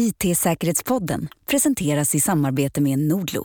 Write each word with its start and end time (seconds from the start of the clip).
IT-säkerhetspodden 0.00 1.28
presenteras 1.50 2.14
i 2.14 2.20
samarbete 2.20 2.80
med 2.80 2.98
Nordlo. 2.98 3.44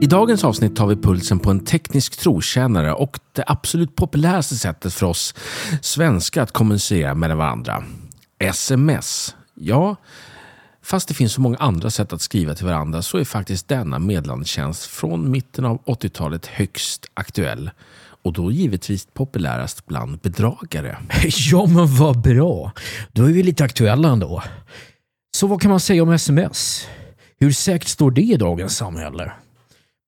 I 0.00 0.06
dagens 0.06 0.44
avsnitt 0.44 0.76
tar 0.76 0.86
vi 0.86 0.96
pulsen 0.96 1.38
på 1.38 1.50
en 1.50 1.64
teknisk 1.64 2.16
trotjänare 2.16 2.94
och 2.94 3.18
det 3.32 3.44
absolut 3.46 3.96
populäraste 3.96 4.54
sättet 4.54 4.94
för 4.94 5.06
oss 5.06 5.34
svenskar 5.82 6.42
att 6.42 6.52
kommunicera 6.52 7.14
med 7.14 7.36
varandra. 7.36 7.84
Sms. 8.38 9.34
Ja, 9.54 9.96
fast 10.88 11.08
det 11.08 11.14
finns 11.14 11.32
så 11.32 11.40
många 11.40 11.56
andra 11.56 11.90
sätt 11.90 12.12
att 12.12 12.22
skriva 12.22 12.54
till 12.54 12.66
varandra 12.66 13.02
så 13.02 13.18
är 13.18 13.24
faktiskt 13.24 13.68
denna 13.68 13.98
meddelandetjänst 13.98 14.86
från 14.86 15.30
mitten 15.30 15.64
av 15.64 15.82
80-talet 15.84 16.46
högst 16.46 17.06
aktuell. 17.14 17.70
Och 18.22 18.32
då 18.32 18.52
givetvis 18.52 19.06
populärast 19.14 19.86
bland 19.86 20.18
bedragare. 20.18 20.98
Ja, 21.50 21.66
men 21.66 21.96
vad 21.96 22.20
bra. 22.20 22.72
Då 23.12 23.24
är 23.24 23.32
vi 23.32 23.42
lite 23.42 23.64
aktuella 23.64 24.08
ändå. 24.08 24.42
Så 25.36 25.46
vad 25.46 25.62
kan 25.62 25.70
man 25.70 25.80
säga 25.80 26.02
om 26.02 26.12
sms? 26.12 26.86
Hur 27.40 27.52
säkert 27.52 27.88
står 27.88 28.10
det 28.10 28.22
i 28.22 28.36
dagens 28.36 28.76
samhälle? 28.76 29.32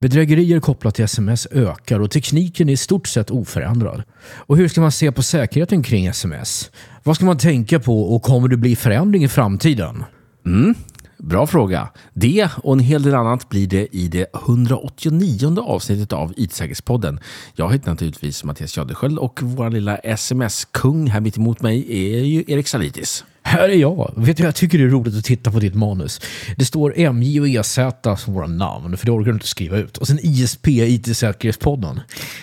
Bedrägerier 0.00 0.60
kopplat 0.60 0.94
till 0.94 1.04
sms 1.04 1.46
ökar 1.50 2.00
och 2.00 2.10
tekniken 2.10 2.68
är 2.68 2.72
i 2.72 2.76
stort 2.76 3.08
sett 3.08 3.30
oförändrad. 3.30 4.02
Och 4.34 4.56
hur 4.56 4.68
ska 4.68 4.80
man 4.80 4.92
se 4.92 5.12
på 5.12 5.22
säkerheten 5.22 5.82
kring 5.82 6.06
sms? 6.06 6.70
Vad 7.02 7.16
ska 7.16 7.24
man 7.24 7.38
tänka 7.38 7.80
på 7.80 8.14
och 8.14 8.22
kommer 8.22 8.48
det 8.48 8.56
bli 8.56 8.76
förändring 8.76 9.24
i 9.24 9.28
framtiden? 9.28 10.04
Mm, 10.46 10.74
bra 11.18 11.46
fråga. 11.46 11.88
Det 12.12 12.48
och 12.56 12.72
en 12.72 12.80
hel 12.80 13.02
del 13.02 13.14
annat 13.14 13.48
blir 13.48 13.66
det 13.66 13.96
i 13.96 14.08
det 14.08 14.26
189 14.34 15.60
avsnittet 15.60 16.12
av 16.12 16.34
IT-säkerhetspodden. 16.36 17.20
Jag 17.54 17.72
heter 17.72 17.90
naturligtvis 17.90 18.44
Mattias 18.44 18.76
Jadesköld 18.76 19.18
och 19.18 19.38
vår 19.42 19.70
lilla 19.70 19.96
sms-kung 19.96 21.06
här 21.06 21.20
mitt 21.20 21.36
emot 21.36 21.62
mig 21.62 21.86
är 21.88 22.24
ju 22.24 22.44
Erik 22.46 22.68
Salitis. 22.68 23.24
Här 23.42 23.68
är 23.68 23.76
jag. 23.76 24.12
Vet 24.16 24.36
du, 24.36 24.42
jag 24.42 24.54
tycker 24.54 24.78
det 24.78 24.84
är 24.84 24.88
roligt 24.88 25.16
att 25.16 25.24
titta 25.24 25.50
på 25.50 25.58
ditt 25.58 25.74
manus. 25.74 26.20
Det 26.56 26.64
står 26.64 27.12
MJ 27.12 27.40
och 27.40 27.48
EZ 27.48 27.78
som 28.18 28.34
våra 28.34 28.46
namn, 28.46 28.96
för 28.96 29.06
det 29.06 29.12
orkar 29.12 29.30
du 29.30 29.34
inte 29.34 29.46
skriva 29.46 29.76
ut. 29.76 29.96
Och 29.96 30.06
sen 30.06 30.18
ISP, 30.22 30.68
IT-säkerhetspodden. 30.68 32.00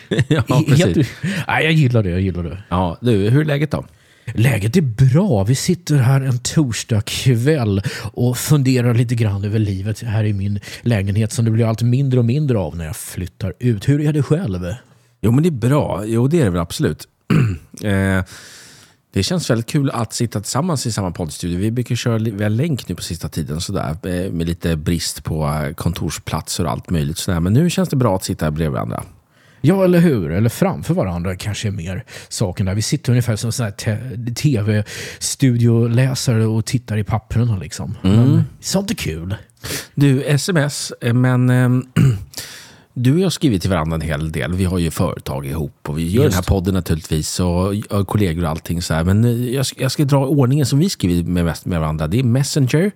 ja, 0.28 0.44
precis. 0.68 0.86
Helt, 0.86 1.08
nej, 1.48 1.64
jag 1.64 1.74
gillar 1.74 2.04
det. 2.04 2.10
Jag 2.10 2.22
gillar 2.22 2.44
det. 2.44 2.64
Ja, 2.70 2.98
du, 3.02 3.30
hur 3.30 3.42
är 3.42 3.46
läget 3.46 3.72
då? 3.72 3.86
Läget 4.34 4.78
är 4.78 4.82
bra. 4.82 5.44
Vi 5.44 5.56
sitter 5.56 5.96
här 5.96 6.22
en 6.22 6.40
torsdag 6.40 7.02
kväll 7.02 7.82
och 8.14 8.38
funderar 8.38 8.94
lite 8.94 9.16
grann 9.16 9.44
över 9.44 9.60
livet 9.60 10.02
här 10.02 10.24
i 10.24 10.34
min 10.34 10.60
lägenhet 10.82 11.34
som 11.34 11.46
det 11.46 11.52
blir 11.52 11.66
allt 11.66 11.82
mindre 11.82 12.20
och 12.20 12.26
mindre 12.26 12.58
av 12.58 12.78
när 12.78 12.86
jag 12.86 12.96
flyttar 12.96 13.54
ut. 13.60 13.90
Hur 13.90 14.02
är 14.02 14.14
det 14.14 14.24
själv? 14.24 14.74
Jo, 15.22 15.32
men 15.32 15.44
det 15.44 15.50
är 15.50 15.70
bra. 15.70 16.04
Jo, 16.06 16.28
det 16.28 16.40
är 16.40 16.44
det 16.46 16.50
väl 16.50 16.62
absolut. 16.62 17.08
eh, 17.84 18.24
det 19.14 19.24
känns 19.24 19.50
väldigt 19.50 19.68
kul 19.68 19.90
att 19.90 20.14
sitta 20.14 20.42
tillsammans 20.42 20.86
i 20.86 20.92
samma 20.92 21.12
poddstudio. 21.12 21.60
Vi 21.60 21.72
brukar 21.72 21.96
köra 21.96 22.18
via 22.18 22.50
länk 22.50 22.88
nu 22.88 22.96
på 22.96 23.02
sista 23.04 23.30
tiden 23.30 23.62
sådär, 23.62 23.90
eh, 23.90 24.32
med 24.32 24.48
lite 24.48 24.76
brist 24.76 25.24
på 25.24 25.74
kontorsplatser 25.78 26.66
och 26.66 26.72
allt 26.72 26.90
möjligt. 26.90 27.18
Sådär. 27.18 27.40
Men 27.40 27.54
nu 27.54 27.70
känns 27.70 27.90
det 27.90 27.96
bra 27.96 28.16
att 28.16 28.24
sitta 28.24 28.52
bredvid 28.52 28.74
varandra. 28.74 29.04
Ja, 29.62 29.84
eller 29.84 30.00
hur? 30.00 30.32
Eller 30.32 30.50
framför 30.50 30.94
varandra 30.94 31.36
kanske 31.36 31.68
är 31.68 31.72
mer 31.72 32.04
saken 32.30 32.66
där. 32.66 32.76
Vi 32.76 32.82
sitter 32.82 33.12
ungefär 33.12 33.36
som 33.36 33.72
tv-studioläsare 34.36 36.46
och 36.46 36.66
tittar 36.66 36.98
i 36.98 37.04
papperna. 37.04 37.58
Liksom. 37.58 37.96
Mm. 38.04 38.18
Men, 38.18 38.44
sånt 38.60 38.92
är 38.92 38.96
kul. 38.96 39.36
Du, 39.96 40.24
sms, 40.24 40.94
eh, 41.02 41.14
men 41.14 41.50
ähm, 41.50 41.88
du 42.94 43.14
och 43.14 43.20
jag 43.20 43.26
har 43.26 43.30
skrivit 43.30 43.62
till 43.62 43.72
varandra 43.72 43.96
en 43.96 44.02
hel 44.02 44.32
del. 44.32 44.54
Vi 44.54 44.66
har 44.66 44.78
ju 44.78 44.92
företag 44.92 45.46
ihop 45.46 45.90
och 45.90 45.98
vi 45.98 46.08
gör 46.08 46.24
Just. 46.24 46.36
den 46.36 46.44
här 46.44 46.56
podden 46.56 46.74
naturligtvis 46.74 47.40
och, 47.40 47.74
och 47.90 48.08
kollegor 48.08 48.44
och 48.44 48.50
allting. 48.50 48.82
Så 48.82 48.94
här. 48.94 49.04
Men 49.04 49.26
eh, 49.26 49.54
jag, 49.54 49.66
jag 49.78 49.92
ska 49.92 50.06
dra 50.06 50.26
ordningen 50.26 50.66
som 50.66 50.80
vi 50.80 50.90
skriver 50.90 51.30
med, 51.30 51.56
med 51.64 51.80
varandra. 51.80 52.08
Det 52.08 52.20
är 52.20 52.24
Messenger, 52.24 52.92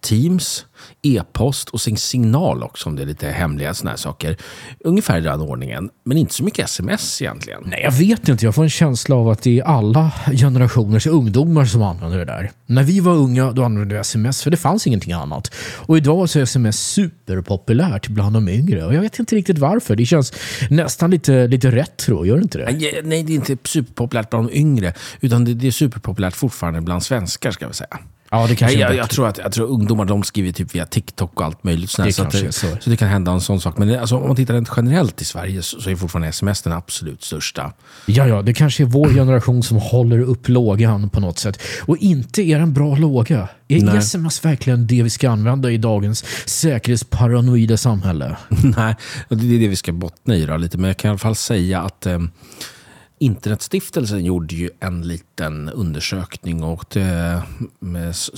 Teams, 0.00 0.66
e-post 1.02 1.68
och 1.68 1.80
sen 1.80 1.96
signal 1.96 2.62
också 2.62 2.88
om 2.88 2.96
det 2.96 3.02
är 3.02 3.06
lite 3.06 3.28
hemliga 3.28 3.74
sådana 3.74 3.90
här 3.90 3.96
saker. 3.96 4.36
Ungefär 4.80 5.18
i 5.18 5.20
den 5.20 5.40
ordningen. 5.40 5.90
Men 6.04 6.16
inte 6.16 6.34
så 6.34 6.44
mycket 6.44 6.64
sms 6.64 7.22
egentligen. 7.22 7.62
Nej, 7.66 7.80
jag 7.82 7.92
vet 7.92 8.28
inte. 8.28 8.44
Jag 8.44 8.54
får 8.54 8.62
en 8.62 8.70
känsla 8.70 9.16
av 9.16 9.28
att 9.28 9.42
det 9.42 9.58
är 9.58 9.64
alla 9.64 10.12
generationers 10.32 11.06
ungdomar 11.06 11.64
som 11.64 11.82
använder 11.82 12.18
det 12.18 12.24
där. 12.24 12.50
När 12.66 12.82
vi 12.82 13.00
var 13.00 13.12
unga 13.12 13.52
då 13.52 13.64
använde 13.64 13.94
vi 13.94 14.00
sms 14.00 14.42
för 14.42 14.50
det 14.50 14.56
fanns 14.56 14.86
ingenting 14.86 15.12
annat. 15.12 15.54
Och 15.76 15.96
idag 15.96 16.30
så 16.30 16.38
är 16.38 16.42
sms 16.42 16.80
superpopulärt 16.80 18.08
bland 18.08 18.34
de 18.34 18.48
yngre. 18.48 18.84
Och 18.84 18.94
jag 18.94 19.00
vet 19.00 19.18
inte 19.18 19.36
riktigt 19.36 19.58
varför. 19.58 19.96
Det 19.96 20.06
känns 20.06 20.32
nästan 20.70 21.10
lite, 21.10 21.46
lite 21.46 21.70
retro, 21.70 22.26
gör 22.26 22.36
det 22.36 22.42
inte 22.42 22.58
det? 22.58 23.00
Nej, 23.04 23.22
det 23.22 23.32
är 23.32 23.36
inte 23.36 23.56
superpopulärt 23.64 24.30
bland 24.30 24.48
de 24.48 24.58
yngre. 24.58 24.92
Utan 25.20 25.44
det, 25.44 25.54
det 25.54 25.66
är 25.66 25.70
superpopulärt 25.70 26.36
fortfarande 26.36 26.80
bland 26.80 27.02
svenskar, 27.02 27.50
ska 27.50 27.68
vi 27.68 27.74
säga. 27.74 27.98
Ja, 28.32 28.46
det 28.46 28.56
kanske 28.56 28.78
jag, 28.78 28.96
jag, 28.96 29.10
tror 29.10 29.28
att 29.28 29.38
jag 29.38 29.52
tror 29.52 29.66
ungdomar 29.66 30.04
de 30.04 30.22
skriver 30.22 30.52
typ 30.52 30.74
via 30.74 30.86
TikTok 30.86 31.40
och 31.40 31.46
allt 31.46 31.64
möjligt. 31.64 31.96
Det 31.96 32.12
så, 32.12 32.24
det, 32.24 32.52
så. 32.52 32.66
så 32.80 32.90
det 32.90 32.96
kan 32.96 33.08
hända 33.08 33.32
en 33.32 33.40
sån 33.40 33.60
sak. 33.60 33.78
Men 33.78 34.00
alltså, 34.00 34.16
om 34.16 34.26
man 34.26 34.36
tittar 34.36 34.54
rent 34.54 34.70
generellt 34.76 35.22
i 35.22 35.24
Sverige 35.24 35.62
så, 35.62 35.80
så 35.80 35.90
är 35.90 35.96
fortfarande 35.96 36.28
sms 36.28 36.62
den 36.62 36.72
absolut 36.72 37.22
största. 37.22 37.72
Ja, 38.06 38.26
ja, 38.26 38.42
det 38.42 38.54
kanske 38.54 38.82
är 38.82 38.84
vår 38.84 39.08
generation 39.08 39.62
som 39.62 39.76
håller 39.76 40.20
upp 40.20 40.48
lågan 40.48 41.10
på 41.10 41.20
något 41.20 41.38
sätt. 41.38 41.62
Och 41.82 41.96
inte 41.96 42.42
är 42.42 42.60
en 42.60 42.72
bra 42.72 42.96
låga. 42.96 43.48
Är 43.68 43.82
Nej. 43.82 43.98
sms 43.98 44.44
verkligen 44.44 44.86
det 44.86 45.02
vi 45.02 45.10
ska 45.10 45.30
använda 45.30 45.70
i 45.70 45.78
dagens 45.78 46.24
säkerhetsparanoida 46.46 47.76
samhälle? 47.76 48.36
Nej, 48.48 48.94
det 49.28 49.56
är 49.56 49.60
det 49.60 49.68
vi 49.68 49.76
ska 49.76 49.92
bottna 49.92 50.36
i 50.36 50.46
då, 50.46 50.56
lite. 50.56 50.78
Men 50.78 50.88
jag 50.88 50.96
kan 50.96 51.08
i 51.08 51.10
alla 51.10 51.18
fall 51.18 51.36
säga 51.36 51.80
att 51.80 52.06
eh, 52.06 52.18
Internetstiftelsen 53.22 54.24
gjorde 54.24 54.54
ju 54.54 54.70
en 54.80 55.08
liten 55.08 55.68
undersökning 55.68 56.62
och 56.62 56.84
det, 56.88 57.42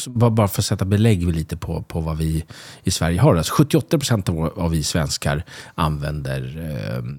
bara 0.06 0.48
för 0.48 0.60
att 0.60 0.65
sätta 0.65 0.84
belägg 0.84 1.34
lite 1.34 1.56
på, 1.56 1.82
på 1.82 2.00
vad 2.00 2.16
vi 2.16 2.44
i 2.82 2.91
Sverige 2.91 3.20
har. 3.20 3.37
Alltså 3.37 3.54
78 3.54 3.98
procent 3.98 4.28
av, 4.28 4.59
av 4.59 4.70
vi 4.70 4.82
svenskar 4.82 5.44
använder 5.75 6.70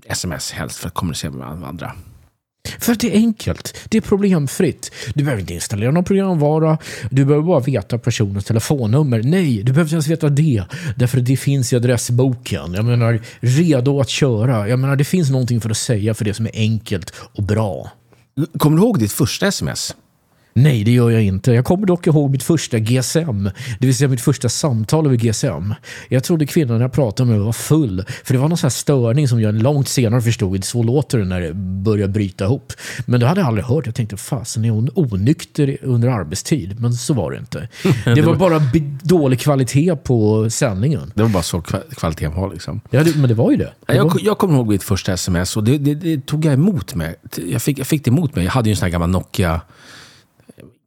eh, 0.05 0.11
sms 0.11 0.51
helst 0.51 0.77
för 0.77 0.87
att 0.87 0.93
kommunicera 0.93 1.31
med 1.31 1.67
andra. 1.67 1.91
För 2.79 2.91
att 2.91 2.99
det 2.99 3.15
är 3.15 3.17
enkelt. 3.17 3.75
Det 3.89 3.97
är 3.97 4.01
problemfritt. 4.01 4.91
Du 5.15 5.23
behöver 5.23 5.41
inte 5.41 5.53
installera 5.53 5.91
någon 5.91 6.03
programvara. 6.03 6.77
Du 7.11 7.25
behöver 7.25 7.47
bara 7.47 7.59
veta 7.59 7.97
personens 7.97 8.45
telefonnummer. 8.45 9.23
Nej, 9.23 9.57
du 9.57 9.63
behöver 9.63 9.83
inte 9.83 9.95
ens 9.95 10.07
veta 10.07 10.29
det. 10.29 10.63
Därför 10.95 11.17
att 11.17 11.25
det 11.25 11.37
finns 11.37 11.73
i 11.73 11.75
adressboken. 11.75 12.73
Jag 12.73 12.85
menar, 12.85 13.21
redo 13.39 13.99
att 13.99 14.09
köra. 14.09 14.67
Jag 14.67 14.79
menar, 14.79 14.95
det 14.95 15.03
finns 15.03 15.29
någonting 15.29 15.61
för 15.61 15.69
att 15.69 15.77
säga 15.77 16.13
för 16.13 16.25
det 16.25 16.33
som 16.33 16.45
är 16.45 16.51
enkelt 16.53 17.13
och 17.15 17.43
bra. 17.43 17.91
Kommer 18.57 18.77
du 18.77 18.83
ihåg 18.83 18.99
ditt 18.99 19.11
första 19.11 19.47
sms? 19.47 19.95
Nej, 20.53 20.83
det 20.83 20.91
gör 20.91 21.09
jag 21.09 21.23
inte. 21.23 21.51
Jag 21.51 21.65
kommer 21.65 21.87
dock 21.87 22.07
ihåg 22.07 22.31
mitt 22.31 22.43
första 22.43 22.79
GSM, 22.79 23.43
det 23.79 23.85
vill 23.85 23.95
säga 23.95 24.07
mitt 24.07 24.21
första 24.21 24.49
samtal 24.49 25.05
över 25.05 25.15
GSM. 25.15 25.73
Jag 26.09 26.23
trodde 26.23 26.45
kvinnan 26.45 26.81
jag 26.81 26.91
pratade 26.91 27.29
med 27.29 27.39
var 27.39 27.53
full, 27.53 28.05
för 28.23 28.33
det 28.33 28.39
var 28.39 28.47
någon 28.47 28.57
sån 28.57 28.65
här 28.65 28.71
störning 28.71 29.27
som 29.27 29.41
jag 29.41 29.55
långt 29.55 29.87
senare 29.87 30.21
förstod. 30.21 30.63
Så 30.63 30.83
låter 30.83 31.17
det 31.17 31.25
när 31.25 31.41
det 31.41 31.53
börjar 31.53 32.07
bryta 32.07 32.45
ihop. 32.45 32.73
Men 33.05 33.19
det 33.19 33.27
hade 33.27 33.41
jag 33.41 33.47
aldrig 33.47 33.65
hört. 33.65 33.85
Jag 33.85 33.95
tänkte, 33.95 34.17
fasen 34.17 34.65
är 34.65 34.69
hon 34.69 34.89
onykter 34.95 35.77
under 35.81 36.09
arbetstid? 36.09 36.79
Men 36.79 36.93
så 36.93 37.13
var 37.13 37.31
det 37.31 37.37
inte. 37.37 37.67
Det 38.15 38.21
var 38.21 38.35
bara 38.35 38.61
dålig 39.03 39.39
kvalitet 39.39 39.95
på 39.95 40.49
sändningen. 40.49 41.11
Det 41.15 41.21
var 41.21 41.29
bara 41.29 41.43
så 41.43 41.61
kvaliteten 41.97 42.35
var 42.35 42.53
liksom. 42.53 42.81
Ja, 42.89 43.03
det, 43.03 43.15
men 43.15 43.29
det 43.29 43.35
var 43.35 43.51
ju 43.51 43.57
det. 43.57 43.73
det 43.87 43.95
jag, 43.95 44.03
var... 44.03 44.19
jag 44.21 44.37
kommer 44.37 44.55
ihåg 44.55 44.67
mitt 44.67 44.83
första 44.83 45.13
sms 45.13 45.57
och 45.57 45.63
det, 45.63 45.77
det, 45.77 45.95
det, 45.95 46.25
tog 46.25 46.45
jag 46.45 46.53
emot 46.53 46.95
mig. 46.95 47.15
Jag 47.49 47.61
fick, 47.61 47.79
jag 47.79 47.87
fick 47.87 48.05
det 48.05 48.11
emot 48.11 48.35
mig. 48.35 48.45
Jag 48.45 48.51
hade 48.51 48.69
ju 48.69 48.71
en 48.71 48.77
sån 48.77 48.85
här 48.85 48.91
gammal 48.91 49.09
Nokia 49.09 49.61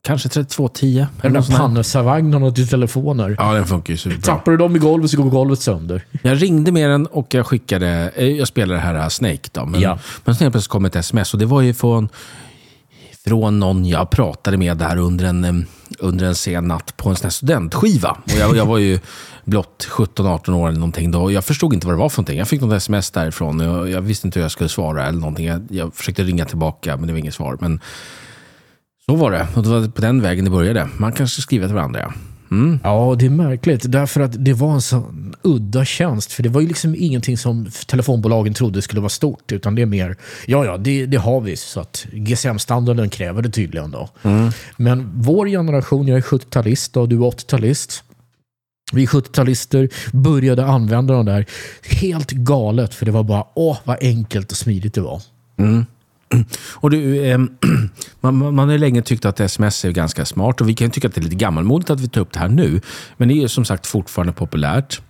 Kanske 0.07 0.29
3210. 0.29 1.07
Den 1.23 1.33
där 1.33 1.57
pansarvagnen 1.59 2.55
till 2.55 2.69
telefoner. 2.69 3.37
Ja, 3.39 3.53
den 3.53 3.67
funkar 3.67 3.93
ju 3.93 3.99
superbra. 3.99 4.23
Tappar 4.23 4.53
du 4.53 4.59
dem 4.59 4.77
i 4.77 4.79
golvet 4.79 5.11
så 5.11 5.17
går 5.17 5.31
golvet 5.31 5.61
sönder. 5.61 6.05
Jag 6.23 6.43
ringde 6.43 6.73
med 6.73 6.91
den 6.91 7.07
och 7.07 7.35
jag 7.35 7.47
skickade, 7.47 8.13
eh, 8.15 8.27
jag 8.27 8.49
spelade 8.49 8.81
det 8.81 8.85
här 8.85 8.95
uh, 8.95 9.09
Snake 9.09 9.49
då. 9.53 9.67
Men, 9.67 9.81
ja. 9.81 9.99
men 10.25 10.35
sen 10.35 10.53
plötsligt 10.53 10.71
kom 10.71 10.85
ett 10.85 10.97
sms 10.97 11.35
och 11.35 11.41
det 11.41 11.47
var 11.47 11.61
ju 11.61 11.75
från, 11.75 12.09
från 13.25 13.59
någon 13.59 13.87
jag 13.87 14.11
pratade 14.11 14.57
med 14.57 14.77
där 14.77 14.97
under 14.97 15.25
en, 15.25 15.67
under 15.99 16.27
en 16.27 16.35
sen 16.35 16.69
natt 16.69 16.97
på 16.97 17.09
en 17.09 17.17
sån 17.17 17.25
här 17.25 17.31
studentskiva. 17.31 18.17
Och 18.25 18.39
jag, 18.39 18.57
jag 18.57 18.67
var 18.67 18.79
ju 18.79 18.99
blott 19.45 19.89
17-18 19.91 20.53
år 20.53 20.69
eller 20.69 20.79
någonting 20.79 21.11
då. 21.11 21.33
Jag 21.33 21.45
förstod 21.45 21.75
inte 21.75 21.87
vad 21.87 21.97
det 21.97 22.01
var 22.01 22.09
för 22.09 22.19
någonting. 22.19 22.39
Jag 22.39 22.49
fick 22.49 22.61
något 22.61 22.77
sms 22.77 23.11
därifrån 23.11 23.61
och 23.61 23.67
jag, 23.67 23.91
jag 23.91 24.01
visste 24.01 24.29
inte 24.29 24.39
hur 24.39 24.45
jag 24.45 24.53
skulle 24.53 24.69
svara 24.69 25.07
eller 25.07 25.19
någonting. 25.19 25.47
Jag, 25.47 25.67
jag 25.71 25.95
försökte 25.95 26.23
ringa 26.23 26.45
tillbaka 26.45 26.97
men 26.97 27.07
det 27.07 27.13
var 27.13 27.19
inget 27.19 27.35
svar. 27.35 27.59
Men 27.61 27.81
så 29.11 29.17
var 29.17 29.31
det. 29.31 29.47
Och 29.55 29.63
det 29.63 29.69
var 29.69 29.89
på 29.89 30.01
den 30.01 30.23
vägen 30.23 30.45
det 30.45 30.51
började. 30.51 30.89
Man 30.97 31.13
kanske 31.13 31.43
skriver 31.43 31.67
till 31.67 31.75
varandra, 31.75 32.01
ja. 32.01 32.13
Mm. 32.51 32.79
Ja, 32.85 33.17
det 33.19 33.27
är 33.27 33.31
märkligt. 33.31 33.93
Därför 33.93 34.21
att 34.21 34.45
det 34.45 34.53
var 34.53 34.73
en 34.73 34.83
sån 34.83 35.35
udda 35.43 35.85
tjänst. 35.85 36.33
För 36.33 36.43
det 36.43 36.49
var 36.49 36.61
ju 36.61 36.69
liksom 36.69 36.95
ingenting 36.99 37.39
som 37.39 37.67
telefonbolagen 37.87 38.55
trodde 38.55 38.83
skulle 38.83 39.01
vara 39.01 39.09
stort. 39.09 39.53
Utan 39.53 39.75
det 39.75 39.83
är 39.83 39.87
mer, 39.87 40.17
ja 40.47 40.65
ja, 40.65 40.77
det, 40.77 41.07
det 41.07 41.17
har 41.17 41.41
vi. 41.41 41.57
Så 41.57 41.81
att 41.81 42.07
GSM-standarden 42.13 43.11
kräver 43.11 43.43
det 43.43 43.51
tydligen 43.51 43.91
då. 43.91 44.09
Mm. 44.23 44.51
Men 44.77 45.11
vår 45.15 45.47
generation, 45.47 46.09
jag 46.09 46.19
är 46.19 46.23
70-talist 46.23 46.97
och 46.97 47.09
du 47.09 47.17
är 47.17 47.21
80-talist. 47.21 48.03
Vi 48.93 49.07
70-talister 49.07 49.93
började 50.13 50.67
använda 50.67 51.15
de 51.15 51.27
där 51.27 51.47
helt 51.83 52.31
galet. 52.31 52.95
För 52.95 53.07
det 53.07 53.13
var 53.13 53.23
bara, 53.23 53.45
åh 53.55 53.79
vad 53.85 53.97
enkelt 54.01 54.51
och 54.51 54.57
smidigt 54.57 54.95
det 54.95 55.01
var. 55.01 55.23
Och 56.75 56.91
du, 56.91 57.25
eh, 57.31 57.39
man, 58.21 58.55
man 58.55 58.69
har 58.69 58.79
länge 58.79 59.03
tyckt 59.03 59.25
att 59.25 59.41
sms 59.41 59.85
är 59.85 59.91
ganska 59.91 60.25
smart 60.25 60.61
och 60.61 60.69
vi 60.69 60.75
kan 60.75 60.91
tycka 60.91 61.09
att 61.09 61.15
det 61.15 61.21
är 61.21 61.23
lite 61.23 61.37
gammalmodigt 61.37 61.91
att 61.91 62.01
vi 62.01 62.09
tar 62.09 62.21
upp 62.21 62.33
det 62.33 62.39
här 62.39 62.49
nu. 62.49 62.81
Men 63.17 63.29
det 63.29 63.35
är 63.35 63.37
ju 63.37 63.49
som 63.49 63.65
sagt 63.65 63.87
fortfarande 63.87 64.33
populärt. 64.33 65.01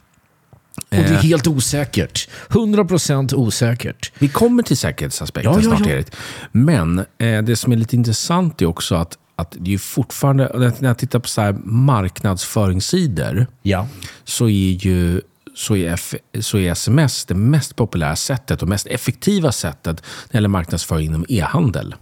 Och 0.77 0.83
det 0.89 0.97
är 0.97 1.13
Eh. 1.13 1.19
helt 1.21 1.47
osäkert. 1.47 2.29
100% 2.49 3.35
osäkert. 3.35 4.13
Vi 4.19 4.29
kommer 4.29 4.63
till 4.63 4.77
säkerhetsaspekten 4.77 5.53
Ja, 5.53 5.59
ja, 5.63 5.77
snart, 5.77 5.89
ja. 5.89 5.95
Erik. 5.95 6.07
Men 6.53 6.99
eh, 6.99 7.43
det 7.43 7.57
som 7.57 7.73
är 7.73 7.77
lite 7.77 7.97
intressant 7.97 8.63
är 8.63 8.67
också 8.67 8.95
att, 8.95 9.19
att 9.37 9.55
det 9.61 9.75
är 9.75 9.79
fortfarande, 9.79 10.73
när 10.79 10.89
jag 10.89 10.99
tittar 10.99 11.19
på 11.19 11.29
så 11.29 11.57
marknadsföringssidor, 11.65 13.47
Ja. 13.63 13.89
så 14.25 14.45
är 14.49 14.87
ju 14.87 15.21
så 15.57 15.77
är, 15.77 16.01
så 16.41 16.59
är 16.59 16.73
sms 16.73 17.25
det 17.25 17.35
mest 17.35 17.77
populära 17.77 18.17
sättet 18.17 18.63
och 18.63 18.69
mest 18.69 18.87
effektiva 18.87 19.53
sättet 19.53 19.97
när 19.97 20.33
det 20.33 20.37
gäller 20.37 20.49
marknadsföring 20.49 21.07
inom 21.07 21.27
e-handel. 21.29 21.95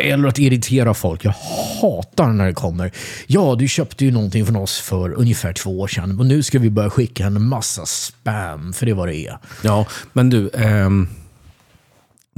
Eller 0.00 0.28
att 0.28 0.38
irritera 0.38 0.94
folk. 0.94 1.24
Jag 1.24 1.34
hatar 1.80 2.28
när 2.28 2.46
det 2.46 2.52
kommer. 2.52 2.92
Ja, 3.26 3.56
du 3.58 3.68
köpte 3.68 4.04
ju 4.04 4.10
någonting 4.10 4.46
från 4.46 4.56
oss 4.56 4.80
för 4.80 5.12
ungefär 5.12 5.52
två 5.52 5.80
år 5.80 5.88
sedan 5.88 6.20
och 6.20 6.26
nu 6.26 6.42
ska 6.42 6.58
vi 6.58 6.70
börja 6.70 6.90
skicka 6.90 7.26
en 7.26 7.42
massa 7.42 7.86
spam, 7.86 8.72
för 8.72 8.86
det 8.86 8.92
är 8.92 8.96
vad 8.96 9.08
det 9.08 9.16
är. 9.16 9.38
Ja, 9.62 9.86
men 10.12 10.30
du, 10.30 10.50
ehm, 10.54 11.08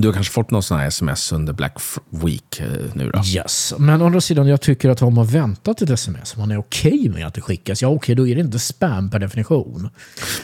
du 0.02 0.08
har 0.08 0.12
kanske 0.12 0.32
fått 0.32 0.50
någon 0.50 0.62
sån 0.62 0.78
här 0.78 0.87
sms 0.87 1.32
under 1.32 1.52
Black 1.52 1.78
Week 2.10 2.60
eh, 2.60 2.66
nu 2.94 3.10
då? 3.10 3.22
Yes, 3.25 3.75
men 3.78 4.02
å 4.02 4.06
andra 4.06 4.20
sidan, 4.20 4.46
jag 4.46 4.60
tycker 4.60 4.90
att 4.90 5.02
om 5.02 5.14
man 5.14 5.26
väntat 5.26 5.82
ett 5.82 5.90
sms, 5.90 6.34
om 6.34 6.40
man 6.40 6.50
är 6.50 6.58
okej 6.58 7.08
med 7.08 7.26
att 7.26 7.34
det 7.34 7.40
skickas, 7.40 7.82
ja 7.82 7.88
okej, 7.88 8.14
då 8.14 8.26
är 8.26 8.34
det 8.34 8.40
inte 8.40 8.58
spam 8.58 9.10
per 9.10 9.19
definition. 9.19 9.88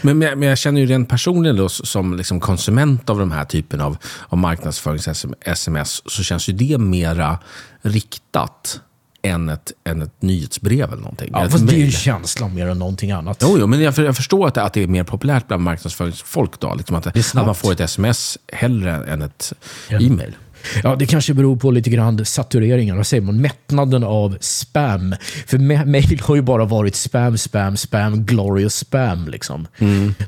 Men, 0.02 0.18
men, 0.18 0.38
men 0.38 0.48
jag 0.48 0.58
känner 0.58 0.80
ju 0.80 0.86
rent 0.86 1.08
personligen 1.08 1.56
då, 1.56 1.68
som 1.68 2.16
liksom 2.16 2.40
konsument 2.40 3.10
av 3.10 3.18
de 3.18 3.32
här 3.32 3.44
typen 3.44 3.80
av, 3.80 3.96
av 4.28 4.38
marknadsförings-sms 4.38 6.02
så 6.06 6.22
känns 6.22 6.48
ju 6.48 6.52
det 6.52 6.78
mera 6.78 7.38
riktat 7.82 8.80
än 9.22 9.48
ett, 9.48 9.72
än 9.84 10.02
ett 10.02 10.22
nyhetsbrev 10.22 10.92
eller 10.92 11.02
någonting. 11.02 11.30
Ja, 11.32 11.48
fast 11.48 11.66
det 11.66 11.74
är 11.74 11.78
ju 11.78 11.84
en 11.84 11.90
känsla 11.90 12.48
mer 12.48 12.66
än 12.66 12.78
någonting 12.78 13.10
annat. 13.10 13.38
Jo, 13.42 13.56
jo, 13.60 13.66
men 13.66 13.80
jag, 13.80 13.98
jag 13.98 14.16
förstår 14.16 14.48
att 14.48 14.54
det, 14.54 14.62
att 14.62 14.72
det 14.72 14.82
är 14.82 14.86
mer 14.86 15.04
populärt 15.04 15.46
bland 15.48 15.62
marknadsföringsfolk. 15.62 16.60
Då, 16.60 16.74
liksom 16.74 16.96
att, 16.96 17.06
att 17.06 17.34
man 17.34 17.54
får 17.54 17.72
ett 17.72 17.80
sms 17.80 18.38
hellre 18.52 19.04
än 19.06 19.22
ett 19.22 19.52
e-mail. 19.88 20.36
Ja, 20.82 20.96
det 20.96 21.06
kanske 21.06 21.34
beror 21.34 21.56
på 21.56 21.70
lite 21.70 21.90
grann 21.90 22.24
satureringen, 22.24 22.96
vad 22.96 23.06
säger 23.06 23.22
man, 23.22 23.40
mättnaden 23.40 24.04
av 24.04 24.36
spam. 24.40 25.14
För 25.46 25.58
mail 25.86 26.20
har 26.22 26.36
ju 26.36 26.42
bara 26.42 26.64
varit 26.64 26.94
spam, 26.94 27.38
spam, 27.38 27.76
spam, 27.76 28.24
glorious 28.24 28.74
spam. 28.74 29.28
Liksom. 29.28 29.66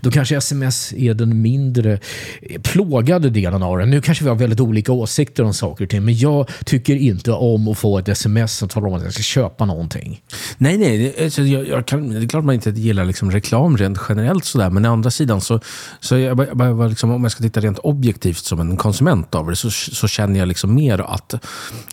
Då 0.00 0.10
kanske 0.10 0.36
sms 0.36 0.92
är 0.92 1.14
den 1.14 1.42
mindre 1.42 1.98
plågade 2.62 3.30
delen 3.30 3.62
av 3.62 3.78
det. 3.78 3.86
Nu 3.86 4.00
kanske 4.00 4.24
vi 4.24 4.30
har 4.30 4.36
väldigt 4.36 4.60
olika 4.60 4.92
åsikter 4.92 5.44
om 5.44 5.54
saker 5.54 5.84
och 5.84 5.90
ting, 5.90 6.04
men 6.04 6.18
jag 6.18 6.50
tycker 6.64 6.96
inte 6.96 7.32
om 7.32 7.68
att 7.68 7.78
få 7.78 7.98
ett 7.98 8.08
sms 8.08 8.56
som 8.56 8.68
talar 8.68 8.88
om 8.88 8.94
att 8.94 9.02
jag 9.02 9.12
ska 9.12 9.22
köpa 9.22 9.64
någonting. 9.64 10.20
Nej, 10.58 10.78
nej. 10.78 10.98
Det, 10.98 11.24
alltså, 11.24 11.42
jag, 11.42 11.68
jag 11.68 11.86
kan, 11.86 12.10
det 12.10 12.18
är 12.18 12.28
klart 12.28 12.44
man 12.44 12.54
inte 12.54 12.70
gillar 12.70 13.04
liksom 13.04 13.30
reklam 13.30 13.76
rent 13.76 13.98
generellt, 14.08 14.44
sådär, 14.44 14.70
men 14.70 14.86
å 14.86 14.92
andra 14.92 15.10
sidan, 15.10 15.40
så, 15.40 15.60
så 16.00 16.18
jag, 16.18 16.36
bara 16.36 16.86
liksom, 16.86 17.10
om 17.10 17.22
jag 17.22 17.32
ska 17.32 17.42
titta 17.42 17.60
rent 17.60 17.78
objektivt 17.78 18.44
som 18.44 18.60
en 18.60 18.76
konsument 18.76 19.34
av 19.34 19.50
det, 19.50 19.56
så, 19.56 19.70
så 19.70 20.08
känner 20.20 20.38
jag 20.38 20.49
liksom 20.49 20.75
mer 20.75 20.99
att, 20.99 21.34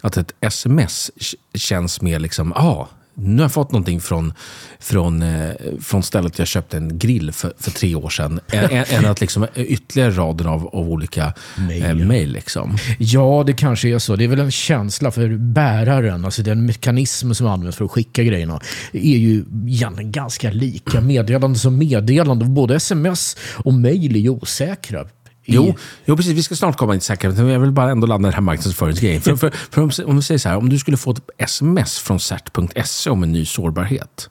att 0.01 0.18
ett 0.18 0.31
sms 0.41 1.12
känns 1.53 2.01
mer 2.01 2.19
liksom, 2.19 2.53
ah, 2.53 2.88
nu 3.13 3.35
har 3.35 3.41
jag 3.41 3.51
fått 3.51 3.71
någonting 3.71 4.01
från, 4.01 4.33
från, 4.79 5.21
eh, 5.21 5.51
från 5.81 6.03
stället 6.03 6.39
jag 6.39 6.47
köpte 6.47 6.77
en 6.77 7.00
grill 7.00 7.31
för, 7.31 7.53
för 7.59 7.71
tre 7.71 7.95
år 7.95 8.09
sedan. 8.09 8.39
än, 8.51 9.06
att 9.06 9.21
liksom 9.21 9.47
ytterligare 9.56 10.12
rader 10.12 10.45
av, 10.45 10.68
av 10.68 10.89
olika 10.89 11.33
Mail. 11.57 11.83
eh, 11.83 12.07
mail. 12.07 12.31
Liksom. 12.31 12.77
Ja, 13.00 13.44
det 13.47 13.53
kanske 13.53 13.89
är 13.89 14.00
så. 14.00 14.15
Det 14.15 14.24
är 14.24 14.27
väl 14.27 14.39
en 14.39 14.51
känsla 14.51 15.12
för 15.12 15.38
bäraren, 15.38 16.25
alltså 16.25 16.44
den 16.44 16.65
mekanism 16.65 17.33
som 17.33 17.47
används 17.47 17.77
för 17.77 17.85
att 17.85 17.91
skicka 17.91 18.23
grejerna, 18.23 18.59
är 18.94 19.18
ju 19.18 19.45
egentligen 19.68 20.12
ganska 20.12 20.51
lika 20.51 21.01
meddelande 21.12 21.59
som 21.59 21.77
meddelande. 21.77 22.45
Både 22.45 22.75
sms 22.75 23.38
och 23.53 23.73
mail 23.73 24.15
är 24.15 24.19
ju 24.19 24.30
osäkra. 24.30 25.06
Jo, 25.55 25.75
jo, 26.05 26.15
precis. 26.17 26.33
Vi 26.33 26.44
ska 26.44 26.55
snart 26.55 26.77
komma 26.77 26.94
in 26.94 26.99
till 26.99 27.05
säkerhet, 27.07 27.38
men 27.38 27.47
jag 27.47 27.59
vill 27.59 27.71
bara 27.71 27.91
ändå 27.91 28.07
landa 28.07 28.27
den 28.27 28.33
här 28.33 28.41
marknadsföringsgrejen. 28.41 29.21
För, 29.21 29.35
för, 29.35 29.49
för 29.71 29.81
om, 29.81 29.91
om 30.05 30.15
vi 30.15 30.21
säger 30.21 30.39
så 30.39 30.49
här, 30.49 30.57
om 30.57 30.69
du 30.69 30.79
skulle 30.79 30.97
få 30.97 31.11
ett 31.11 31.19
sms 31.38 31.99
från 31.99 32.19
cert.se 32.19 33.09
om 33.09 33.23
en 33.23 33.31
ny 33.31 33.45
sårbarhet, 33.45 34.29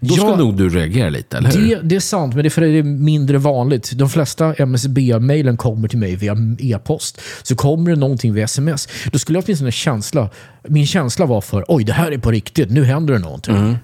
då 0.00 0.14
Ja. 0.16 0.22
skulle 0.22 0.36
nog 0.36 0.56
du 0.56 0.68
reagera 0.68 1.08
lite, 1.10 1.36
eller 1.38 1.50
hur? 1.52 1.68
Det, 1.68 1.80
det 1.82 1.96
är 1.96 2.00
sant, 2.00 2.34
men 2.34 2.42
det 2.42 2.48
är 2.48 2.50
för 2.50 2.62
att 2.62 2.68
det 2.68 2.78
är 2.78 2.82
mindre 2.82 3.38
vanligt. 3.38 3.92
De 3.94 4.08
flesta 4.10 4.54
MSB-mailen 4.54 5.56
kommer 5.56 5.88
till 5.88 5.98
mig 5.98 6.16
via 6.16 6.36
e-post. 6.58 7.20
Så 7.42 7.56
kommer 7.56 7.90
det 7.90 7.96
någonting 7.96 8.34
via 8.34 8.44
sms, 8.44 8.88
då 9.12 9.18
skulle 9.18 9.38
jag 9.38 9.44
åtminstone 9.44 9.68
en 9.68 9.72
känsla. 9.72 10.30
Min 10.68 10.86
känsla 10.86 11.26
var 11.26 11.40
för 11.40 11.64
oj, 11.68 11.84
det 11.84 11.92
här 11.92 12.12
är 12.12 12.18
på 12.18 12.30
riktigt, 12.30 12.70
nu 12.70 12.84
händer 12.84 13.14
det 13.14 13.20
någonting. 13.20 13.76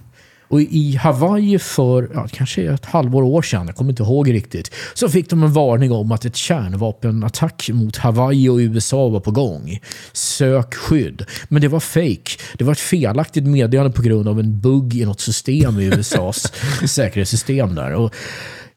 Och 0.48 0.60
i 0.60 0.96
Hawaii 0.96 1.58
för 1.58 2.10
ja, 2.14 2.26
kanske 2.32 2.62
ett 2.62 2.84
halvår 2.84 3.22
år 3.22 3.42
sedan, 3.42 3.66
jag 3.66 3.76
kommer 3.76 3.90
inte 3.90 4.02
ihåg 4.02 4.32
riktigt, 4.32 4.74
så 4.94 5.08
fick 5.08 5.30
de 5.30 5.42
en 5.42 5.52
varning 5.52 5.92
om 5.92 6.12
att 6.12 6.24
ett 6.24 6.36
kärnvapenattack 6.36 7.70
mot 7.72 7.96
Hawaii 7.96 8.48
och 8.48 8.56
USA 8.56 9.08
var 9.08 9.20
på 9.20 9.30
gång. 9.30 9.80
Sök 10.12 10.74
skydd. 10.74 11.26
Men 11.48 11.62
det 11.62 11.68
var 11.68 11.80
fake. 11.80 12.30
Det 12.54 12.64
var 12.64 12.72
ett 12.72 12.78
felaktigt 12.78 13.44
meddelande 13.44 13.92
på 13.92 14.02
grund 14.02 14.28
av 14.28 14.40
en 14.40 14.60
bugg 14.60 14.94
i 14.94 15.04
något 15.04 15.20
system 15.20 15.80
i 15.80 15.84
USAs 15.84 16.52
säkerhetssystem 16.86 17.74
där. 17.74 17.92
Och 17.92 18.14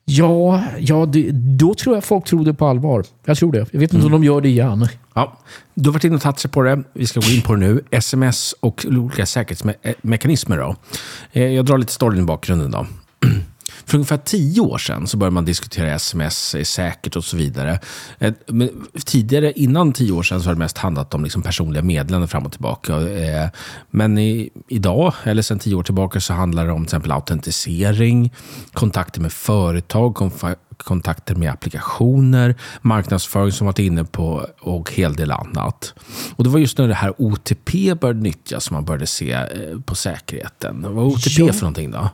ja, 0.10 0.64
ja 0.80 1.06
det, 1.06 1.32
då 1.32 1.74
tror 1.74 1.96
jag 1.96 2.04
folk 2.04 2.26
tror 2.26 2.46
det 2.46 2.54
på 2.54 2.66
allvar. 2.68 3.04
Jag 3.26 3.38
tror 3.38 3.52
det. 3.52 3.66
Jag 3.72 3.80
vet 3.80 3.94
inte 3.94 4.06
om 4.06 4.12
de 4.12 4.24
gör 4.24 4.42
det 4.42 4.50
igen. 4.50 4.88
Ja, 5.14 5.38
du 5.74 5.90
har 5.90 5.94
varit 5.94 6.04
inne 6.04 6.16
och 6.16 6.22
touchat 6.22 6.52
på 6.52 6.62
det. 6.62 6.84
Vi 6.94 7.06
ska 7.08 7.20
gå 7.20 7.28
in 7.30 7.42
på 7.42 7.54
det 7.54 7.60
nu. 7.60 7.84
Sms 7.92 8.54
och 8.60 8.86
olika 8.90 9.26
säkerhetsmekanismer. 9.26 10.58
Då. 10.58 10.76
Eh, 11.32 11.44
Jag 11.48 11.66
drar 11.66 11.78
lite 11.78 11.92
storyn 11.94 12.20
i 12.20 12.26
bakgrunden. 12.26 12.72
Då. 12.72 12.86
För 13.90 13.98
ungefär 13.98 14.18
tio 14.18 14.62
år 14.62 14.78
sedan 14.78 15.08
så 15.08 15.18
började 15.18 15.34
man 15.34 15.46
diskutera 15.46 15.96
sms 15.96 16.56
är 16.56 16.64
säkert 16.64 17.16
och 17.16 17.24
så 17.24 17.38
vidare. 17.38 17.80
Eh, 18.20 18.34
Men 18.48 18.70
tidigare, 19.06 19.52
innan 19.52 19.94
tio 19.94 20.12
år 20.12 20.24
sedan, 20.24 20.42
så 20.42 20.50
har 20.50 20.54
det 20.56 20.60
mest 20.60 20.78
handlat 20.78 21.14
om 21.14 21.24
liksom 21.24 21.42
personliga 21.42 21.84
meddelanden 21.84 22.28
fram 22.28 22.46
och 22.46 22.52
tillbaka. 22.52 22.96
Eh, 22.98 23.50
Men 23.90 24.18
i, 24.18 24.50
idag, 24.68 25.14
eller 25.24 25.42
sedan 25.42 25.60
tio 25.60 25.76
år 25.76 25.84
tillbaka, 25.84 26.20
så 26.20 26.34
handlar 26.34 26.66
det 26.66 26.72
om 26.72 26.80
till 26.80 26.88
exempel 26.88 27.12
autentisering, 27.12 28.34
kontakter 28.74 29.22
med 29.22 29.32
företag, 29.34 30.32
kontakter 30.78 31.36
med 31.36 31.52
applikationer, 31.52 32.56
marknadsföring 32.82 33.52
som 33.52 33.68
varit 33.68 33.80
inne 33.80 34.04
på 34.04 34.48
och 34.62 34.92
hel 34.92 35.14
del 35.16 35.32
annat. 35.32 35.94
Och 36.36 36.44
det 36.44 36.50
var 36.50 36.60
just 36.60 36.78
när 36.78 36.88
det 36.88 36.94
här 36.94 37.14
OTP 37.18 37.94
började 38.02 38.20
nyttjas 38.20 38.64
som 38.64 38.74
man 38.76 38.86
började 38.86 39.08
se 39.08 39.32
eh, 39.32 39.48
på 39.86 39.96
säkerheten. 39.96 40.82
Vad 40.82 40.92
var 40.94 41.04
OTP 41.04 41.30
Ja. 41.42 41.54
för 41.54 41.62
någonting 41.62 41.92
då? 41.92 42.10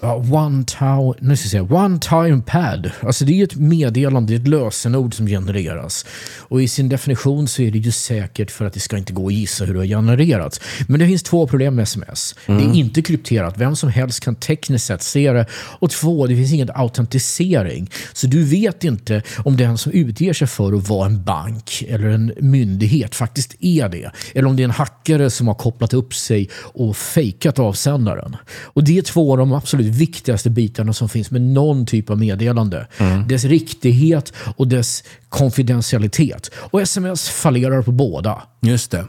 Ja, 0.00 0.14
one, 0.14 0.64
time, 0.64 1.14
nu 1.20 1.36
ska 1.36 1.44
jag 1.44 1.50
säga, 1.50 1.82
one 1.84 1.98
time 1.98 2.42
pad. 2.46 2.90
Alltså 3.00 3.24
det 3.24 3.40
är 3.40 3.44
ett 3.44 3.56
meddelande, 3.56 4.34
ett 4.34 4.48
lösenord 4.48 5.14
som 5.14 5.26
genereras. 5.26 6.06
Och 6.38 6.62
i 6.62 6.68
sin 6.68 6.88
definition 6.88 7.48
så 7.48 7.62
är 7.62 7.70
det 7.70 7.78
ju 7.78 7.92
säkert 7.92 8.50
för 8.50 8.64
att 8.64 8.72
det 8.72 8.80
ska 8.80 8.96
inte 8.96 9.12
gå 9.12 9.26
att 9.26 9.32
gissa 9.32 9.64
hur 9.64 9.74
det 9.74 9.80
har 9.80 9.86
genererats. 9.86 10.60
Men 10.88 11.00
det 11.00 11.06
finns 11.06 11.22
två 11.22 11.46
problem 11.46 11.74
med 11.74 11.82
sms. 11.82 12.34
Det 12.46 12.52
är 12.52 12.74
inte 12.74 13.02
krypterat, 13.02 13.58
vem 13.58 13.76
som 13.76 13.90
helst 13.90 14.20
kan 14.20 14.34
tekniskt 14.34 14.86
sett 14.86 15.02
se 15.02 15.32
det. 15.32 15.46
Och 15.52 15.90
två, 15.90 16.26
det 16.26 16.36
finns 16.36 16.52
ingen 16.52 16.70
autentisering. 16.74 17.90
Så 18.12 18.26
du 18.26 18.44
vet 18.44 18.84
inte 18.84 19.22
om 19.38 19.56
den 19.56 19.78
som 19.78 19.92
utger 19.92 20.32
sig 20.32 20.46
för 20.46 20.72
att 20.72 20.88
vara 20.88 21.06
en 21.06 21.24
bank 21.24 21.84
eller 21.88 22.08
en 22.08 22.32
myndighet 22.40 23.14
faktiskt 23.14 23.54
är 23.60 23.88
det. 23.88 24.10
Eller 24.34 24.48
om 24.48 24.56
det 24.56 24.62
är 24.62 24.64
en 24.64 24.70
hackare 24.70 25.30
som 25.30 25.48
har 25.48 25.54
kopplat 25.54 25.94
upp 25.94 26.14
sig 26.14 26.50
och 26.56 26.96
fejkat 26.96 27.58
avsändaren. 27.58 28.36
Och 28.62 28.84
det 28.84 28.98
är 28.98 29.02
två 29.02 29.32
av 29.32 29.38
de 29.38 29.52
absolut 29.52 29.87
viktigaste 29.88 30.50
bitarna 30.50 30.92
som 30.92 31.08
finns 31.08 31.30
med 31.30 31.42
någon 31.42 31.86
typ 31.86 32.10
av 32.10 32.18
meddelande. 32.18 32.86
Dess 33.28 33.44
riktighet 33.44 34.32
och 34.56 34.68
dess 34.68 35.04
konfidentialitet. 35.28 36.50
Och 36.54 36.80
sms 36.80 37.28
fallerar 37.28 37.82
på 37.82 37.92
båda. 37.92 38.42
Just 38.60 38.90
det. 38.90 39.04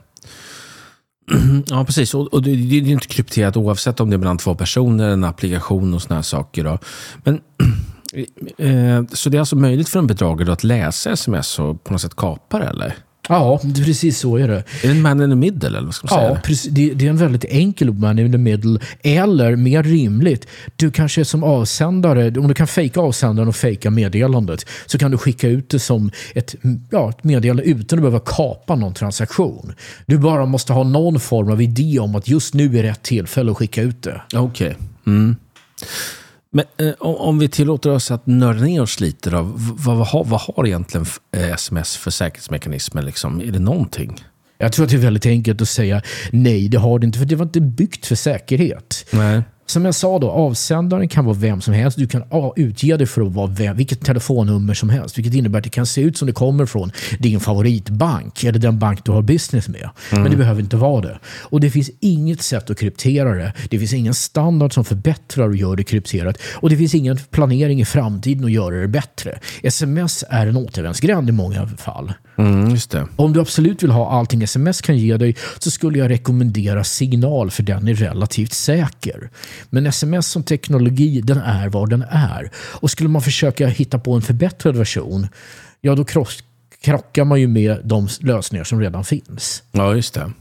Ja, 1.67 1.85
precis. 1.85 2.13
Och, 2.13 2.33
och 2.33 2.43
det, 2.43 2.49
det 2.49 2.75
är 2.75 2.81
ju 2.81 2.91
inte 2.91 3.07
krypterat 3.07 3.57
oavsett 3.57 3.99
om 3.99 4.09
det 4.09 4.15
är 4.15 4.17
mellan 4.17 4.37
två 4.37 4.55
personer, 4.55 5.09
en 5.09 5.23
applikation 5.23 5.93
och 5.93 6.01
såna 6.01 6.15
här 6.15 6.21
saker. 6.21 6.63
Då. 6.63 6.79
Men, 7.23 7.41
eh, 8.57 9.03
så 9.13 9.29
det 9.29 9.37
är 9.37 9.39
alltså 9.39 9.55
möjligt 9.55 9.89
för 9.89 9.99
en 9.99 10.07
bedragare 10.07 10.53
att 10.53 10.63
läsa 10.63 11.11
sms 11.11 11.59
och 11.59 11.83
på 11.83 11.93
något 11.93 12.01
sätt 12.01 12.15
kapa 12.15 12.59
det, 12.59 12.65
eller? 12.65 12.95
Ja, 13.29 13.61
precis 13.85 14.19
så 14.19 14.37
är 14.37 14.47
det. 14.47 14.57
Är 14.57 14.63
det 14.81 14.87
en 14.87 15.01
man 15.01 15.21
in 15.23 15.29
the 15.29 15.35
middle, 15.35 15.67
eller 15.67 15.81
vad 15.81 15.95
ska 15.95 16.07
man 16.07 16.19
säga? 16.19 16.29
Ja, 16.29 16.39
precis. 16.43 16.71
Det, 16.71 16.93
det 16.93 17.05
är 17.05 17.09
en 17.09 17.17
väldigt 17.17 17.45
enkel 17.45 17.93
man 17.93 18.19
in 18.19 18.31
the 18.31 18.37
middle. 18.37 18.79
Eller, 19.03 19.55
mer 19.55 19.83
rimligt, 19.83 20.47
du 20.75 20.91
kanske 20.91 21.25
som 21.25 21.43
avsändare, 21.43 22.39
om 22.39 22.47
du 22.47 22.53
kan 22.53 22.67
fejka 22.67 22.99
avsändaren 22.99 23.49
och 23.49 23.55
fejka 23.55 23.89
meddelandet, 23.89 24.65
så 24.85 24.97
kan 24.97 25.11
du 25.11 25.17
skicka 25.17 25.47
ut 25.47 25.69
det 25.69 25.79
som 25.79 26.11
ett, 26.35 26.55
ja, 26.89 27.09
ett 27.09 27.23
meddelande 27.23 27.63
utan 27.63 27.99
att 27.99 28.03
behöva 28.03 28.19
kapa 28.19 28.75
någon 28.75 28.93
transaktion. 28.93 29.73
Du 30.05 30.17
bara 30.17 30.45
måste 30.45 30.73
ha 30.73 30.83
någon 30.83 31.19
form 31.19 31.51
av 31.51 31.61
idé 31.61 31.99
om 31.99 32.15
att 32.15 32.27
just 32.27 32.53
nu 32.53 32.79
är 32.79 32.83
rätt 32.83 33.03
tillfälle 33.03 33.51
att 33.51 33.57
skicka 33.57 33.81
ut 33.81 34.03
det. 34.03 34.21
Okej. 34.33 34.75
Mm. 35.07 35.35
Men 36.51 36.65
eh, 36.77 36.93
om 36.99 37.39
vi 37.39 37.49
tillåter 37.49 37.89
oss 37.89 38.11
att 38.11 38.27
nörda 38.27 38.59
ner 38.59 38.81
oss 38.81 38.99
lite 38.99 39.29
då. 39.29 39.41
Vad, 39.55 39.97
vad, 39.97 40.07
har, 40.07 40.23
vad 40.23 40.41
har 40.41 40.67
egentligen 40.67 41.05
sms 41.31 41.97
för 41.97 42.11
säkerhetsmekanismer? 42.11 43.01
Liksom? 43.01 43.41
Är 43.41 43.51
det 43.51 43.59
någonting? 43.59 44.23
Jag 44.57 44.73
tror 44.73 44.85
att 44.85 44.91
det 44.91 44.97
är 44.97 45.01
väldigt 45.01 45.25
enkelt 45.25 45.61
att 45.61 45.69
säga 45.69 46.01
nej, 46.31 46.67
det 46.67 46.77
har 46.77 46.99
det 46.99 47.05
inte. 47.05 47.19
För 47.19 47.25
det 47.25 47.35
var 47.35 47.45
inte 47.45 47.61
byggt 47.61 48.05
för 48.05 48.15
säkerhet. 48.15 49.05
Nej. 49.11 49.41
Som 49.69 49.85
jag 49.85 49.95
sa 49.95 50.19
då, 50.19 50.31
avsändaren 50.31 51.07
kan 51.07 51.25
vara 51.25 51.35
vem 51.35 51.61
som 51.61 51.73
helst. 51.73 51.97
Du 51.97 52.07
kan 52.07 52.23
utge 52.55 52.97
dig 52.97 53.07
för 53.07 53.21
att 53.21 53.33
vara 53.33 53.47
vem, 53.47 53.77
vilket 53.77 54.01
telefonnummer 54.01 54.73
som 54.73 54.89
helst. 54.89 55.17
Vilket 55.17 55.33
innebär 55.33 55.57
att 55.57 55.63
det 55.63 55.69
kan 55.69 55.85
se 55.85 56.01
ut 56.01 56.17
som 56.17 56.25
det 56.27 56.33
kommer 56.33 56.65
från 56.65 56.91
din 57.19 57.39
favoritbank 57.39 58.43
eller 58.43 58.59
den 58.59 58.79
bank 58.79 59.05
du 59.05 59.11
har 59.11 59.21
business 59.21 59.67
med. 59.67 59.89
Mm. 60.11 60.23
Men 60.23 60.31
det 60.31 60.37
behöver 60.37 60.61
inte 60.61 60.77
vara 60.77 61.01
det. 61.01 61.19
Och 61.25 61.59
det 61.59 61.69
finns 61.69 61.89
inget 61.99 62.41
sätt 62.41 62.69
att 62.69 62.79
kryptera 62.79 63.35
det. 63.35 63.53
Det 63.69 63.79
finns 63.79 63.93
ingen 63.93 64.13
standard 64.13 64.73
som 64.73 64.85
förbättrar 64.85 65.47
och 65.47 65.55
gör 65.55 65.75
det 65.75 65.83
krypterat. 65.83 66.37
Och 66.53 66.69
det 66.69 66.77
finns 66.77 66.95
ingen 66.95 67.17
planering 67.31 67.81
i 67.81 67.85
framtiden 67.85 68.45
att 68.45 68.51
göra 68.51 68.75
det 68.75 68.87
bättre. 68.87 69.39
Sms 69.63 70.23
är 70.29 70.47
en 70.47 70.57
återvändsgränd 70.57 71.29
i 71.29 71.31
många 71.31 71.67
fall. 71.67 72.13
Mm, 72.39 72.77
Om 73.15 73.33
du 73.33 73.39
absolut 73.39 73.83
vill 73.83 73.91
ha 73.91 74.11
allting 74.11 74.43
sms 74.43 74.81
kan 74.81 74.97
ge 74.97 75.17
dig 75.17 75.35
så 75.59 75.71
skulle 75.71 75.99
jag 75.99 76.09
rekommendera 76.09 76.83
signal 76.83 77.51
för 77.51 77.63
den 77.63 77.87
är 77.87 77.93
relativt 77.93 78.53
säker. 78.53 79.29
Men 79.69 79.85
sms 79.85 80.27
som 80.27 80.43
teknologi, 80.43 81.21
den 81.21 81.37
är 81.37 81.69
vad 81.69 81.89
den 81.89 82.01
är. 82.09 82.51
Och 82.55 82.91
skulle 82.91 83.09
man 83.09 83.21
försöka 83.21 83.67
hitta 83.67 83.99
på 83.99 84.13
en 84.13 84.21
förbättrad 84.21 84.75
version, 84.75 85.27
ja 85.81 85.95
då 85.95 86.05
krockar 86.81 87.23
man 87.23 87.41
ju 87.41 87.47
med 87.47 87.81
de 87.83 88.07
lösningar 88.19 88.63
som 88.63 88.81
redan 88.81 89.03
finns. 89.03 89.63
Ja, 89.71 89.95
just 89.95 90.13
det. 90.13 90.31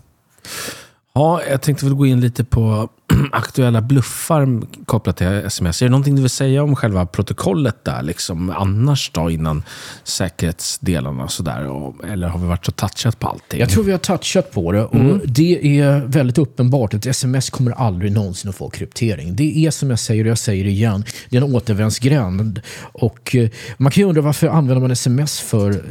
Ja, 1.15 1.43
jag 1.51 1.63
tänkte 1.63 1.85
väl 1.85 1.95
gå 1.95 2.07
in 2.07 2.21
lite 2.21 2.45
på 2.45 2.89
aktuella 3.33 3.81
bluffar 3.81 4.63
kopplat 4.85 5.17
till 5.17 5.27
sms. 5.27 5.83
Är 5.83 5.87
det 5.87 5.91
någonting 5.91 6.17
du 6.17 6.23
vill 6.23 6.31
säga 6.31 6.63
om 6.63 6.77
själva 6.77 7.07
protokollet 7.07 7.85
där, 7.85 8.03
liksom 8.03 8.51
annars 8.51 9.11
då, 9.15 9.31
innan 9.31 9.63
säkerhetsdelarna 10.05 11.29
sådär? 11.29 11.93
Eller 12.13 12.29
har 12.29 12.39
vi 12.39 12.47
varit 12.47 12.67
så 12.67 12.73
touchat 12.73 13.19
på 13.19 13.29
allting? 13.29 13.61
Jag 13.61 13.71
tror 13.71 13.85
vi 13.85 13.93
har 13.93 13.99
touchat 13.99 14.51
på 14.51 14.73
det 14.73 14.85
och 14.85 14.95
mm. 14.95 15.21
det 15.25 15.81
är 15.81 16.01
väldigt 16.07 16.39
uppenbart 16.39 16.95
att 16.95 17.07
sms 17.07 17.51
kommer 17.51 17.73
aldrig 17.73 18.13
någonsin 18.13 18.51
att 18.51 18.57
få 18.57 18.71
kryptering. 18.71 19.37
Det 19.37 19.67
är 19.67 19.71
som 19.71 19.91
jag 19.91 19.99
säger 19.99 20.25
och 20.25 20.31
jag 20.31 20.39
säger 20.39 20.65
det 20.65 20.71
igen, 20.71 21.05
det 21.29 21.37
är 21.37 21.43
en 21.43 21.55
återvändsgränd. 21.55 22.61
Och 22.81 23.37
eh, 23.37 23.51
man 23.77 23.93
kan 23.93 24.01
ju 24.01 24.09
undra 24.09 24.23
varför 24.23 24.49
använder 24.49 24.81
man 24.81 24.91
sms 24.91 25.41
för 25.41 25.83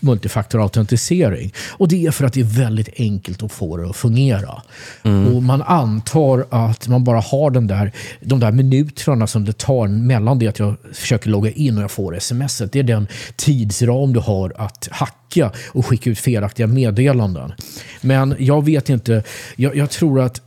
multifaktorautentisering? 0.00 1.52
Och 1.70 1.88
det 1.88 2.06
är 2.06 2.10
för 2.10 2.24
att 2.24 2.32
det 2.32 2.40
är 2.40 2.44
väldigt 2.44 2.88
enkelt 2.96 3.42
att 3.42 3.52
få 3.52 3.76
det 3.76 3.90
att 3.90 3.96
fungera. 3.96 4.62
Mm. 5.02 5.34
Och 5.34 5.42
man 5.42 5.62
antar 5.62 6.46
att 6.50 6.59
man 6.88 7.04
bara 7.04 7.20
har 7.20 7.50
den 7.50 7.66
där, 7.66 7.92
de 8.20 8.40
där 8.40 8.52
minuterna 8.52 9.26
som 9.26 9.44
det 9.44 9.58
tar 9.58 9.88
mellan 9.88 10.38
det 10.38 10.48
att 10.48 10.58
jag 10.58 10.76
försöker 10.92 11.30
logga 11.30 11.50
in 11.50 11.76
och 11.76 11.82
jag 11.82 11.90
får 11.90 12.16
sms. 12.16 12.62
Det 12.72 12.78
är 12.78 12.82
den 12.82 13.06
tidsram 13.36 14.12
du 14.12 14.20
har 14.20 14.52
att 14.56 14.88
hacka 14.90 15.52
och 15.68 15.86
skicka 15.86 16.10
ut 16.10 16.18
felaktiga 16.18 16.66
meddelanden. 16.66 17.52
Men 18.00 18.36
jag 18.38 18.64
vet 18.64 18.88
inte, 18.88 19.22
jag, 19.56 19.76
jag 19.76 19.90
tror 19.90 20.20
att 20.20 20.40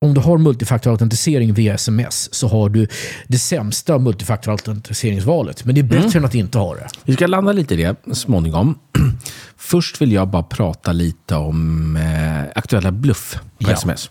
om 0.00 0.14
du 0.14 0.20
har 0.20 0.38
multifaktorautentisering 0.38 1.54
via 1.54 1.74
sms 1.74 2.34
så 2.34 2.48
har 2.48 2.68
du 2.68 2.88
det 3.26 3.38
sämsta 3.38 3.98
multifaktorautentiseringsvalet. 3.98 5.64
Men 5.64 5.74
det 5.74 5.80
är 5.80 5.82
bättre 5.82 6.04
mm. 6.04 6.16
än 6.16 6.24
att 6.24 6.34
inte 6.34 6.58
ha 6.58 6.74
det. 6.74 6.88
Vi 7.04 7.12
ska 7.12 7.26
landa 7.26 7.52
lite 7.52 7.74
i 7.74 7.76
det 7.76 8.14
småningom. 8.14 8.78
Först 9.56 10.00
vill 10.00 10.12
jag 10.12 10.28
bara 10.28 10.42
prata 10.42 10.92
lite 10.92 11.34
om 11.34 11.96
eh, 11.96 12.58
aktuella 12.58 12.92
bluff 12.92 13.38
på 13.58 13.70
ja. 13.70 13.72
sms. 13.72 14.10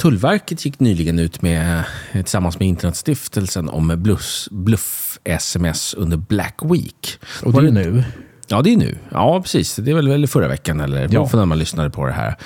Tullverket 0.00 0.64
gick 0.64 0.80
nyligen 0.80 1.18
ut 1.18 1.42
med, 1.42 1.84
tillsammans 2.12 2.58
med 2.58 2.68
Internetstiftelsen 2.68 3.68
om 3.68 4.16
bluff-sms 4.50 5.94
under 5.94 6.16
Black 6.16 6.58
Week. 6.62 7.18
Och 7.42 7.52
det 7.52 7.68
är 7.68 7.72
nu? 7.72 8.04
Ja, 8.48 8.62
det 8.62 8.72
är 8.72 8.76
nu. 8.76 8.98
Ja, 9.10 9.42
precis. 9.42 9.76
Det 9.76 9.90
är 9.90 9.94
väl 9.94 10.26
förra 10.26 10.48
veckan 10.48 10.80
eller 10.80 11.08
ja. 11.12 11.28
när 11.32 11.44
man 11.44 11.58
lyssnade 11.58 11.90
på 11.90 12.06
det 12.06 12.12
här. 12.12 12.36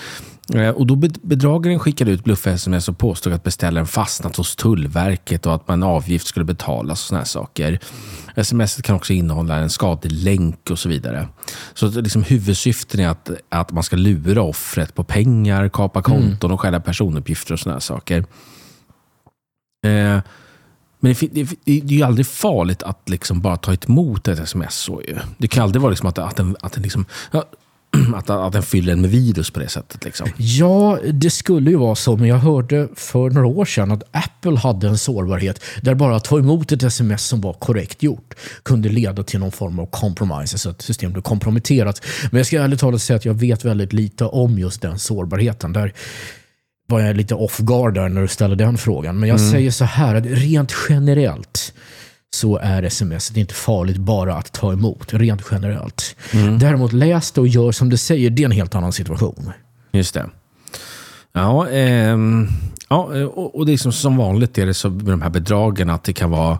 Eh, 0.52 0.68
och 0.68 0.86
då 0.86 0.96
bedragaren 1.22 1.78
skickade 1.78 2.10
ut 2.10 2.24
bluff-sms 2.24 2.88
och 2.88 2.98
påstod 2.98 3.32
att 3.32 3.42
beställaren 3.42 3.86
fastnat 3.86 4.36
hos 4.36 4.56
Tullverket 4.56 5.46
och 5.46 5.54
att 5.54 5.70
en 5.70 5.82
avgift 5.82 6.26
skulle 6.26 6.44
betalas 6.44 7.02
och 7.02 7.08
sådana 7.08 7.24
saker. 7.24 7.78
Sms 8.36 8.76
kan 8.76 8.96
också 8.96 9.12
innehålla 9.12 9.56
en 9.56 9.70
skadlig 9.70 10.12
länk 10.12 10.70
och 10.70 10.78
så 10.78 10.88
vidare. 10.88 11.28
Så 11.74 11.88
liksom 11.88 12.22
huvudsyften 12.22 13.00
är 13.00 13.08
att, 13.08 13.30
att 13.48 13.72
man 13.72 13.82
ska 13.82 13.96
lura 13.96 14.42
offret 14.42 14.94
på 14.94 15.04
pengar, 15.04 15.68
kapa 15.68 16.02
mm. 16.06 16.22
konton 16.22 16.50
och 16.50 16.60
stjäla 16.60 16.80
personuppgifter 16.80 17.52
och 17.52 17.60
sådana 17.60 17.80
saker. 17.80 18.18
Eh, 19.86 20.20
men 21.00 21.14
det, 21.20 21.28
det, 21.32 21.48
det, 21.64 21.72
är 21.72 21.98
ju 21.98 22.02
aldrig 22.02 22.26
farligt 22.26 22.82
att 22.82 23.08
liksom 23.08 23.40
bara 23.40 23.56
ta 23.56 23.74
emot 23.86 24.28
ett 24.28 24.38
sms. 24.38 24.74
Så 24.74 25.02
ju. 25.02 25.18
Det 25.38 25.48
kan 25.48 25.62
aldrig 25.62 25.82
vara 25.82 25.90
liksom 25.90 26.08
att, 26.08 26.18
att, 26.18 26.38
en, 26.38 26.56
att 26.60 26.76
en 26.76 26.82
liksom, 26.82 27.06
ja, 27.30 27.44
att, 28.14 28.30
att 28.30 28.52
den 28.52 28.62
fyller 28.62 28.92
en 28.92 29.00
med 29.00 29.10
virus 29.10 29.50
på 29.50 29.60
det 29.60 29.68
sättet. 29.68 30.04
Liksom. 30.04 30.28
Ja, 30.36 30.98
det 31.12 31.30
skulle 31.30 31.70
ju 31.70 31.76
vara 31.76 31.94
så, 31.94 32.16
men 32.16 32.28
jag 32.28 32.36
hörde 32.36 32.88
för 32.94 33.30
några 33.30 33.46
år 33.46 33.64
sedan 33.64 33.90
att 33.90 34.02
Apple 34.12 34.58
hade 34.58 34.88
en 34.88 34.98
sårbarhet 34.98 35.60
där 35.80 35.94
bara 35.94 36.16
att 36.16 36.24
ta 36.24 36.38
emot 36.38 36.72
ett 36.72 36.82
sms 36.82 37.24
som 37.24 37.40
var 37.40 37.52
korrekt 37.52 38.02
gjort 38.02 38.34
kunde 38.62 38.88
leda 38.88 39.22
till 39.22 39.40
någon 39.40 39.52
form 39.52 39.78
av 39.78 39.86
compromise, 39.86 40.58
så 40.58 40.70
att 40.70 40.82
systemet 40.82 41.12
blev 41.12 41.22
komprometterat. 41.22 42.02
Men 42.30 42.38
jag 42.38 42.46
ska 42.46 42.62
ärligt 42.62 42.80
talat 42.80 43.02
säga 43.02 43.16
att 43.16 43.24
jag 43.24 43.34
vet 43.34 43.64
väldigt 43.64 43.92
lite 43.92 44.24
om 44.24 44.58
just 44.58 44.82
den 44.82 44.98
sårbarheten. 44.98 45.72
Där 45.72 45.92
var 46.86 47.00
jag 47.00 47.16
lite 47.16 47.34
off 47.34 47.58
guard 47.58 47.94
där 47.94 48.08
när 48.08 48.22
du 48.22 48.28
ställde 48.28 48.56
den 48.56 48.78
frågan. 48.78 49.20
Men 49.20 49.28
jag 49.28 49.38
mm. 49.38 49.50
säger 49.50 49.70
så 49.70 49.84
här, 49.84 50.14
att 50.14 50.26
rent 50.26 50.74
generellt 50.88 51.72
så 52.34 52.56
är 52.56 52.82
sms 52.82 53.36
inte 53.36 53.54
farligt 53.54 53.96
bara 53.96 54.34
att 54.34 54.52
ta 54.52 54.72
emot, 54.72 55.14
rent 55.14 55.42
generellt. 55.50 56.16
Mm. 56.32 56.58
Däremot 56.58 56.92
läs 56.92 57.32
det 57.32 57.40
och 57.40 57.48
gör 57.48 57.72
som 57.72 57.90
du 57.90 57.96
säger, 57.96 58.30
det 58.30 58.42
är 58.42 58.44
en 58.44 58.50
helt 58.50 58.74
annan 58.74 58.92
situation. 58.92 59.52
Just 59.92 60.14
det. 60.14 60.26
Ja, 61.32 61.68
eh, 61.68 62.18
ja 62.88 63.26
och, 63.26 63.54
och 63.54 63.66
det 63.66 63.72
är 63.72 63.76
som, 63.76 63.92
som 63.92 64.16
vanligt 64.16 64.58
är 64.58 64.66
det 64.66 64.74
så 64.74 64.90
med 64.90 65.06
de 65.06 65.22
här 65.22 65.30
bedragen 65.30 65.90
att 65.90 66.04
det 66.04 66.12
kan 66.12 66.30
vara 66.30 66.58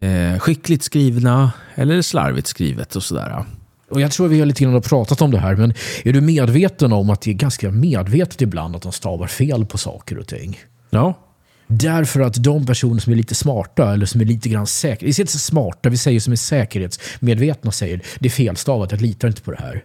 eh, 0.00 0.38
skickligt 0.38 0.82
skrivna 0.82 1.52
eller 1.74 2.02
slarvigt 2.02 2.46
skrivet 2.46 2.96
och 2.96 3.02
sådär. 3.02 3.44
Och 3.90 4.00
jag 4.00 4.12
tror 4.12 4.28
vi 4.28 4.38
har 4.38 4.46
lite 4.46 4.64
grann 4.64 4.82
pratat 4.82 5.22
om 5.22 5.30
det 5.30 5.38
här, 5.38 5.56
men 5.56 5.74
är 6.04 6.12
du 6.12 6.20
medveten 6.20 6.92
om 6.92 7.10
att 7.10 7.20
det 7.20 7.30
är 7.30 7.34
ganska 7.34 7.70
medvetet 7.70 8.42
ibland 8.42 8.76
att 8.76 8.82
de 8.82 8.92
stavar 8.92 9.26
fel 9.26 9.66
på 9.66 9.78
saker 9.78 10.18
och 10.18 10.26
ting? 10.26 10.58
Ja, 10.90 11.14
Därför 11.68 12.20
att 12.20 12.34
de 12.34 12.66
personer 12.66 13.00
som 13.00 13.12
är 13.12 13.16
lite 13.16 13.34
smarta 13.34 13.92
eller 13.92 14.06
som 14.06 14.20
är 14.20 14.24
lite 14.24 14.48
grann 14.48 14.66
säkra, 14.66 15.06
vi 15.06 15.12
säger 15.12 15.24
inte 15.24 15.38
smarta, 15.38 15.88
vi 15.88 15.96
säger 15.96 16.20
som 16.20 16.32
är 16.32 16.36
säkerhetsmedvetna 16.36 17.72
säger 17.72 18.02
det 18.18 18.28
är 18.28 18.30
felstavat, 18.30 18.92
jag 18.92 19.00
litar 19.00 19.28
inte 19.28 19.42
på 19.42 19.50
det 19.50 19.60
här. 19.60 19.84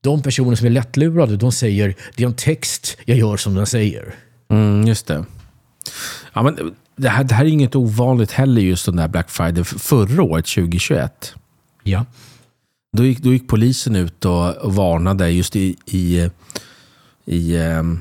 De 0.00 0.22
personer 0.22 0.56
som 0.56 0.66
är 0.66 0.70
lättlurade, 0.70 1.36
de 1.36 1.52
säger 1.52 1.94
det 2.16 2.22
är 2.22 2.26
en 2.26 2.34
text, 2.34 2.96
jag 3.04 3.18
gör 3.18 3.36
som 3.36 3.54
den 3.54 3.66
säger. 3.66 4.14
Mm, 4.50 4.86
just 4.86 5.06
det. 5.06 5.24
Ja, 6.32 6.42
men 6.42 6.74
det, 6.96 7.08
här, 7.08 7.24
det 7.24 7.34
här 7.34 7.44
är 7.44 7.48
inget 7.48 7.76
ovanligt 7.76 8.32
heller, 8.32 8.62
just 8.62 8.86
den 8.86 8.96
där 8.96 9.08
Black 9.08 9.30
Friday. 9.30 9.64
Förra 9.64 10.22
året, 10.22 10.46
2021, 10.46 11.34
ja. 11.82 12.06
då, 12.96 13.04
gick, 13.04 13.18
då 13.18 13.32
gick 13.32 13.48
polisen 13.48 13.96
ut 13.96 14.24
och, 14.24 14.56
och 14.56 14.74
varnade 14.74 15.30
just 15.30 15.56
i, 15.56 15.76
i, 15.86 16.30
i 17.24 17.56
um, 17.56 18.00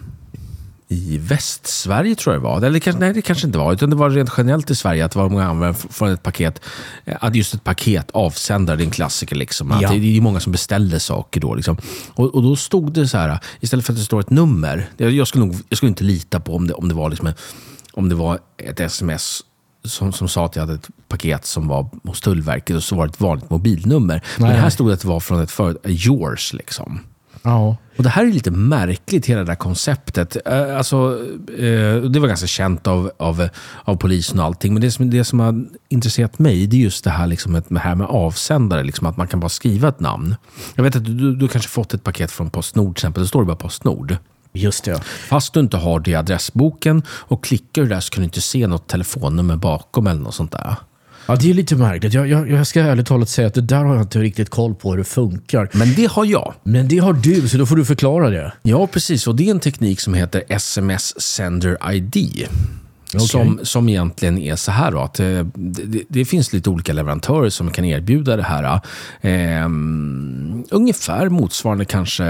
i 0.89 1.17
Västsverige 1.17 2.15
tror 2.15 2.35
jag 2.35 2.41
det 2.41 2.47
var. 2.47 2.61
Eller 2.61 2.79
kanske, 2.79 2.99
nej, 2.99 3.13
det 3.13 3.21
kanske 3.21 3.47
inte 3.47 3.57
var. 3.57 3.73
Utan 3.73 3.89
det 3.89 3.95
var 3.95 4.09
rent 4.09 4.33
generellt 4.37 4.71
i 4.71 4.75
Sverige 4.75 5.05
att 5.05 5.11
det 5.11 5.19
var 5.19 5.29
många 5.29 5.45
användare 5.47 5.87
från 5.89 6.09
ett 6.09 6.23
paket. 6.23 6.61
Att 7.05 7.35
just 7.35 7.53
ett 7.53 7.63
paket, 7.63 8.11
avsändare, 8.11 8.77
det 8.77 8.83
är 8.83 8.85
en 8.85 8.91
klassiker. 8.91 9.35
Liksom. 9.35 9.71
Att 9.71 9.81
ja. 9.81 9.89
Det 9.89 10.17
är 10.17 10.21
många 10.21 10.39
som 10.39 10.51
beställer 10.51 10.99
saker 10.99 11.41
då. 11.41 11.55
Liksom. 11.55 11.77
Och, 12.13 12.35
och, 12.35 12.43
då 12.43 12.55
stod 12.55 12.93
det 12.93 13.07
så 13.07 13.17
här, 13.17 13.39
istället 13.59 13.85
för 13.85 13.93
att 13.93 13.99
det 13.99 14.05
står 14.05 14.19
ett 14.19 14.29
nummer. 14.29 14.89
Jag 14.97 15.27
skulle, 15.27 15.45
nog, 15.45 15.55
jag 15.69 15.77
skulle 15.77 15.89
inte 15.89 16.03
lita 16.03 16.39
på 16.39 16.55
om 16.55 16.67
det, 16.67 16.73
om 16.73 16.87
det, 16.87 16.95
var, 16.95 17.09
liksom 17.09 17.27
en, 17.27 17.33
om 17.93 18.09
det 18.09 18.15
var 18.15 18.39
ett 18.57 18.79
sms 18.79 19.43
som, 19.83 20.13
som 20.13 20.27
sa 20.27 20.45
att 20.45 20.55
jag 20.55 20.63
hade 20.63 20.73
ett 20.73 20.87
paket 21.07 21.45
som 21.45 21.67
var 21.67 21.89
hos 22.03 22.21
Tullverket 22.21 22.75
och 22.75 22.83
så 22.83 22.95
var 22.95 23.07
det 23.07 23.11
ett 23.11 23.21
vanligt 23.21 23.49
mobilnummer. 23.49 24.21
Nej. 24.37 24.49
Men 24.49 24.61
här 24.61 24.69
stod 24.69 24.87
det 24.87 24.93
att 24.93 25.01
det 25.01 25.07
var 25.07 25.19
från 25.19 25.41
ett 25.41 25.51
företag, 25.51 25.91
yours 25.91 26.53
liksom. 26.53 26.99
Ja. 27.43 27.77
Och 27.97 28.03
Det 28.03 28.09
här 28.09 28.25
är 28.25 28.31
lite 28.31 28.51
märkligt, 28.51 29.25
hela 29.25 29.43
det 29.43 29.51
här 29.51 29.55
konceptet. 29.55 30.37
Eh, 30.45 30.77
alltså, 30.77 31.19
eh, 31.57 31.95
det 31.95 32.19
var 32.19 32.27
ganska 32.27 32.47
känt 32.47 32.87
av, 32.87 33.11
av, 33.17 33.49
av 33.83 33.95
polisen 33.95 34.39
och 34.39 34.45
allting. 34.45 34.73
Men 34.73 34.81
det 34.81 34.91
som, 34.91 35.09
det 35.09 35.23
som 35.23 35.39
har 35.39 35.65
intresserat 35.89 36.39
mig, 36.39 36.67
det 36.67 36.77
är 36.77 36.81
just 36.81 37.03
det 37.03 37.09
här, 37.09 37.27
liksom, 37.27 37.61
det 37.67 37.79
här 37.79 37.95
med 37.95 38.07
avsändare. 38.07 38.83
Liksom, 38.83 39.07
att 39.07 39.17
man 39.17 39.27
kan 39.27 39.39
bara 39.39 39.49
skriva 39.49 39.87
ett 39.87 39.99
namn. 39.99 40.35
Jag 40.75 40.83
vet 40.83 40.95
att 40.95 41.05
du, 41.05 41.35
du 41.35 41.47
kanske 41.47 41.69
fått 41.69 41.93
ett 41.93 42.03
paket 42.03 42.31
från 42.31 42.49
Postnord 42.49 42.95
till 42.95 42.99
exempel. 42.99 43.23
Det 43.23 43.27
står 43.27 43.39
det 43.39 43.45
bara 43.45 43.55
Postnord. 43.55 44.17
Just 44.53 44.83
det. 44.83 45.01
Fast 45.29 45.53
du 45.53 45.59
inte 45.59 45.77
har 45.77 45.99
det 45.99 46.11
i 46.11 46.15
adressboken 46.15 47.03
och 47.09 47.43
klickar 47.43 47.81
du 47.81 47.87
där 47.87 47.99
så 47.99 48.09
kan 48.09 48.21
du 48.21 48.25
inte 48.25 48.41
se 48.41 48.67
något 48.67 48.87
telefonnummer 48.87 49.55
bakom 49.55 50.07
eller 50.07 50.21
något 50.21 50.35
sånt 50.35 50.51
där. 50.51 50.75
Ja, 51.27 51.35
det 51.35 51.49
är 51.49 51.53
lite 51.53 51.75
märkligt. 51.75 52.13
Jag, 52.13 52.27
jag, 52.27 52.51
jag 52.51 52.67
ska 52.67 52.81
ärligt 52.81 53.07
talat 53.07 53.29
säga 53.29 53.47
att 53.47 53.53
det 53.53 53.61
där 53.61 53.83
har 53.83 53.95
jag 53.95 54.03
inte 54.03 54.19
riktigt 54.19 54.49
koll 54.49 54.75
på 54.75 54.89
hur 54.91 54.97
det 54.97 55.03
funkar. 55.03 55.69
Men 55.73 55.93
det 55.93 56.05
har 56.11 56.25
jag. 56.25 56.53
Men 56.63 56.87
det 56.87 56.97
har 56.97 57.13
du, 57.13 57.47
så 57.47 57.57
då 57.57 57.65
får 57.65 57.75
du 57.75 57.85
förklara 57.85 58.29
det. 58.29 58.53
Ja, 58.61 58.87
precis. 58.87 59.27
Och 59.27 59.35
det 59.35 59.47
är 59.47 59.51
en 59.51 59.59
teknik 59.59 59.99
som 59.99 60.13
heter 60.13 60.43
SMS 60.49 61.21
Sender 61.21 61.91
ID. 61.93 62.47
Okay. 63.13 63.27
Som, 63.27 63.59
som 63.63 63.89
egentligen 63.89 64.37
är 64.37 64.55
så 64.55 64.71
här 64.71 64.91
då, 64.91 64.99
att 64.99 65.19
eh, 65.19 65.45
det, 65.53 66.03
det, 66.07 66.25
finns 66.25 66.53
lite 66.53 66.69
olika 66.69 66.93
leverantörer 66.93 67.49
som 67.49 67.71
kan 67.71 67.85
erbjuda 67.85 68.35
det 68.35 68.43
här. 68.43 68.81
Eh, 69.21 69.65
ungefär 70.71 71.29
motsvarande 71.29 71.85
kanske 71.85 72.23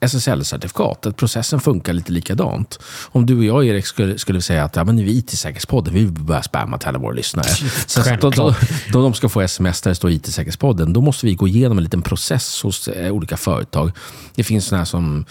SSL-certifikat. 0.00 1.06
Att 1.06 1.16
processen 1.16 1.60
funkar 1.60 1.92
lite 1.92 2.12
likadant. 2.12 2.78
Om 3.04 3.26
du 3.26 3.38
och 3.38 3.44
jag, 3.44 3.66
Erik, 3.66 3.86
skulle, 3.86 4.18
skulle 4.18 4.42
säga 4.42 4.64
att 4.64 4.76
ja, 4.76 4.84
men 4.84 4.96
vi 4.96 5.18
IT-säkerhetspodden, 5.18 5.94
vi 5.94 6.00
vill 6.00 6.12
börja 6.12 6.42
spamma 6.42 6.78
till 6.78 6.88
alla 6.88 6.98
våra 6.98 7.14
lyssnare. 7.14 7.46
Så, 7.86 8.02
så 8.02 8.16
då, 8.20 8.30
då, 8.30 8.54
då 8.92 9.02
de 9.02 9.14
ska 9.14 9.28
få 9.28 9.40
sms 9.40 9.80
där 9.80 9.90
det 9.90 9.94
står 9.94 10.10
IT-säkerhetspodden, 10.10 10.92
då 10.92 11.00
måste 11.00 11.26
vi 11.26 11.34
gå 11.34 11.48
igenom 11.48 11.78
en 11.78 11.84
liten 11.84 12.02
process 12.02 12.62
hos 12.62 12.88
eh, 12.88 13.12
olika 13.12 13.36
företag. 13.36 13.92
Det 14.34 14.44
finns 14.44 14.64
sådana 14.64 14.80
här 14.80 14.84
som 14.84 15.24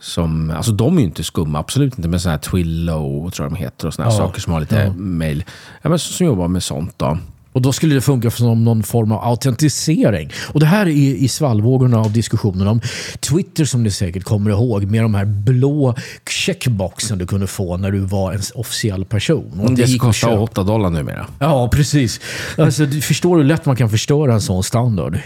som, 0.00 0.50
alltså 0.50 0.72
de 0.72 0.96
är 0.96 1.00
ju 1.00 1.06
inte 1.06 1.24
skumma, 1.24 1.58
absolut 1.58 1.98
inte, 1.98 2.08
men 2.08 2.20
sådana 2.20 2.36
här 2.36 2.42
Twillo, 2.42 3.30
tror 3.30 3.44
jag 3.44 3.52
de 3.52 3.56
heter, 3.56 3.86
och 3.86 3.94
sådana 3.94 4.12
ja, 4.12 4.18
saker 4.18 4.40
som 4.40 4.52
har 4.52 4.60
lite 4.60 4.76
ja. 4.76 4.92
mail. 4.92 5.44
Ja, 5.82 5.88
men 5.88 5.98
som 5.98 6.26
jobbar 6.26 6.48
med 6.48 6.62
sånt. 6.62 6.94
då. 6.96 7.18
Och 7.52 7.62
då 7.62 7.72
skulle 7.72 7.94
det 7.94 8.00
funka 8.00 8.30
som 8.30 8.64
någon 8.64 8.82
form 8.82 9.12
av 9.12 9.24
autentisering. 9.24 10.30
Och 10.52 10.60
det 10.60 10.66
här 10.66 10.86
är 10.86 10.90
i 10.92 11.28
svallvågorna 11.28 11.98
av 11.98 12.12
diskussionen 12.12 12.68
om 12.68 12.80
Twitter 13.20 13.64
som 13.64 13.82
ni 13.82 13.90
säkert 13.90 14.24
kommer 14.24 14.50
ihåg 14.50 14.84
med 14.84 15.02
de 15.02 15.14
här 15.14 15.24
blå 15.24 15.94
checkboxen 16.28 17.18
du 17.18 17.26
kunde 17.26 17.46
få 17.46 17.76
när 17.76 17.90
du 17.90 17.98
var 17.98 18.32
en 18.32 18.40
officiell 18.54 19.04
person. 19.04 19.60
Och 19.60 19.72
det, 19.72 19.84
det 19.84 19.98
kostar 19.98 20.38
8 20.38 20.62
dollar 20.62 20.90
numera. 20.90 21.26
Ja, 21.38 21.68
precis. 21.72 22.20
Alltså, 22.58 22.86
du 22.86 23.00
förstår 23.00 23.36
hur 23.36 23.44
lätt 23.44 23.66
man 23.66 23.76
kan 23.76 23.90
förstöra 23.90 24.34
en 24.34 24.40
sån 24.40 24.62
standard. 24.62 25.18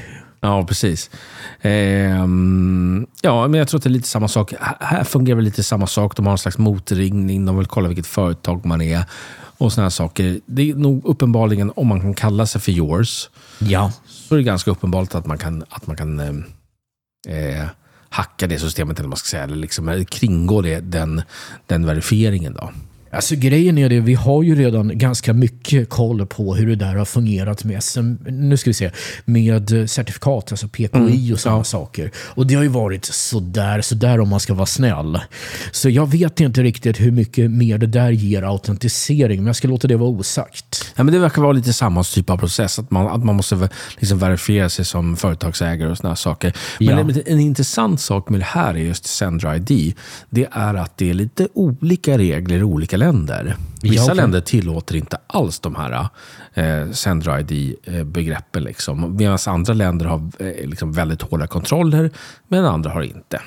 Ja, 0.45 0.65
precis. 0.65 1.11
Eh, 1.61 1.73
ja, 3.23 3.49
men 3.49 3.55
jag 3.55 3.69
tror 3.69 3.79
att 3.79 3.83
det 3.83 3.89
är 3.89 3.91
lite 3.91 4.09
samma 4.09 4.29
sak. 4.29 4.55
Här 4.81 5.05
fungerar 5.05 5.37
det 5.37 5.45
lite 5.45 5.63
samma 5.63 5.87
sak. 5.87 6.17
De 6.17 6.27
har 6.27 6.33
en 6.33 6.39
slags 6.39 6.59
motringning. 6.59 7.47
De 7.47 7.57
vill 7.57 7.67
kolla 7.67 7.89
vilket 7.89 8.07
företag 8.07 8.67
man 8.67 8.81
är 8.83 9.05
och 9.59 9.73
sådana 9.73 9.91
saker. 9.91 10.41
Det 10.47 10.71
är 10.71 10.75
nog 10.75 11.05
uppenbarligen, 11.05 11.73
om 11.77 11.87
man 11.87 12.01
kan 12.01 12.15
kalla 12.15 12.47
sig 12.47 12.61
för 12.61 12.73
yours, 12.73 13.31
ja. 13.59 13.93
så 14.07 14.35
är 14.35 14.39
det 14.39 14.45
ganska 14.45 14.71
uppenbart 14.71 15.15
att 15.15 15.27
man 15.27 15.39
kan, 15.39 15.65
att 15.69 15.87
man 15.87 15.97
kan 15.97 16.21
eh, 16.21 17.59
eh 17.59 17.67
hacka 18.09 18.47
det 18.47 18.59
systemet, 18.59 18.99
eller 18.99 19.09
man 19.09 19.19
ska 19.19 19.27
säga, 19.27 19.43
eller 19.43 19.57
liksom 19.57 20.05
kringgå 20.09 20.63
det, 20.63 20.81
den, 20.81 21.23
den 21.67 21.87
verifieringen. 21.87 22.55
Då. 22.55 22.71
Alltså 23.15 23.35
grejen 23.37 23.79
är 23.79 23.89
det, 23.89 24.01
vi 24.01 24.15
har 24.15 24.43
ju 24.43 24.55
redan 24.55 24.99
ganska 24.99 25.33
mycket 25.33 25.89
koll 25.89 26.27
på 26.27 26.55
hur 26.55 26.67
det 26.67 26.77
där 26.77 26.95
har 26.95 27.05
fungerat 27.05 27.65
med, 27.65 27.83
SM, 27.83 28.15
nu 28.27 28.57
ska 28.57 28.71
vi 28.71 28.75
se, 28.75 28.91
med 29.25 29.91
certifikat, 29.91 30.53
alltså 30.53 30.69
PKI 30.69 30.89
mm, 30.93 31.33
och 31.33 31.41
sådana 31.41 31.59
ja. 31.61 31.65
saker. 31.65 32.11
Och 32.17 32.47
det 32.47 32.55
har 32.55 32.63
ju 32.63 32.69
varit 32.69 33.05
sådär, 33.05 33.81
sådär 33.81 34.21
om 34.21 34.29
man 34.29 34.41
ska 34.41 34.55
vara 34.55 34.67
snäll. 34.67 35.21
Så 35.73 35.89
jag 35.89 36.11
vet 36.11 36.41
inte 36.41 36.63
riktigt 36.63 37.01
hur 37.01 37.11
mycket 37.11 37.51
mer 37.51 37.79
det 37.79 37.87
där 37.87 38.11
ger 38.11 38.43
autentisering, 38.43 39.39
men 39.39 39.47
jag 39.47 39.57
ska 39.57 39.69
låta 39.69 39.89
det 39.89 39.97
vara 39.97 40.11
osagt. 40.11 40.93
Ja, 40.97 41.05
men 41.05 41.15
det 41.15 41.21
verkar 41.21 41.43
vara 41.43 41.53
lite 41.53 41.73
samma 41.73 42.05
typ 42.05 42.31
av 42.31 42.39
process, 42.39 42.79
att 42.79 42.91
man, 42.91 43.07
att 43.07 43.25
man 43.25 43.37
måste 43.37 43.69
liksom 43.99 44.19
verifiera 44.19 44.69
sig 44.69 44.85
som 44.85 45.17
företagsägare 45.17 45.91
och 45.91 45.97
sådana 45.97 46.17
saker. 46.17 46.53
Men 46.79 47.09
ja. 47.09 47.23
en 47.27 47.41
intressant 47.41 48.01
sak 48.01 48.29
med 48.29 48.41
det 48.41 48.45
här 48.45 48.75
är 48.75 48.79
just 48.79 49.07
Sendra 49.07 49.57
ID, 49.57 49.95
det 50.31 50.49
är 50.53 50.75
att 50.75 50.97
det 50.97 51.11
är 51.11 51.15
lite 51.15 51.49
olika 51.55 52.19
regler 52.19 52.57
i 52.57 52.63
olika 52.63 52.97
länder 52.97 53.04
länder. 53.07 53.57
Vissa 53.83 54.11
ja, 54.11 54.15
länder 54.15 54.41
tillåter 54.41 54.97
inte 54.97 55.17
alls 55.27 55.61
de 55.61 55.75
här 55.75 56.09
eh, 56.55 56.91
Sender 56.91 57.39
ID-begreppen. 57.39 58.65
Liksom. 58.65 59.17
Medan 59.17 59.39
andra 59.47 59.73
länder 59.73 60.07
har 60.07 60.31
eh, 60.39 60.69
liksom 60.69 60.93
väldigt 60.93 61.23
hårda 61.23 61.47
kontroller, 61.47 62.11
men 62.49 62.65
andra 62.65 62.91
har 62.91 63.03
inte. 63.03 63.41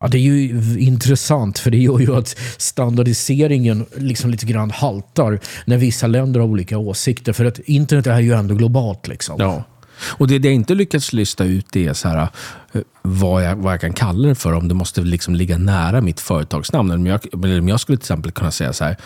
Ja, 0.00 0.08
det 0.08 0.18
är 0.18 0.20
ju 0.20 0.78
intressant, 0.78 1.58
för 1.58 1.70
det 1.70 1.78
gör 1.78 1.98
ju 1.98 2.16
att 2.16 2.38
standardiseringen 2.56 3.86
liksom 3.96 4.30
lite 4.30 4.46
grann 4.46 4.70
haltar 4.70 5.40
när 5.64 5.76
vissa 5.76 6.06
länder 6.06 6.40
har 6.40 6.46
olika 6.46 6.78
åsikter. 6.78 7.32
För 7.32 7.44
att 7.44 7.58
internet 7.58 8.06
är 8.06 8.20
ju 8.20 8.32
ändå 8.32 8.54
globalt. 8.54 9.08
Liksom. 9.08 9.36
Ja. 9.38 9.64
Och 10.02 10.28
det, 10.28 10.38
det 10.38 10.48
jag 10.48 10.54
inte 10.54 10.74
lyckats 10.74 11.12
lista 11.12 11.44
ut 11.44 11.66
det 11.72 11.86
är 11.86 11.94
så 11.94 12.08
här, 12.08 12.28
eh, 12.72 12.80
vad, 13.02 13.44
jag, 13.44 13.56
vad 13.56 13.72
jag 13.72 13.80
kan 13.80 13.92
kalla 13.92 14.28
det 14.28 14.34
för. 14.34 14.52
Om 14.52 14.68
det 14.68 14.74
måste 14.74 15.00
liksom 15.00 15.34
ligga 15.34 15.58
nära 15.58 16.00
mitt 16.00 16.20
företagsnamn. 16.20 16.90
Om 16.90 17.06
jag, 17.06 17.20
om 17.32 17.68
jag 17.68 17.80
skulle 17.80 17.98
till 17.98 18.02
exempel 18.02 18.32
kunna 18.32 18.50
säga 18.50 18.72
så 18.72 18.84
här, 18.84 18.96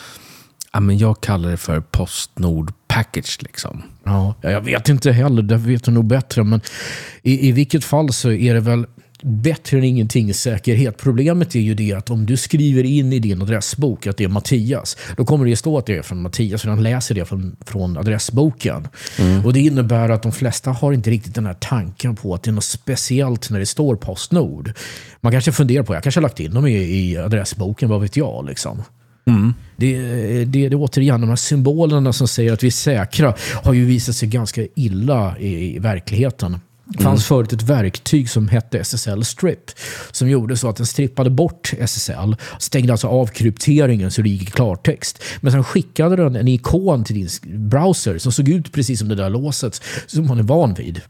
ja, 0.72 0.80
men 0.80 0.98
jag 0.98 1.20
kallar 1.20 1.50
det 1.50 1.56
för 1.56 1.80
Postnord 1.80 2.72
Package. 2.88 3.38
Liksom. 3.42 3.82
Ja, 4.04 4.34
jag 4.40 4.60
vet 4.60 4.88
inte 4.88 5.12
heller, 5.12 5.42
det 5.42 5.56
vet 5.56 5.84
du 5.84 5.90
nog 5.90 6.04
bättre. 6.04 6.44
Men 6.44 6.60
i, 7.22 7.48
i 7.48 7.52
vilket 7.52 7.84
fall 7.84 8.12
så 8.12 8.30
är 8.30 8.54
det 8.54 8.60
väl 8.60 8.86
bättre 9.24 9.78
än 9.78 9.84
ingenting 9.84 10.34
säkerhet. 10.34 10.96
Problemet 10.96 11.54
är 11.54 11.60
ju 11.60 11.74
det 11.74 11.92
att 11.92 12.10
om 12.10 12.26
du 12.26 12.36
skriver 12.36 12.84
in 12.84 13.12
i 13.12 13.18
din 13.18 13.42
adressbok 13.42 14.06
att 14.06 14.16
det 14.16 14.24
är 14.24 14.28
Mattias, 14.28 14.96
då 15.16 15.24
kommer 15.24 15.46
det 15.46 15.56
stå 15.56 15.78
att 15.78 15.86
det 15.86 15.96
är 15.96 16.02
från 16.02 16.22
Mattias, 16.22 16.62
för 16.62 16.68
han 16.68 16.82
läser 16.82 17.14
det 17.14 17.24
från, 17.24 17.56
från 17.66 17.96
adressboken. 17.96 18.88
Mm. 19.18 19.44
Och 19.44 19.52
Det 19.52 19.60
innebär 19.60 20.08
att 20.08 20.22
de 20.22 20.32
flesta 20.32 20.70
har 20.70 20.92
inte 20.92 21.10
riktigt 21.10 21.34
den 21.34 21.46
här 21.46 21.54
tanken 21.54 22.16
på 22.16 22.34
att 22.34 22.42
det 22.42 22.50
är 22.50 22.52
något 22.52 22.64
speciellt 22.64 23.50
när 23.50 23.58
det 23.58 23.66
står 23.66 23.96
Postnord. 23.96 24.72
Man 25.20 25.32
kanske 25.32 25.52
funderar 25.52 25.82
på, 25.82 25.94
jag 25.94 26.02
kanske 26.02 26.20
har 26.20 26.22
lagt 26.22 26.40
in 26.40 26.54
dem 26.54 26.66
i, 26.66 26.74
i 26.74 27.16
adressboken, 27.16 27.88
vad 27.88 28.00
vet 28.00 28.16
jag? 28.16 28.46
Liksom. 28.46 28.82
Mm. 29.26 29.54
Det, 29.76 29.98
det, 30.44 30.68
det 30.68 30.76
återigen, 30.76 31.20
de 31.20 31.28
här 31.28 31.36
symbolerna 31.36 32.12
som 32.12 32.28
säger 32.28 32.52
att 32.52 32.62
vi 32.62 32.66
är 32.66 32.70
säkra 32.70 33.34
har 33.62 33.72
ju 33.72 33.84
visat 33.84 34.14
sig 34.14 34.28
ganska 34.28 34.66
illa 34.76 35.38
i, 35.38 35.76
i 35.76 35.78
verkligheten. 35.78 36.58
Det 36.86 37.02
fanns 37.02 37.30
mm. 37.30 37.38
förut 37.38 37.52
ett 37.52 37.62
verktyg 37.62 38.30
som 38.30 38.48
hette 38.48 38.78
SSL 38.78 39.24
Strip 39.24 39.70
som 40.10 40.28
gjorde 40.28 40.56
så 40.56 40.68
att 40.68 40.76
den 40.76 40.86
strippade 40.86 41.30
bort 41.30 41.72
SSL, 41.78 42.36
stängde 42.58 42.92
alltså 42.92 43.08
av 43.08 43.26
krypteringen 43.26 44.10
så 44.10 44.22
det 44.22 44.28
gick 44.28 44.42
i 44.42 44.50
klartext. 44.50 45.22
Men 45.40 45.52
sen 45.52 45.64
skickade 45.64 46.16
den 46.16 46.36
en 46.36 46.48
ikon 46.48 47.04
till 47.04 47.16
din 47.16 47.28
browser 47.68 48.18
som 48.18 48.32
såg 48.32 48.48
ut 48.48 48.72
precis 48.72 48.98
som 48.98 49.08
det 49.08 49.14
där 49.14 49.30
låset 49.30 49.82
som 50.06 50.26
man 50.26 50.38
är 50.38 50.42
van 50.42 50.74
vid. 50.74 51.00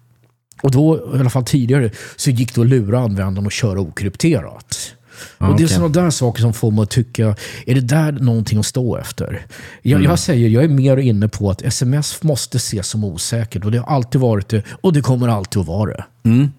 Och 0.63 0.71
då, 0.71 1.13
i 1.17 1.21
alla 1.21 1.31
fall 1.31 1.45
tidigare, 1.45 1.91
så 2.17 2.31
gick 2.31 2.55
det 2.55 2.61
att 2.61 2.67
lura 2.67 2.99
användaren 2.99 3.47
och 3.47 3.53
köra 3.53 3.81
okrypterat. 3.81 4.95
Och 5.39 5.47
okay. 5.47 5.57
Det 5.59 5.65
är 5.65 5.69
sådana 5.69 5.89
där 5.89 6.11
saker 6.11 6.41
som 6.41 6.53
får 6.53 6.71
mig 6.71 6.83
att 6.83 6.91
tycka, 6.91 7.37
är 7.67 7.75
det 7.75 7.81
där 7.81 8.13
någonting 8.13 8.59
att 8.59 8.67
stå 8.67 8.97
efter? 8.97 9.47
Jag, 9.83 9.99
mm. 9.99 10.11
jag 10.11 10.19
säger, 10.19 10.49
jag 10.49 10.65
är 10.65 10.69
mer 10.69 10.97
inne 10.97 11.29
på 11.29 11.51
att 11.51 11.63
sms 11.63 12.23
måste 12.23 12.57
ses 12.57 12.89
som 12.89 13.05
osäkert 13.05 13.65
och 13.65 13.71
det 13.71 13.79
har 13.79 13.97
alltid 13.97 14.21
varit 14.21 14.49
det 14.49 14.63
och 14.81 14.93
det 14.93 15.01
kommer 15.01 15.29
alltid 15.29 15.61
att 15.61 15.67
vara 15.67 15.91
det. 15.91 16.05
Mm. 16.25 16.53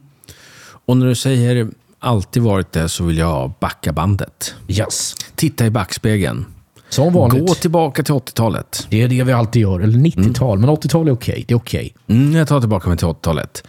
Och 0.86 0.98
när 0.98 1.06
du 1.06 1.16
säger 1.16 1.68
alltid 2.00 2.44
varit 2.44 2.72
det 2.72 2.90
så 2.90 3.04
vill 3.04 3.18
jag 3.18 3.54
backa 3.60 3.94
bandet. 3.94 4.56
Yes. 4.68 5.16
Titta 5.36 5.66
i 5.66 5.70
backspegeln. 5.70 6.46
Som 6.90 7.14
vanligt. 7.14 7.48
Gå 7.48 7.54
tillbaka 7.54 8.04
till 8.04 8.14
80-talet. 8.14 8.88
Det 8.90 9.02
är 9.02 9.08
det 9.08 9.24
vi 9.24 9.34
alltid 9.34 9.62
gör. 9.62 9.80
Eller 9.80 10.00
90-tal. 10.00 10.58
Mm. 10.58 10.68
Men 10.68 10.76
80-tal 10.76 11.08
är 11.08 11.12
okej. 11.12 11.34
Okay. 11.34 11.46
Det 11.48 11.54
är 11.54 11.58
okej. 11.58 11.94
Okay. 12.06 12.18
Mm, 12.18 12.36
jag 12.36 12.48
tar 12.48 12.60
tillbaka 12.60 12.90
mig 12.90 12.98
till 12.98 13.08
80-talet. 13.08 13.64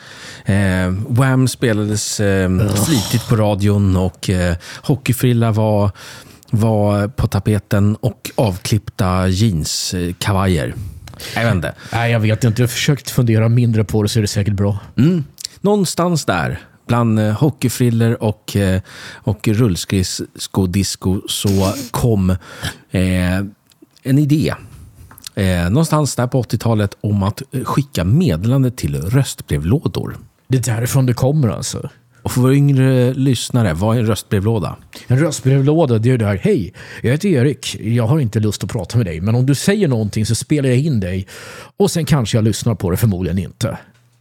Eh, 0.45 0.57
Wham 1.09 1.49
spelades 1.49 2.21
eh, 2.21 2.51
flitigt 2.87 3.29
på 3.29 3.37
radion 3.37 3.97
och 3.97 4.31
eh, 4.31 4.57
hockeyfrilla 4.83 5.51
var, 5.51 5.91
var 6.51 7.09
på 7.09 7.27
tapeten 7.27 7.97
och 7.97 8.31
avklippta 8.35 9.29
jeanskavajer. 9.29 10.75
Jag 11.35 11.45
vet 11.45 11.55
inte. 11.55 11.75
Nej, 11.93 12.13
jag 12.13 12.21
vet 12.21 12.45
inte. 12.45 12.63
Jag 12.63 12.69
har 12.69 12.73
försökt 12.73 13.11
fundera 13.11 13.49
mindre 13.49 13.85
på 13.85 14.03
det 14.03 14.09
så 14.09 14.19
är 14.19 14.23
det 14.23 14.29
säkert 14.29 14.55
bra. 14.55 14.79
Mm. 14.97 15.25
Någonstans 15.61 16.25
där 16.25 16.61
bland 16.87 17.19
eh, 17.19 17.33
hockeyfriller 17.33 18.23
och, 18.23 18.57
eh, 18.57 18.81
och 19.15 19.49
rullskridskodisco 19.49 21.21
så 21.29 21.73
kom 21.91 22.31
eh, 22.91 23.37
en 24.03 24.19
idé 24.19 24.55
eh, 25.35 25.71
någonstans 25.71 26.17
där 26.17 26.27
på 26.27 26.43
80-talet 26.43 26.97
om 27.01 27.23
att 27.23 27.43
skicka 27.65 28.05
meddelande 28.05 28.71
till 28.71 29.03
röstbrevlådor. 29.03 30.17
Det 30.49 30.59
är 30.59 30.77
därifrån 30.77 31.07
det 31.07 31.15
kommer 31.15 31.49
alltså? 31.49 31.91
Och 32.23 32.33
för 32.33 32.41
våra 32.41 32.55
yngre 32.55 33.15
lyssnare, 33.15 33.75
vad 33.75 33.97
är 33.97 34.01
en 34.01 34.07
röstbrevlåda? 34.07 34.77
En 35.07 35.19
röstbrevlåda, 35.19 35.99
det 35.99 36.11
är 36.11 36.19
det 36.19 36.27
här. 36.27 36.37
Hej, 36.43 36.73
jag 37.03 37.11
heter 37.11 37.29
Erik. 37.29 37.77
Jag 37.81 38.07
har 38.07 38.21
inte 38.21 38.41
lust 38.41 38.65
att 38.65 38.71
prata 38.71 38.97
med 38.97 39.07
dig, 39.07 39.21
men 39.21 39.35
om 39.35 39.47
du 39.47 39.55
säger 39.55 39.89
någonting 39.89 40.27
så 40.27 40.35
spelar 40.35 40.69
jag 40.69 40.79
in 40.79 41.01
dig 41.01 41.27
och 41.77 41.91
sen 41.91 42.05
kanske 42.05 42.37
jag 42.37 42.45
lyssnar 42.45 42.75
på 42.75 42.91
det, 42.91 42.97
förmodligen 42.97 43.39
inte. 43.39 43.79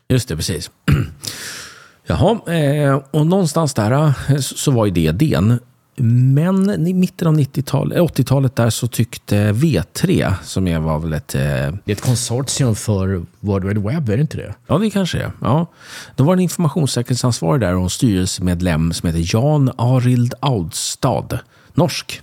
Just 0.08 0.28
det, 0.28 0.36
precis. 0.36 0.72
Jaha, 2.08 2.54
eh, 2.54 3.02
och 3.12 3.28
någonstans 3.28 3.74
där 3.74 3.92
eh, 3.92 4.38
så 4.40 4.72
var 4.72 4.86
ju 4.86 4.92
det 4.92 5.02
idén. 5.02 5.60
Men 5.98 6.88
i 6.88 6.94
mitten 6.94 7.28
av 7.28 7.34
90-talet, 7.34 8.00
80-talet 8.00 8.56
där 8.56 8.70
så 8.70 8.88
tyckte 8.88 9.52
V3, 9.52 10.34
som 10.44 10.68
är, 10.68 10.80
var 10.80 11.00
väl 11.00 11.14
ett... 11.14 11.36
Eh, 11.36 11.42
det 11.42 11.48
är 11.86 11.92
ett 11.92 12.02
konsortium 12.02 12.76
för 12.76 13.26
World 13.40 13.66
Wide 13.66 13.80
Web, 13.80 14.10
är 14.10 14.18
det 14.18 14.22
inte 14.22 14.38
det? 14.38 14.54
Ja, 14.68 14.78
det 14.78 14.90
kanske 14.90 15.18
är. 15.18 15.32
Ja. 15.42 15.68
Då 16.16 16.24
var 16.24 16.36
det 16.36 16.40
en 16.40 16.44
informationssäkerhetsansvarig 16.44 17.62
där 17.62 17.76
och 17.76 17.84
en 17.84 17.90
styrelsemedlem 17.90 18.94
som 18.94 19.08
heter 19.08 19.36
Jan 19.36 19.72
Arild 19.78 20.34
Audstad. 20.40 21.40
Norsk 21.74 22.22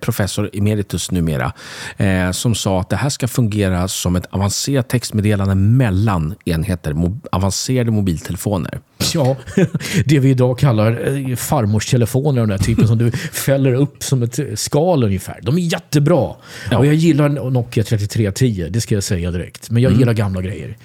professor 0.00 0.50
emeritus 0.52 1.10
numera, 1.10 1.52
eh, 1.96 2.30
som 2.30 2.54
sa 2.54 2.80
att 2.80 2.88
det 2.88 2.96
här 2.96 3.08
ska 3.08 3.28
fungera 3.28 3.88
som 3.88 4.16
ett 4.16 4.26
avancerat 4.30 4.88
textmeddelande 4.88 5.54
mellan 5.54 6.34
enheter, 6.44 6.92
mo, 6.92 7.20
avancerade 7.32 7.90
mobiltelefoner. 7.90 8.80
Ja, 9.14 9.36
det 10.04 10.18
vi 10.18 10.30
idag 10.30 10.58
kallar 10.58 11.36
farmorstelefoner, 11.36 12.40
den 12.40 12.48
där 12.48 12.58
typen 12.58 12.88
som 12.88 12.98
du 12.98 13.10
fäller 13.32 13.74
upp 13.74 14.02
som 14.02 14.22
ett 14.22 14.38
skal 14.54 15.04
ungefär. 15.04 15.38
De 15.42 15.56
är 15.56 15.62
jättebra. 15.62 16.34
Ja. 16.70 16.78
Och 16.78 16.86
jag 16.86 16.94
gillar 16.94 17.28
Nokia 17.28 17.84
3310, 17.84 18.68
det 18.70 18.80
ska 18.80 18.94
jag 18.94 19.04
säga 19.04 19.30
direkt. 19.30 19.70
Men 19.70 19.82
jag 19.82 19.90
mm. 19.90 20.00
gillar 20.00 20.12
gamla 20.12 20.40
grejer. 20.40 20.76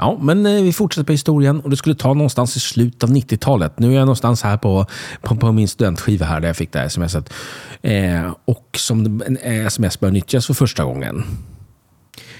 Ja, 0.00 0.18
men 0.20 0.46
eh, 0.46 0.62
vi 0.62 0.72
fortsätter 0.72 1.04
på 1.04 1.12
historien 1.12 1.60
och 1.60 1.70
det 1.70 1.76
skulle 1.76 1.94
ta 1.94 2.14
någonstans 2.14 2.56
i 2.56 2.60
slutet 2.60 3.04
av 3.04 3.10
90-talet. 3.10 3.78
Nu 3.78 3.92
är 3.92 3.96
jag 3.96 4.00
någonstans 4.00 4.42
här 4.42 4.56
på, 4.56 4.86
på, 5.22 5.36
på, 5.36 5.52
min 5.52 5.68
studentskiva 5.68 6.26
här 6.26 6.40
där 6.40 6.48
jag 6.48 6.56
fick 6.56 6.72
det 6.72 6.78
här 6.78 6.88
smset. 6.88 7.32
Eh, 7.82 8.34
och 8.44 8.68
som 8.76 9.22
sms 9.42 10.00
började 10.00 10.14
nyttjas 10.14 10.46
för 10.46 10.54
första 10.54 10.84
gången. 10.84 11.24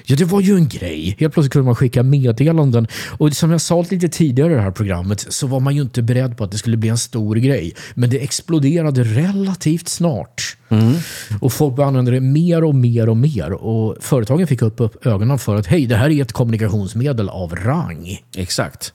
Ja, 0.04 0.16
det 0.16 0.24
var 0.24 0.40
ju 0.40 0.56
en 0.56 0.68
grej. 0.68 1.16
Helt 1.18 1.32
plötsligt 1.32 1.52
kunde 1.52 1.66
man 1.66 1.74
skicka 1.74 2.02
meddelanden. 2.02 2.86
Och 3.18 3.32
som 3.32 3.50
jag 3.50 3.60
sa 3.60 3.84
lite 3.90 4.08
tidigare 4.08 4.52
i 4.52 4.56
det 4.56 4.62
här 4.62 4.70
programmet 4.70 5.26
så 5.28 5.46
var 5.46 5.60
man 5.60 5.76
ju 5.76 5.82
inte 5.82 6.02
beredd 6.02 6.36
på 6.36 6.44
att 6.44 6.52
det 6.52 6.58
skulle 6.58 6.76
bli 6.76 6.88
en 6.88 6.98
stor 6.98 7.36
grej. 7.36 7.74
Men 7.94 8.10
det 8.10 8.18
exploderade 8.22 9.04
relativt 9.04 9.88
snart. 9.88 10.56
Mm. 10.68 10.94
Och 11.40 11.52
folk 11.52 11.78
använde 11.78 12.10
det 12.10 12.20
mer 12.20 12.64
och 12.64 12.74
mer 12.74 13.08
och 13.08 13.16
mer. 13.16 13.52
Och 13.52 13.96
företagen 14.00 14.46
fick 14.46 14.62
upp, 14.62 14.80
upp 14.80 15.06
ögonen 15.06 15.38
för 15.38 15.56
att 15.56 15.66
hej, 15.66 15.86
det 15.86 15.96
här 15.96 16.10
är 16.10 16.22
ett 16.22 16.32
kommunikationsmedel 16.32 17.28
av 17.28 17.56
rang. 17.56 18.18
Exakt. 18.36 18.92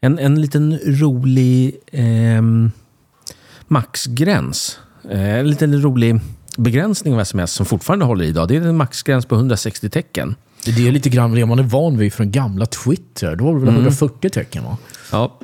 En, 0.00 0.18
en 0.18 0.40
liten 0.40 0.78
rolig 0.84 1.76
eh, 1.92 2.42
maxgräns. 3.68 4.78
Eh, 5.10 5.34
en 5.38 5.50
liten 5.50 5.82
rolig 5.82 6.20
begränsning 6.58 7.14
av 7.14 7.20
sms 7.20 7.52
som 7.52 7.66
fortfarande 7.66 8.04
håller 8.04 8.24
idag, 8.24 8.48
det 8.48 8.56
är 8.56 8.60
en 8.60 8.76
maxgräns 8.76 9.26
på 9.26 9.34
160 9.34 9.90
tecken. 9.90 10.34
Det 10.64 10.88
är 10.88 10.92
lite 10.92 11.08
grann 11.08 11.34
det 11.34 11.46
man 11.46 11.58
är 11.58 11.62
van 11.62 11.98
vid 11.98 12.12
från 12.12 12.30
gamla 12.30 12.66
Twitter. 12.66 13.36
Då 13.36 13.44
var 13.44 13.54
det 13.54 13.60
väl 13.60 13.74
140 13.74 14.16
mm. 14.22 14.30
tecken? 14.30 14.64
Va? 14.64 14.76
Ja, 15.12 15.38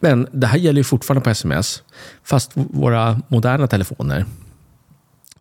men 0.00 0.26
det 0.32 0.46
här 0.46 0.58
gäller 0.58 0.80
ju 0.80 0.84
fortfarande 0.84 1.24
på 1.24 1.30
sms. 1.30 1.82
Fast 2.24 2.50
våra 2.54 3.20
moderna 3.28 3.66
telefoner, 3.66 4.24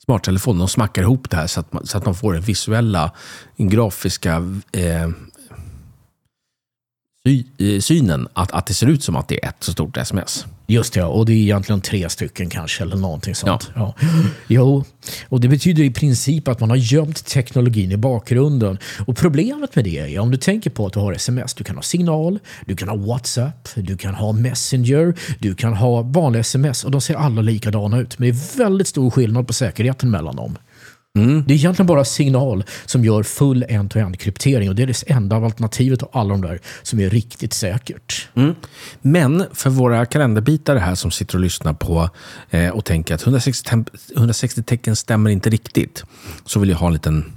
smarttelefoner, 0.05 0.59
de 0.59 0.67
smackar 0.67 1.01
ihop 1.01 1.29
det 1.29 1.37
här 1.37 1.47
så 1.47 1.59
att 1.59 1.73
man, 1.73 1.85
så 1.85 1.97
att 1.97 2.05
man 2.05 2.15
får 2.15 2.33
den 2.33 2.41
visuella, 2.41 3.11
den 3.57 3.69
grafiska 3.69 4.35
eh, 4.71 5.09
synen 7.79 8.27
att, 8.33 8.51
att 8.51 8.65
det 8.65 8.73
ser 8.73 8.87
ut 8.87 9.03
som 9.03 9.15
att 9.15 9.27
det 9.27 9.43
är 9.43 9.49
ett 9.49 9.55
så 9.59 9.71
stort 9.71 9.97
sms. 9.97 10.45
Just 10.67 10.93
det, 10.93 11.03
och 11.03 11.25
det 11.25 11.33
är 11.33 11.37
egentligen 11.37 11.81
tre 11.81 12.09
stycken 12.09 12.49
kanske, 12.49 12.83
eller 12.83 12.95
någonting 12.95 13.35
sånt. 13.35 13.71
Ja. 13.75 13.95
Ja. 13.99 14.07
Jo, 14.47 14.83
och 15.29 15.41
det 15.41 15.47
betyder 15.47 15.83
i 15.83 15.91
princip 15.91 16.47
att 16.47 16.59
man 16.59 16.69
har 16.69 16.77
gömt 16.77 17.25
teknologin 17.25 17.91
i 17.91 17.97
bakgrunden. 17.97 18.77
Och 19.07 19.17
problemet 19.17 19.75
med 19.75 19.85
det 19.85 19.97
är, 19.97 20.19
om 20.19 20.31
du 20.31 20.37
tänker 20.37 20.69
på 20.69 20.85
att 20.85 20.93
du 20.93 20.99
har 20.99 21.13
sms, 21.13 21.53
du 21.53 21.63
kan 21.63 21.75
ha 21.75 21.83
signal, 21.83 22.39
du 22.65 22.75
kan 22.75 22.89
ha 22.89 22.95
WhatsApp, 22.95 23.69
du 23.75 23.97
kan 23.97 24.15
ha 24.15 24.31
Messenger, 24.31 25.13
du 25.39 25.55
kan 25.55 25.73
ha 25.73 26.01
vanliga 26.01 26.41
sms 26.41 26.83
och 26.83 26.91
de 26.91 27.01
ser 27.01 27.15
alla 27.15 27.41
likadana 27.41 27.99
ut. 27.99 28.19
Men 28.19 28.29
det 28.29 28.35
är 28.35 28.57
väldigt 28.57 28.87
stor 28.87 29.09
skillnad 29.09 29.47
på 29.47 29.53
säkerheten 29.53 30.11
mellan 30.11 30.35
dem. 30.35 30.57
Mm. 31.23 31.43
Det 31.47 31.53
är 31.53 31.55
egentligen 31.55 31.87
bara 31.87 32.05
signal 32.05 32.63
som 32.85 33.05
gör 33.05 33.23
full 33.23 33.65
end-to-end 33.69 34.19
kryptering 34.19 34.69
och 34.69 34.75
det 34.75 34.83
är 34.83 34.87
det 34.87 35.03
enda 35.07 35.35
alternativet 35.35 36.03
av 36.03 36.09
alla 36.13 36.29
de 36.29 36.41
där 36.41 36.59
som 36.83 36.99
är 36.99 37.09
riktigt 37.09 37.53
säkert. 37.53 38.27
Mm. 38.35 38.55
Men 39.01 39.45
för 39.53 39.69
våra 39.69 40.05
kalenderbitare 40.05 40.79
här 40.79 40.95
som 40.95 41.11
sitter 41.11 41.35
och 41.35 41.41
lyssnar 41.41 41.73
på 41.73 42.09
eh, 42.49 42.69
och 42.69 42.85
tänker 42.85 43.15
att 43.15 43.23
160, 43.23 43.85
160 44.15 44.63
tecken 44.63 44.95
stämmer 44.95 45.29
inte 45.29 45.49
riktigt, 45.49 46.03
så 46.45 46.59
vill 46.59 46.69
jag 46.69 46.77
ha 46.77 46.87
en 46.87 46.93
liten 46.93 47.31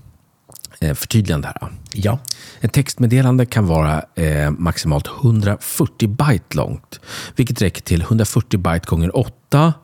eh, 0.81 0.95
förtydligande 0.95 1.49
här. 1.49 1.69
Ja. 1.93 2.19
Ett 2.63 2.73
textmeddelande 2.73 3.47
kan 3.47 3.67
vara 3.67 4.03
eh, 4.15 4.51
maximalt 4.51 5.07
140 5.23 6.09
byte 6.09 6.57
långt, 6.57 7.01
vilket 7.37 7.63
räcker 7.63 7.83
till 7.83 8.03
140 8.03 8.59
byte 8.59 8.87
gånger 8.87 9.17
8 9.17 9.75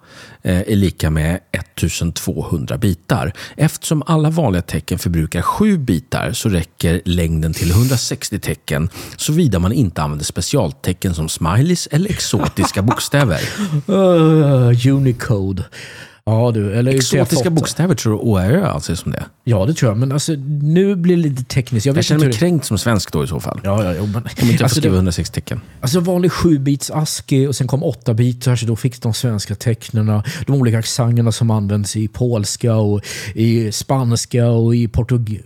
eh, 0.42 0.60
är 0.60 0.76
lika 0.76 1.10
med 1.10 1.40
1200 1.52 2.78
bitar. 2.78 3.32
Eftersom 3.56 4.02
alla 4.06 4.30
vanliga 4.30 4.62
tecken 4.62 4.98
förbrukar 4.98 5.42
7 5.42 5.78
bitar 5.78 6.32
så 6.32 6.48
räcker 6.48 7.02
längden 7.04 7.54
till 7.54 7.70
160 7.70 8.38
tecken 8.38 8.88
såvida 9.16 9.58
man 9.58 9.72
inte 9.72 10.02
använder 10.02 10.24
specialtecken 10.24 11.14
som 11.14 11.28
smileys 11.28 11.88
eller 11.90 12.10
exotiska 12.10 12.82
bokstäver. 12.82 13.40
Uh, 13.88 14.88
Unicode. 14.96 15.64
Ja, 16.28 16.50
du, 16.54 16.74
eller 16.74 16.94
Exotiska 16.94 17.50
bokstäver 17.50 17.94
tror 17.94 18.12
du 18.12 18.18
OAÖ 18.18 18.66
anses 18.66 19.00
som 19.00 19.12
det? 19.12 19.24
Ja, 19.44 19.66
det 19.66 19.74
tror 19.74 19.90
jag. 19.90 19.98
Men 19.98 20.12
alltså, 20.12 20.32
nu 20.62 20.96
blir 20.96 21.16
det 21.16 21.22
lite 21.22 21.44
tekniskt. 21.44 21.86
Jag, 21.86 21.96
jag 21.96 22.04
känner 22.04 22.24
mig 22.24 22.34
kränkt 22.34 22.64
som 22.64 22.78
svensk 22.78 23.12
då 23.12 23.24
i 23.24 23.26
så 23.26 23.40
fall. 23.40 23.60
Ja, 23.64 23.84
ja, 23.84 23.94
ja, 23.94 24.02
men, 24.02 24.14
Om 24.14 24.22
inte 24.22 24.44
jag 24.44 24.62
alltså, 24.62 24.80
skriva 24.80 24.94
160 24.94 25.34
tecken. 25.34 25.60
Alltså 25.80 26.00
vanlig 26.00 26.30
7-bits 26.30 26.90
ASCII 26.90 27.46
och 27.46 27.56
sen 27.56 27.66
kom 27.66 27.84
8-bitar, 27.84 28.56
så 28.56 28.66
då 28.66 28.76
fick 28.76 29.02
de 29.02 29.14
svenska 29.14 29.54
tecknen. 29.54 30.22
De 30.46 30.54
olika 30.54 30.78
accenterna 30.78 31.32
som 31.32 31.50
används 31.50 31.96
i 31.96 32.08
polska 32.08 32.76
och 32.76 33.00
i 33.34 33.72
spanska 33.72 34.48
och 34.48 34.76
i 34.76 34.88
portug 34.88 35.42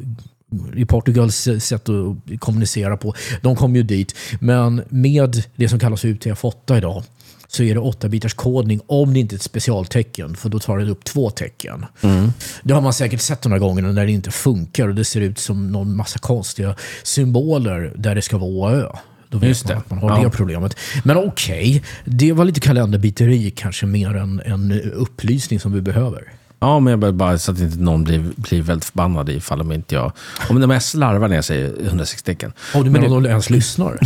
i 0.77 0.85
Portugals 0.85 1.49
sätt 1.61 1.88
att 1.88 2.40
kommunicera 2.40 2.97
på. 2.97 3.14
De 3.42 3.57
kom 3.57 3.77
ju 3.77 3.83
dit. 3.83 4.14
Men 4.40 4.83
med 4.88 5.45
det 5.57 5.68
som 5.68 5.79
kallas 5.79 6.05
UTF-8 6.05 6.77
idag 6.77 7.03
så 7.55 7.62
är 7.62 7.75
det 7.75 7.81
8-bitars 7.81 8.35
kodning 8.35 8.81
om 8.87 9.15
det 9.15 9.21
inte 9.21 9.35
är 9.35 9.37
ett 9.37 9.43
specialtecken, 9.43 10.37
för 10.37 10.49
då 10.49 10.59
tar 10.59 10.79
det 10.79 10.91
upp 10.91 11.05
två 11.05 11.31
tecken. 11.31 11.87
Mm. 12.01 12.33
Det 12.62 12.75
har 12.75 12.81
man 12.81 12.93
säkert 12.93 13.21
sett 13.21 13.45
några 13.45 13.59
gånger 13.59 13.83
när 13.83 14.07
det 14.07 14.12
inte 14.12 14.31
funkar 14.31 14.88
och 14.88 14.95
det 14.95 15.05
ser 15.05 15.21
ut 15.21 15.38
som 15.38 15.73
någon 15.73 15.97
massa 15.97 16.19
konstiga 16.19 16.77
symboler 17.03 17.93
där 17.97 18.15
det 18.15 18.23
ska 18.23 18.38
vara 18.38 18.51
OAÖ. 18.51 18.87
Då 19.29 19.38
vet 19.38 19.49
Just 19.49 19.69
man 19.69 19.79
att 19.79 19.91
man 19.91 19.99
har 19.99 20.19
ja. 20.19 20.25
det 20.25 20.31
problemet. 20.31 20.77
Men 21.05 21.17
okej, 21.17 21.61
okay, 21.61 21.81
det 22.05 22.33
var 22.33 22.45
lite 22.45 22.61
kalenderbiteri 22.61 23.51
kanske 23.51 23.87
mer 23.87 24.17
än 24.17 24.41
en 24.45 24.73
upplysning 24.93 25.61
som 25.61 25.73
vi 25.73 25.81
behöver. 25.81 26.33
Ja, 26.62 26.81
men 26.81 27.01
jag 27.01 27.14
bara 27.14 27.38
så 27.38 27.53
att 27.53 27.61
inte 27.61 27.79
någon 27.79 28.05
blir, 28.05 28.31
blir 28.37 28.62
väldigt 28.62 28.85
förbannad 28.85 29.29
ifall 29.29 29.59
de 29.59 29.72
inte 29.72 29.94
jag... 29.94 30.12
Om 30.48 30.70
jag 30.70 30.83
slarvar 30.83 31.29
när 31.29 31.35
jag 31.35 31.44
säger 31.44 31.87
160 31.87 32.27
tecken. 32.27 32.53
Oh, 32.75 32.85
du 32.85 32.90
menar 32.90 33.09
men, 33.09 33.16
om 33.16 33.22
de 33.22 33.29
ens 33.29 33.51
lyssnar? 33.51 33.98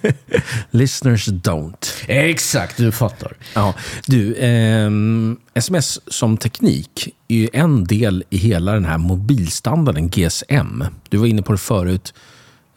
Listeners 0.70 1.28
don't. 1.28 2.04
Exakt, 2.06 2.76
du 2.76 2.92
fattar. 2.92 3.32
Ja. 3.54 3.74
Du, 4.06 4.34
eh, 4.34 4.90
sms 5.54 6.00
som 6.06 6.36
teknik 6.36 7.14
är 7.28 7.36
ju 7.36 7.48
en 7.52 7.84
del 7.84 8.24
i 8.30 8.36
hela 8.36 8.72
den 8.72 8.84
här 8.84 8.98
mobilstandarden 8.98 10.08
GSM. 10.08 10.84
Du 11.08 11.16
var 11.16 11.26
inne 11.26 11.42
på 11.42 11.52
det 11.52 11.58
förut. 11.58 12.14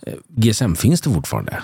Eh, 0.08 0.14
GSM, 0.28 0.76
finns 0.76 1.02
det 1.02 1.10
fortfarande? 1.10 1.58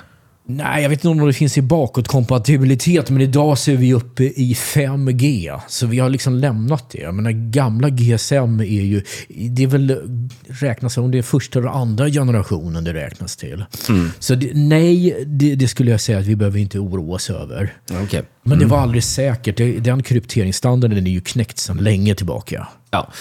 Nej, 0.47 0.81
jag 0.81 0.89
vet 0.89 0.99
inte 0.99 1.21
om 1.21 1.27
det 1.27 1.33
finns 1.33 1.57
i 1.57 1.61
bakåtkompatibilitet, 1.61 3.09
men 3.09 3.21
idag 3.21 3.57
så 3.57 3.71
är 3.71 3.75
vi 3.75 3.93
uppe 3.93 4.23
i 4.23 4.53
5G. 4.53 5.59
Så 5.67 5.87
vi 5.87 5.99
har 5.99 6.09
liksom 6.09 6.33
lämnat 6.33 6.89
det. 6.89 6.97
Jag 6.97 7.15
menar, 7.15 7.31
gamla 7.31 7.89
GSM 7.89 8.59
är 8.59 8.63
ju, 8.63 9.03
det 9.27 9.63
är 9.63 9.67
väl, 9.67 10.01
räknas 10.47 10.93
som 10.93 11.11
det 11.11 11.17
är 11.17 11.21
första 11.21 11.59
och 11.59 11.75
andra 11.75 12.09
generationen 12.09 12.83
det 12.83 12.93
räknas 12.93 13.35
till. 13.35 13.65
Mm. 13.89 14.11
Så 14.19 14.35
det, 14.35 14.51
nej, 14.53 15.23
det, 15.27 15.55
det, 15.55 15.67
skulle 15.67 15.91
jag 15.91 16.01
säga 16.01 16.19
att 16.19 16.25
vi 16.25 16.35
behöver 16.35 16.59
inte 16.59 16.79
oroa 16.79 17.15
oss 17.15 17.29
över. 17.29 17.73
Okay. 18.03 18.19
Mm. 18.19 18.25
Men 18.43 18.59
det 18.59 18.65
var 18.65 18.79
aldrig 18.79 19.03
säkert. 19.03 19.57
Den 19.83 20.03
krypteringsstandarden 20.03 21.07
är 21.07 21.11
ju 21.11 21.21
knäckt 21.21 21.57
sedan 21.57 21.77
länge 21.77 22.15
tillbaka. 22.15 22.67
Ja. 22.91 23.11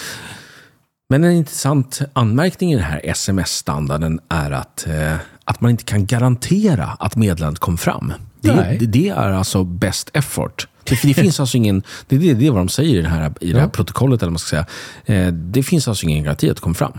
Men 1.09 1.23
en 1.23 1.31
intressant 1.31 2.01
anmärkning 2.13 2.73
i 2.73 2.75
den 2.75 2.85
här 2.85 3.01
sms-standarden 3.03 4.19
är 4.29 4.51
att, 4.51 4.87
eh, 4.87 5.15
att 5.45 5.61
man 5.61 5.71
inte 5.71 5.83
kan 5.83 6.05
garantera 6.05 6.85
att 6.85 7.15
meddelandet 7.15 7.59
kom 7.59 7.77
fram. 7.77 8.13
Det, 8.41 8.77
det, 8.79 8.85
det, 8.85 9.09
är 9.09 9.31
alltså 9.31 9.63
best 9.63 10.09
effort. 10.13 10.67
Det, 10.83 11.01
det 11.03 11.13
finns 11.21 11.39
alltså 11.39 11.57
ingen, 11.57 11.83
det, 12.07 12.17
det, 12.17 12.33
det 12.33 12.47
är 12.47 12.51
vad 12.51 12.59
de 12.59 12.69
säger 12.69 12.95
i 12.95 13.01
det 13.01 13.09
här, 13.09 13.33
i 13.41 13.53
det 13.53 13.59
här 13.59 13.67
protokollet. 13.67 14.21
Eller 14.21 14.31
man 14.31 14.39
ska 14.39 14.49
säga. 14.49 14.65
Eh, 15.25 15.33
det 15.33 15.63
finns 15.63 15.87
alltså 15.87 16.05
ingen 16.05 16.23
garanti 16.23 16.49
att 16.49 16.57
det 16.57 16.61
kom 16.61 16.75
fram. 16.75 16.93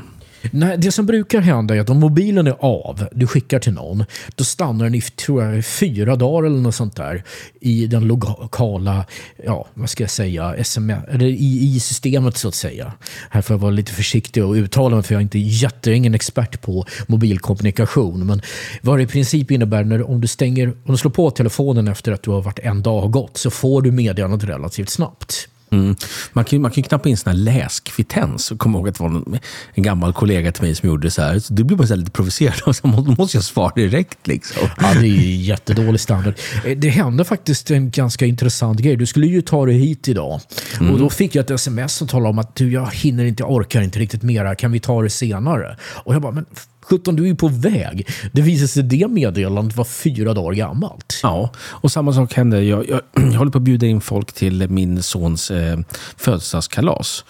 Nej, 0.51 0.79
det 0.79 0.93
som 0.93 1.07
brukar 1.07 1.41
hända 1.41 1.77
är 1.77 1.81
att 1.81 1.91
om 1.91 2.01
mobilen 2.01 2.47
är 2.47 2.57
av, 2.61 3.07
du 3.13 3.27
skickar 3.27 3.59
till 3.59 3.73
någon, 3.73 4.05
då 4.35 4.45
stannar 4.45 4.85
den 4.85 4.95
i 4.95 5.01
tror 5.01 5.45
jag, 5.45 5.65
fyra 5.65 6.17
dagar 6.17 6.47
eller 6.47 6.59
något 6.59 6.75
sånt 6.75 6.97
där 6.97 7.25
i 7.61 7.87
den 7.87 8.07
lokala, 8.07 9.07
ja, 9.45 9.67
vad 9.75 9.91
ska 9.91 10.03
jag 10.03 10.11
säga, 10.11 10.55
SMS, 10.55 11.05
eller 11.11 11.27
i, 11.27 11.75
i 11.77 11.81
systemet 11.81 12.37
så 12.37 12.49
att 12.49 12.55
säga. 12.55 12.93
Här 13.31 13.43
får 13.43 13.55
jag 13.55 13.59
vara 13.59 13.71
lite 13.71 13.93
försiktig 13.93 14.45
och 14.45 14.53
uttala 14.53 14.97
mig 14.97 15.05
för 15.05 15.15
jag 15.15 15.21
är 15.21 15.23
inte 15.23 15.39
jätte, 15.39 15.93
ingen 15.93 16.15
expert 16.15 16.63
på 16.63 16.87
mobilkommunikation. 17.07 18.27
Men 18.27 18.43
vad 18.83 18.99
det 18.99 19.03
i 19.03 19.07
princip 19.07 19.51
innebär 19.51 19.85
när 19.85 20.11
om 20.11 20.21
du 20.21 20.27
stänger, 20.27 20.69
om 20.69 20.93
du 20.93 20.97
slår 20.97 21.11
på 21.11 21.31
telefonen 21.31 21.89
efter 21.89 22.13
att 22.13 22.23
du 22.23 22.31
har 22.31 22.43
varit 22.43 22.59
en 22.59 22.83
dag 22.83 23.01
har 23.01 23.09
gått 23.09 23.37
så 23.37 23.51
får 23.51 23.83
du 23.83 23.91
meddelandet 23.91 24.45
relativt 24.45 24.91
snabbt. 24.91 25.49
Mm. 25.77 25.97
Man 26.33 26.45
kan 26.45 26.57
ju 26.57 26.61
man 26.61 26.71
kan 26.71 26.83
knappa 26.83 27.09
in 27.09 27.17
sån 27.17 27.31
här 27.31 27.39
läskvittens. 27.39 28.51
Jag 28.51 28.59
kommer 28.59 28.79
ihåg 28.79 28.89
att 28.89 28.95
det 28.95 29.03
var 29.03 29.11
en, 29.11 29.39
en 29.75 29.83
gammal 29.83 30.13
kollega 30.13 30.53
till 30.53 30.63
mig 30.63 30.75
som 30.75 30.89
gjorde 30.89 31.11
så 31.11 31.23
här. 31.23 31.39
Så 31.39 31.55
då 31.55 31.65
blir 31.65 31.77
man 31.77 31.89
så 31.89 31.97
lite 31.97 32.11
provocerad. 32.11 32.77
Så 32.77 32.87
då 32.87 33.15
måste 33.19 33.37
jag 33.37 33.45
svara 33.45 33.73
direkt. 33.75 34.27
Liksom. 34.27 34.69
Ja, 34.81 34.95
det 34.95 35.07
är 35.07 35.23
ju 35.23 35.37
jättedålig 35.37 36.01
standard. 36.01 36.35
Eh, 36.65 36.79
det 36.79 36.89
hände 36.89 37.25
faktiskt 37.25 37.71
en 37.71 37.91
ganska 37.91 38.27
intressant 38.27 38.81
grej. 38.81 38.97
Du 38.97 39.07
skulle 39.07 39.27
ju 39.27 39.43
ta 39.43 39.67
dig 39.67 39.79
hit 39.79 40.09
idag. 40.09 40.41
Mm. 40.81 40.93
Och 40.93 40.99
Då 40.99 41.11
fick 41.11 41.35
jag 41.35 41.43
ett 41.43 41.51
sms 41.51 41.95
som 41.95 42.09
talade 42.09 42.31
om 42.31 42.39
att 42.39 42.57
du, 42.57 42.73
jag 42.73 42.91
hinner 42.93 43.25
inte, 43.25 43.43
jag 43.43 43.53
orkar 43.53 43.83
inte 43.83 43.99
riktigt 43.99 44.23
mera. 44.23 44.55
Kan 44.55 44.73
vi 44.73 44.81
ta 44.81 45.03
det 45.03 45.11
senare? 45.11 45.77
Och 45.83 46.15
jag 46.15 46.23
bara, 46.23 46.33
men 46.33 46.47
17, 46.89 47.17
du 47.17 47.23
är 47.23 47.27
ju 47.27 47.37
på 47.37 47.49
väg. 47.49 48.09
Det 48.33 48.43
visade 48.43 48.69
sig 48.69 48.83
det 48.83 49.09
meddelandet 49.09 49.77
var 49.77 49.85
fyra 49.85 50.35
dagar 50.35 50.53
gammalt. 50.53 51.21
Ja, 51.23 51.51
och 51.59 51.93
samma 51.93 52.13
sak 52.13 52.35
hände. 52.35 52.63
Jag, 52.63 52.89
jag, 52.89 53.01
jag 53.33 53.39
håller 53.39 53.51
på 53.51 53.59
att 53.59 53.65
bjuda 53.65 53.87
in 53.87 54.01
folk 54.01 54.33
till 54.33 54.71
min 54.71 55.03
sons 55.03 55.51
eh, 55.51 55.79
födelsedagskalas. 56.17 57.25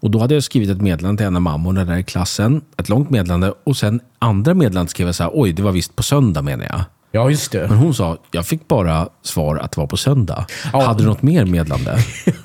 Och 0.00 0.10
då 0.10 0.18
hade 0.18 0.34
jag 0.34 0.42
skrivit 0.42 0.70
ett 0.70 0.80
meddelande 0.80 1.20
till 1.20 1.26
en 1.26 1.36
av 1.36 1.42
mammorna 1.42 1.84
där 1.84 1.96
i 1.96 2.02
klassen. 2.04 2.60
Ett 2.76 2.88
långt 2.88 3.10
meddelande. 3.10 3.54
Och 3.64 3.76
sen 3.76 4.00
andra 4.18 4.54
meddelandet 4.54 4.90
skrev 4.90 5.08
jag 5.08 5.14
så 5.14 5.22
här, 5.22 5.30
oj, 5.34 5.52
det 5.52 5.62
var 5.62 5.72
visst 5.72 5.96
på 5.96 6.02
söndag 6.02 6.42
menar 6.42 6.64
jag. 6.64 6.84
Ja, 7.12 7.30
just 7.30 7.52
det. 7.52 7.68
Men 7.68 7.78
hon 7.78 7.94
sa, 7.94 8.18
jag 8.30 8.46
fick 8.46 8.68
bara 8.68 9.08
svar 9.22 9.56
att 9.56 9.72
det 9.72 9.80
var 9.80 9.86
på 9.86 9.96
söndag. 9.96 10.46
Ja. 10.72 10.82
Hade 10.82 11.02
du 11.02 11.06
något 11.06 11.22
mer 11.22 11.44
meddelande? 11.44 11.98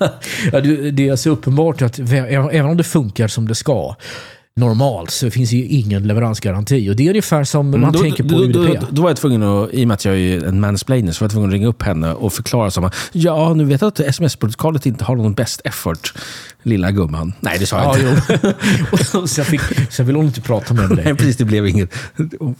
ja, 0.52 0.60
det 0.92 1.08
är 1.08 1.16
så 1.16 1.30
uppenbart 1.30 1.82
att 1.82 1.98
även 1.98 2.66
om 2.66 2.76
det 2.76 2.84
funkar 2.84 3.28
som 3.28 3.48
det 3.48 3.54
ska, 3.54 3.94
normalt 4.60 5.10
så 5.10 5.30
finns 5.30 5.52
ju 5.52 5.64
ingen 5.64 6.02
leveransgaranti. 6.02 6.90
Och 6.90 6.96
det 6.96 7.04
är 7.06 7.10
ungefär 7.10 7.44
som 7.44 7.80
man 7.80 7.92
då, 7.92 7.98
tänker 7.98 8.24
på 8.24 8.28
då, 8.28 8.44
UDP. 8.44 8.80
Då, 8.80 8.86
då, 8.90 9.02
var 9.02 9.10
jag 9.10 9.16
tvungen 9.16 9.42
att, 9.42 9.74
i 9.74 9.84
och 9.84 9.88
med 9.88 9.94
att 9.94 10.04
jag 10.04 10.18
är 10.18 10.44
en 10.44 10.60
mansplainer, 10.60 11.12
så 11.12 11.20
var 11.20 11.24
jag 11.24 11.30
tvungen 11.30 11.50
att 11.50 11.54
ringa 11.54 11.66
upp 11.66 11.82
henne 11.82 12.12
och 12.12 12.32
förklara 12.32 12.70
som 12.70 12.90
ja, 13.12 13.54
nu 13.54 13.64
vet 13.64 13.80
jag 13.80 13.88
att 13.88 14.00
sms-protokollet 14.00 14.86
inte 14.86 15.04
har 15.04 15.16
någon 15.16 15.34
best 15.34 15.60
effort, 15.64 16.14
lilla 16.62 16.90
gumman. 16.90 17.32
Nej, 17.40 17.58
det 17.58 17.66
sa 17.66 17.82
jag 17.82 17.98
ja, 17.98 18.10
inte. 18.10 18.54
så, 19.28 19.40
jag 19.40 19.46
fick, 19.46 19.60
så 19.90 20.02
vill 20.02 20.16
hon 20.16 20.26
inte 20.26 20.40
prata 20.40 20.74
med 20.74 20.88
dig. 20.88 21.00
Nej, 21.04 21.14
precis. 21.14 21.36
Det 21.36 21.44
blev 21.44 21.66
inget. 21.66 21.94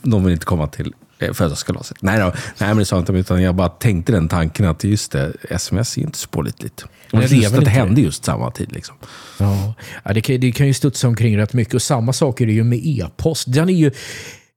De 0.03 0.25
vill 0.25 0.33
inte 0.33 0.47
komma 0.47 0.67
till 0.67 0.93
eh, 1.19 1.33
födelsedagskalaset. 1.33 2.03
Nej, 2.03 2.19
nej, 2.19 2.33
men 2.59 2.77
det 2.77 2.85
sa 2.85 2.97
jag 2.97 3.03
inte, 3.03 3.13
utan 3.13 3.43
jag 3.43 3.55
bara 3.55 3.69
tänkte 3.69 4.13
den 4.13 4.29
tanken 4.29 4.67
att 4.67 4.85
just 4.85 5.13
det, 5.13 5.33
sms 5.51 5.99
är 5.99 6.03
inte 6.03 6.19
så 6.19 6.29
pålitligt. 6.29 6.85
Och 7.13 7.21
det, 7.21 7.47
att 7.47 7.65
det 7.65 7.71
hände 7.71 8.01
just 8.01 8.25
samma 8.25 8.51
tid. 8.51 8.73
Liksom. 8.73 8.97
Ja, 9.39 9.75
det, 10.15 10.21
kan, 10.21 10.41
det 10.41 10.53
kan 10.53 10.67
ju 10.67 10.75
studsa 10.75 11.09
omkring 11.09 11.39
rätt 11.39 11.53
mycket. 11.53 11.75
Och 11.75 11.83
samma 11.83 12.13
sak 12.13 12.41
är 12.41 12.47
det 12.47 12.53
ju 12.53 12.65
med 12.65 12.81
e-post. 12.83 13.53
Den 13.53 13.69
är 13.69 13.75
ju 13.75 13.91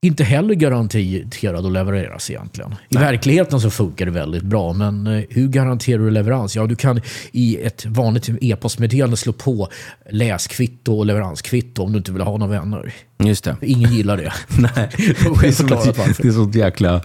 inte 0.01 0.23
heller 0.23 0.55
garanterad 0.55 1.65
att 1.65 1.71
levereras 1.71 2.29
egentligen. 2.29 2.71
I 2.71 2.95
Nej. 2.95 3.03
verkligheten 3.03 3.61
så 3.61 3.69
funkar 3.69 4.05
det 4.05 4.11
väldigt 4.11 4.43
bra, 4.43 4.73
men 4.73 5.07
eh, 5.07 5.23
hur 5.29 5.47
garanterar 5.47 5.99
du 5.99 6.11
leverans? 6.11 6.55
Ja, 6.55 6.65
du 6.67 6.75
kan 6.75 7.01
i 7.31 7.57
ett 7.57 7.85
vanligt 7.85 8.29
e-postmeddelande 8.41 9.17
slå 9.17 9.33
på 9.33 9.69
läskvitto 10.09 10.97
och 10.97 11.05
leveranskvitto 11.05 11.83
om 11.83 11.91
du 11.91 11.97
inte 11.97 12.11
vill 12.11 12.21
ha 12.21 12.37
några 12.37 12.59
vänner. 12.59 12.93
Just 13.23 13.43
det. 13.43 13.57
Ingen 13.61 13.93
gillar 13.93 14.17
det. 14.17 14.33
Nej, 14.59 14.89
det 15.41 15.47
är, 15.47 15.51
som 15.51 15.65
ett, 15.65 16.17
det 16.17 16.27
är 16.27 16.31
sånt 16.31 16.55
jäkla 16.55 17.01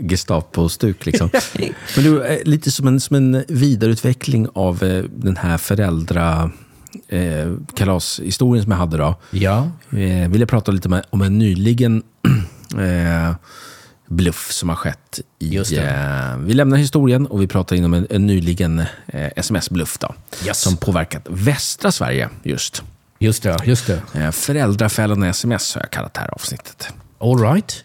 Gestapo-stuk. 0.00 1.06
Liksom. 1.06 1.30
Men 1.96 2.04
du, 2.04 2.24
eh, 2.24 2.38
lite 2.44 2.70
som 2.70 2.86
en, 2.88 3.00
som 3.00 3.16
en 3.16 3.44
vidareutveckling 3.48 4.48
av 4.54 4.82
eh, 4.82 5.04
den 5.04 5.36
här 5.36 5.58
föräldra 5.58 6.50
eh, 7.08 7.52
kalashistorien 7.74 8.62
som 8.62 8.72
jag 8.72 8.78
hade. 8.78 8.96
Då. 8.96 9.14
Ja. 9.30 9.70
Eh, 9.90 10.28
vill 10.28 10.40
jag 10.40 10.48
prata 10.48 10.72
lite 10.72 10.88
om, 10.88 11.02
om 11.10 11.22
en 11.22 11.38
nyligen 11.38 12.02
eh, 12.78 13.34
bluff 14.08 14.52
som 14.52 14.68
har 14.68 14.76
skett. 14.76 15.20
I, 15.38 15.56
eh, 15.56 16.36
vi 16.38 16.54
lämnar 16.54 16.76
historien 16.76 17.26
och 17.26 17.42
vi 17.42 17.46
pratar 17.46 17.76
inom 17.76 17.94
en, 17.94 18.06
en 18.10 18.26
nyligen 18.26 18.78
eh, 19.06 19.30
sms-bluff 19.36 19.98
yes. 20.46 20.60
som 20.60 20.76
påverkat 20.76 21.26
västra 21.30 21.92
Sverige 21.92 22.28
just. 22.42 22.82
Just 23.18 23.42
det. 23.42 23.56
Just 23.64 23.86
det. 23.86 24.02
Eh, 24.14 24.30
Föräldrafällan 24.30 25.22
sms 25.22 25.74
har 25.74 25.82
jag 25.82 25.90
kallat 25.90 26.14
det 26.14 26.20
här 26.20 26.34
avsnittet. 26.34 26.88
All 27.18 27.38
right. 27.38 27.84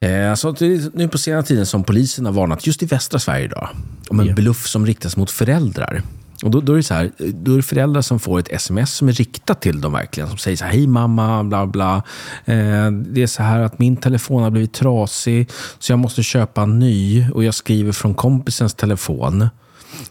Eh, 0.00 0.30
alltså, 0.30 0.54
nu 0.94 1.08
på 1.08 1.18
senare 1.18 1.42
tiden 1.42 1.66
som 1.66 1.84
polisen 1.84 2.26
har 2.26 2.32
varnat, 2.32 2.66
just 2.66 2.82
i 2.82 2.86
västra 2.86 3.18
Sverige, 3.18 3.48
då, 3.48 3.68
om 4.08 4.20
en 4.20 4.26
yeah. 4.26 4.36
bluff 4.36 4.66
som 4.66 4.86
riktas 4.86 5.16
mot 5.16 5.30
föräldrar. 5.30 6.02
Och 6.42 6.50
då, 6.50 6.60
då, 6.60 6.72
är 6.72 6.76
det 6.76 6.82
så 6.82 6.94
här, 6.94 7.10
då 7.18 7.52
är 7.52 7.56
det 7.56 7.62
föräldrar 7.62 8.02
som 8.02 8.20
får 8.20 8.38
ett 8.38 8.52
sms 8.52 8.94
som 8.94 9.08
är 9.08 9.12
riktat 9.12 9.60
till 9.60 9.80
dem 9.80 9.92
verkligen. 9.92 10.28
Som 10.28 10.38
säger 10.38 10.56
så 10.56 10.64
här, 10.64 10.72
hej 10.72 10.86
mamma, 10.86 11.44
bla 11.44 11.66
bla. 11.66 11.96
Eh, 12.44 12.90
det 12.90 13.22
är 13.22 13.26
så 13.26 13.42
här 13.42 13.60
att 13.60 13.78
min 13.78 13.96
telefon 13.96 14.42
har 14.42 14.50
blivit 14.50 14.72
trasig 14.72 15.50
så 15.78 15.92
jag 15.92 15.98
måste 15.98 16.22
köpa 16.22 16.62
en 16.62 16.78
ny. 16.78 17.26
Och 17.34 17.44
jag 17.44 17.54
skriver 17.54 17.92
från 17.92 18.14
kompisens 18.14 18.74
telefon. 18.74 19.48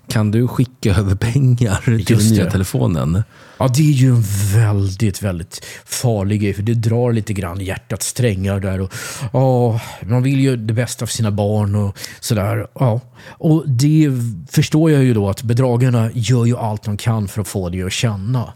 Kan 0.08 0.32
du 0.32 0.48
skicka 0.48 0.96
över 0.96 1.15
pengar 1.15 2.04
till 2.06 2.17
den 2.17 2.30
nya 2.30 2.52
telefonen? 2.52 3.24
Ja, 3.62 3.67
det 3.67 3.82
är 3.82 3.93
ju 3.93 4.10
en 4.10 4.24
väldigt, 4.56 5.21
väldigt 5.21 5.65
farlig 5.86 6.41
grej. 6.41 6.54
För 6.54 6.63
det 6.63 6.74
drar 6.74 7.13
lite 7.13 7.34
grann 7.34 7.60
hjärtats 7.60 8.08
strängar 8.08 8.60
där. 8.60 8.82
Och, 8.82 8.91
ja, 9.34 9.82
man 10.02 10.24
vill 10.24 10.39
ju 10.39 10.56
det 10.56 10.74
bästa 10.74 11.06
för 11.06 11.13
sina 11.13 11.32
barn 11.32 11.76
och 11.76 11.97
sådär. 12.19 12.67
Ja. 12.74 13.02
Och 13.28 13.69
det 13.69 14.12
förstår 14.52 14.91
jag 14.91 15.04
ju 15.04 15.13
då 15.13 15.30
att 15.30 15.43
bedragarna 15.43 16.10
gör 16.13 16.45
ju 16.45 16.58
allt 16.58 16.84
de 16.84 16.97
kan 16.97 17.28
för 17.28 17.41
att 17.41 17.47
få 17.47 17.69
det 17.69 17.84
att 17.84 17.91
känna. 17.91 18.54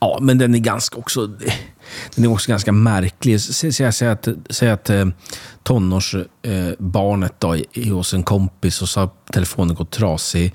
Ja, 0.00 0.18
men 0.20 0.38
den 0.38 0.54
är 0.54 0.58
ganska 0.58 0.98
också... 0.98 1.26
Den 2.14 2.24
är 2.24 2.32
också 2.32 2.50
ganska 2.50 2.72
märklig. 2.72 3.40
Säg, 3.40 3.92
säg 3.92 4.08
att, 4.08 4.28
säg 4.50 4.70
att 4.70 4.90
eh, 4.90 5.06
tonårsbarnet 5.62 7.44
eh, 7.44 7.50
är 7.50 7.90
hos 7.90 8.14
en 8.14 8.22
kompis 8.22 8.82
och 8.82 8.88
så 8.88 9.00
har 9.00 9.10
telefonen 9.32 9.74
gått 9.74 9.90
trasig 9.90 10.54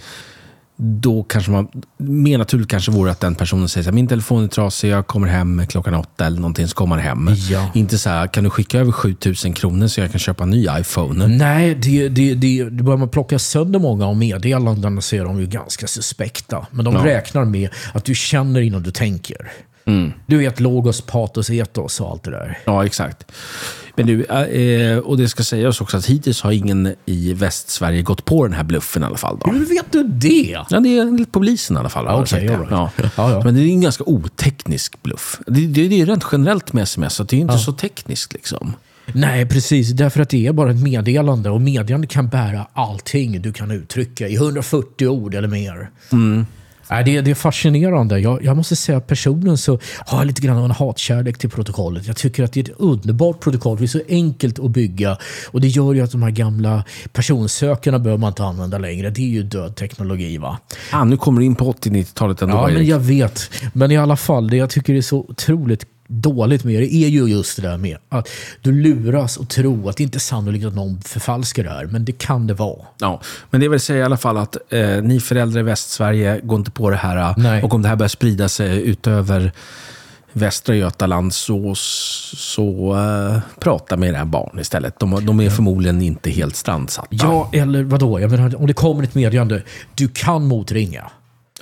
då 0.75 1.23
kanske 1.23 1.51
man, 1.51 1.67
mer 1.97 2.37
naturligt 2.37 2.69
kanske 2.69 2.91
vore 2.91 3.11
att 3.11 3.19
den 3.19 3.35
personen 3.35 3.69
säger 3.69 3.87
att 3.87 3.95
min 3.95 4.07
telefon 4.07 4.43
är 4.43 4.47
trasig, 4.47 4.89
jag 4.89 5.07
kommer 5.07 5.27
hem 5.27 5.67
klockan 5.67 5.93
åtta 5.93 6.25
eller 6.25 6.37
någonting, 6.37 6.67
så 6.67 6.75
kommer 6.75 6.95
man 6.95 7.05
hem. 7.05 7.29
Ja. 7.49 7.69
Inte 7.73 7.97
så 7.97 8.09
här, 8.09 8.27
kan 8.27 8.43
du 8.43 8.49
skicka 8.49 8.79
över 8.79 8.91
7000 8.91 9.53
kronor 9.53 9.87
så 9.87 10.01
jag 10.01 10.11
kan 10.11 10.19
köpa 10.19 10.43
en 10.43 10.49
ny 10.49 10.67
iPhone? 10.79 11.27
Nej, 11.27 11.75
det, 11.75 12.09
det, 12.09 12.33
det, 12.33 12.63
det 12.63 12.83
börjar 12.83 12.97
man 12.97 13.09
plocka 13.09 13.39
sönder 13.39 13.79
många 13.79 14.07
av 14.07 14.17
meddelandena 14.17 15.01
så 15.01 15.15
är 15.15 15.23
de 15.23 15.39
ju 15.39 15.47
ganska 15.47 15.87
suspekta. 15.87 16.67
Men 16.71 16.85
de 16.85 16.95
ja. 16.95 17.05
räknar 17.05 17.45
med 17.45 17.69
att 17.93 18.05
du 18.05 18.15
känner 18.15 18.61
innan 18.61 18.83
du 18.83 18.91
tänker. 18.91 19.51
Mm. 19.85 20.11
Du 20.25 20.37
vet 20.37 20.59
logos, 20.59 21.01
patos, 21.01 21.49
etos 21.49 22.01
och 22.01 22.11
allt 22.11 22.23
det 22.23 22.31
där. 22.31 22.59
Ja, 22.65 22.85
exakt. 22.85 23.31
Men 23.95 24.07
du, 24.07 24.23
eh, 24.23 24.97
och 24.97 25.17
det 25.17 25.29
ska 25.29 25.43
sägas 25.43 25.81
också 25.81 25.97
att 25.97 26.05
hittills 26.05 26.41
har 26.41 26.51
ingen 26.51 26.95
i 27.05 27.33
Västsverige 27.33 28.01
gått 28.01 28.25
på 28.25 28.43
den 28.43 28.53
här 28.53 28.63
bluffen 28.63 29.03
i 29.03 29.05
alla 29.05 29.17
fall. 29.17 29.37
Då. 29.45 29.51
Hur 29.51 29.65
vet 29.65 29.91
du 29.91 30.03
det? 30.03 30.57
Ja, 30.69 30.79
det 30.79 30.97
är 30.97 31.01
enligt 31.01 31.31
polisen 31.31 31.75
i 31.75 31.79
alla 31.79 31.89
fall. 31.89 32.21
Okay, 32.21 32.47
right. 32.47 32.67
ja. 32.69 32.91
Ja, 32.97 33.09
ja. 33.15 33.41
Men 33.43 33.55
det 33.55 33.61
är 33.61 33.67
en 33.67 33.81
ganska 33.81 34.03
oteknisk 34.03 35.03
bluff. 35.03 35.39
Det, 35.47 35.67
det, 35.67 35.87
det 35.87 36.01
är 36.01 36.05
rent 36.05 36.25
generellt 36.31 36.73
med 36.73 36.83
sms, 36.83 37.13
så 37.13 37.23
det 37.23 37.35
är 37.35 37.39
inte 37.39 37.57
så 37.57 37.71
tekniskt. 37.73 38.33
liksom. 38.33 38.73
Nej, 39.13 39.45
precis. 39.45 39.89
Därför 39.89 40.21
att 40.21 40.29
det 40.29 40.47
är 40.47 40.53
bara 40.53 40.71
ett 40.71 40.83
meddelande 40.83 41.49
och 41.49 41.61
meddelande 41.61 42.07
kan 42.07 42.27
bära 42.27 42.67
allting 42.73 43.41
du 43.41 43.53
kan 43.53 43.71
uttrycka 43.71 44.27
i 44.27 44.35
140 44.35 45.07
ord 45.07 45.35
eller 45.35 45.47
mer. 45.47 45.89
Mm. 46.11 46.45
Det, 47.01 47.21
det 47.21 47.31
är 47.31 47.35
fascinerande. 47.35 48.19
Jag, 48.19 48.43
jag 48.43 48.57
måste 48.57 48.75
säga 48.75 48.97
att 48.97 49.07
personen 49.07 49.57
så 49.57 49.79
har 50.05 50.17
jag 50.17 50.27
lite 50.27 50.41
grann 50.41 50.57
av 50.57 50.65
en 50.65 50.71
hatkärlek 50.71 51.37
till 51.37 51.49
protokollet. 51.49 52.07
Jag 52.07 52.15
tycker 52.15 52.43
att 52.43 52.53
det 52.53 52.59
är 52.59 52.63
ett 52.63 52.79
underbart 52.79 53.39
protokoll. 53.39 53.77
Det 53.77 53.85
är 53.85 53.87
så 53.87 54.01
enkelt 54.09 54.59
att 54.59 54.71
bygga 54.71 55.17
och 55.47 55.61
det 55.61 55.67
gör 55.67 55.93
ju 55.93 56.01
att 56.01 56.11
de 56.11 56.23
här 56.23 56.31
gamla 56.31 56.83
personsökarna 57.13 57.99
behöver 57.99 58.19
man 58.19 58.27
inte 58.27 58.43
använda 58.43 58.77
längre. 58.77 59.09
Det 59.09 59.21
är 59.21 59.27
ju 59.27 59.43
död 59.43 59.75
teknologi. 59.75 60.37
va? 60.37 60.57
Ah, 60.91 61.03
nu 61.03 61.17
kommer 61.17 61.39
du 61.39 61.45
in 61.45 61.55
på 61.55 61.73
80-90-talet 61.73 62.41
ändå. 62.41 62.55
Ja, 62.55 62.67
men 62.67 62.85
jag 62.85 62.99
vet. 62.99 63.49
Men 63.73 63.91
i 63.91 63.97
alla 63.97 64.15
fall, 64.15 64.47
det 64.47 64.57
jag 64.57 64.69
tycker 64.69 64.93
är 64.93 65.01
så 65.01 65.17
otroligt 65.19 65.85
dåligt 66.21 66.63
med 66.63 66.81
det 66.81 66.93
är 66.93 67.07
ju 67.07 67.25
just 67.25 67.55
det 67.55 67.61
där 67.61 67.77
med 67.77 67.97
att 68.09 68.29
du 68.61 68.71
luras 68.71 69.37
och 69.37 69.49
tror 69.49 69.89
att 69.89 69.97
det 69.97 70.03
inte 70.03 70.17
är 70.17 70.19
sannolikt 70.19 70.65
att 70.65 70.75
någon 70.75 71.01
förfalskar 71.01 71.63
det 71.63 71.69
här, 71.69 71.85
men 71.85 72.05
det 72.05 72.11
kan 72.11 72.47
det 72.47 72.53
vara. 72.53 72.85
Ja, 72.99 73.21
men 73.49 73.61
det 73.61 73.67
vill 73.67 73.79
säga 73.79 73.99
i 73.99 74.03
alla 74.03 74.17
fall 74.17 74.37
att 74.37 74.57
eh, 74.69 75.01
ni 75.01 75.19
föräldrar 75.19 75.59
i 75.59 75.63
Västsverige, 75.63 76.39
går 76.43 76.57
inte 76.57 76.71
på 76.71 76.89
det 76.89 76.95
här. 76.95 77.33
Nej. 77.37 77.63
Och 77.63 77.73
om 77.73 77.81
det 77.81 77.89
här 77.89 77.95
börjar 77.95 78.09
sprida 78.09 78.49
sig 78.49 78.81
utöver 78.81 79.51
Västra 80.33 80.75
Götaland 80.75 81.33
så, 81.33 81.75
så 81.75 82.95
uh, 82.95 83.39
prata 83.59 83.97
med 83.97 84.09
era 84.09 84.25
barn 84.25 84.59
istället. 84.59 84.99
De, 84.99 85.25
de 85.25 85.39
är 85.39 85.49
förmodligen 85.49 86.01
inte 86.01 86.29
helt 86.29 86.55
strandsatta. 86.55 87.07
Ja, 87.09 87.49
eller 87.53 87.83
vadå? 87.83 88.19
Jag 88.19 88.31
menar, 88.31 88.55
om 88.55 88.67
det 88.67 88.73
kommer 88.73 89.03
ett 89.03 89.15
meddelande, 89.15 89.61
du 89.95 90.07
kan 90.07 90.45
motringa. 90.47 91.11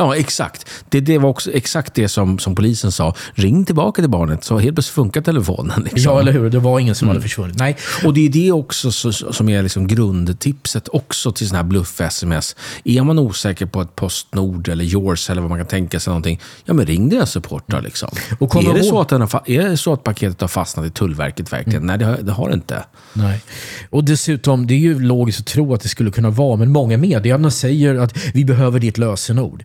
Ja, 0.01 0.15
exakt. 0.15 0.69
Det, 0.89 0.99
det 0.99 1.17
var 1.17 1.29
också 1.29 1.51
exakt 1.51 1.93
det 1.93 2.09
som, 2.09 2.39
som 2.39 2.55
polisen 2.55 2.91
sa. 2.91 3.15
Ring 3.33 3.65
tillbaka 3.65 4.01
till 4.01 4.09
barnet, 4.09 4.43
så 4.43 4.57
helt 4.57 4.75
plötsligt 4.75 4.95
funkar 4.95 5.21
telefonen. 5.21 5.81
Liksom. 5.83 6.13
Ja, 6.13 6.19
eller 6.19 6.31
hur? 6.31 6.49
Det 6.49 6.59
var 6.59 6.79
ingen 6.79 6.95
som 6.95 7.05
mm. 7.05 7.15
hade 7.15 7.21
försvunnit. 7.21 7.57
Nej. 7.59 7.77
Och 8.05 8.13
det 8.13 8.25
är 8.25 8.29
det 8.29 8.51
också 8.51 8.91
så, 8.91 9.11
som 9.11 9.49
är 9.49 9.63
liksom 9.63 9.87
grundtipset 9.87 10.87
också 10.87 11.31
till 11.31 11.47
sådana 11.47 11.63
här 11.63 11.69
bluff-sms. 11.69 12.55
Är 12.83 13.03
man 13.03 13.19
osäker 13.19 13.65
på 13.65 13.81
ett 13.81 13.95
Postnord 13.95 14.67
eller 14.67 14.85
Yours 14.85 15.29
eller 15.29 15.41
vad 15.41 15.49
man 15.49 15.59
kan 15.59 15.67
tänka 15.67 15.99
sig 15.99 16.11
någonting, 16.11 16.39
ja 16.65 16.73
men 16.73 16.85
ring 16.85 17.09
deras 17.09 17.31
support 17.31 17.71
mm. 17.71 17.83
liksom. 17.83 18.09
Och 18.39 18.55
är, 18.55 18.73
det 18.73 18.83
så 18.83 19.01
att 19.01 19.09
den 19.09 19.21
har, 19.21 19.41
är 19.45 19.69
det 19.69 19.77
så 19.77 19.93
att 19.93 20.03
paketet 20.03 20.41
har 20.41 20.47
fastnat 20.47 20.85
i 20.85 20.89
Tullverket 20.89 21.53
verkligen? 21.53 21.83
Mm. 21.83 21.87
Nej, 21.87 21.97
det 21.97 22.05
har, 22.05 22.17
det 22.17 22.31
har 22.31 22.49
det 22.49 22.53
inte. 22.53 22.83
Nej. 23.13 23.41
Och 23.89 24.03
dessutom, 24.03 24.67
det 24.67 24.73
är 24.73 24.79
ju 24.79 24.99
logiskt 24.99 25.39
att 25.39 25.45
tro 25.45 25.73
att 25.73 25.81
det 25.81 25.89
skulle 25.89 26.11
kunna 26.11 26.29
vara, 26.29 26.55
men 26.55 26.71
många 26.71 26.97
meddelanden 26.97 27.51
säger 27.51 27.95
att 27.95 28.17
vi 28.33 28.45
behöver 28.45 28.79
ditt 28.79 28.97
lösenord 28.97 29.63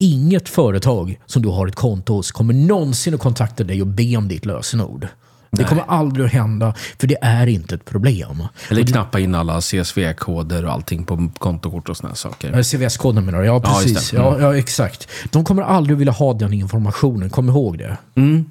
Inget 0.00 0.48
företag 0.48 1.20
som 1.26 1.42
du 1.42 1.48
har 1.48 1.66
ett 1.66 1.74
konto 1.74 2.12
hos 2.12 2.32
kommer 2.32 2.54
någonsin 2.54 3.14
att 3.14 3.20
kontakta 3.20 3.64
dig 3.64 3.80
och 3.80 3.86
be 3.86 4.16
om 4.16 4.28
ditt 4.28 4.46
lösenord. 4.46 5.08
Det 5.50 5.64
kommer 5.64 5.82
aldrig 5.88 6.26
att 6.26 6.32
hända, 6.32 6.74
för 7.00 7.06
det 7.06 7.16
är 7.22 7.46
inte 7.46 7.74
ett 7.74 7.84
problem. 7.84 8.42
Eller 8.70 8.82
knappa 8.82 9.20
in 9.20 9.34
alla 9.34 9.60
CSV-koder 9.60 10.64
och 10.66 10.72
allting 10.72 11.04
på 11.04 11.28
kontokort 11.38 11.88
och 11.88 11.96
sådana 11.96 12.14
saker. 12.14 12.62
CVS-koden 12.62 13.24
menar 13.24 13.38
du? 13.40 13.46
Ja, 13.46 13.60
Ja, 13.64 13.82
just 13.82 13.94
precis. 13.94 14.10
det. 14.10 14.16
Ja, 14.16 14.40
ja, 14.40 14.56
exakt. 14.56 15.08
De 15.30 15.44
kommer 15.44 15.62
aldrig 15.62 15.98
vilja 15.98 16.12
ha 16.12 16.32
den 16.34 16.52
informationen. 16.52 17.30
Kom 17.30 17.48
ihåg 17.48 17.78
det. 17.78 17.96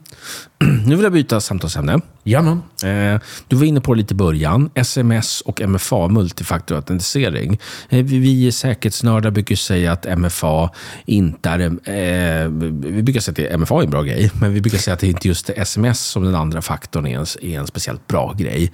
Nu 0.86 0.96
vill 0.96 1.04
jag 1.04 1.14
byta 1.14 1.42
samtalsämne. 1.42 2.00
Jamen. 2.24 2.62
Eh, 2.84 3.22
Du 3.48 3.56
var 3.56 3.64
inne 3.66 3.82
på 3.82 3.94
det 3.94 3.98
lite 3.98 4.14
i 4.14 4.18
början. 4.18 4.70
SMS 4.76 5.42
och 5.42 5.62
MFA, 5.62 6.08
multifaktorautentisering. 6.08 7.60
Eh, 7.90 8.04
Vi 8.06 8.20
vi 8.20 8.52
säkerhetsnördar 8.52 9.32
brukar 9.32 9.56
säga 9.56 9.92
att 9.92 10.06
MFA 10.18 10.70
inte 11.06 11.50
är... 11.50 11.60
Eh, 11.64 12.50
vi 12.70 13.04
brukar 13.04 13.20
säga 13.22 13.32
att 13.32 13.36
det- 13.52 13.58
MFA 13.58 13.76
är 13.80 13.84
en 13.84 13.90
bra 13.90 14.02
grej, 14.04 14.32
men 14.34 14.54
vi 14.54 14.62
brukar 14.62 14.78
säga 14.78 14.94
att 14.94 15.00
det 15.00 15.08
inte 15.08 15.28
just 15.28 15.50
är 15.50 15.60
SMS 15.62 16.00
som 16.00 16.24
den 16.24 16.36
andra 16.36 16.62
faktorn 16.62 16.85
är 16.94 17.06
en, 17.06 17.26
är 17.42 17.60
en 17.60 17.68
speciellt 17.68 18.08
bra 18.08 18.34
grej. 18.38 18.72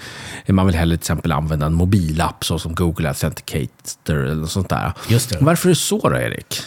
Man 0.48 0.66
vill 0.66 0.76
hellre 0.76 0.98
till 0.98 1.02
exempel 1.02 1.32
använda 1.32 1.66
en 1.66 1.74
mobilapp 1.74 2.46
såsom 2.46 2.76
Google 2.76 3.08
Authenticator 3.08 4.16
eller 4.16 4.36
något 4.36 4.52
sånt 4.52 4.70
där. 4.70 4.94
Just 5.08 5.30
det. 5.30 5.38
Varför 5.42 5.70
är 5.70 5.72
det 5.72 5.76
så 5.76 6.10
då, 6.10 6.18
Erik? 6.18 6.62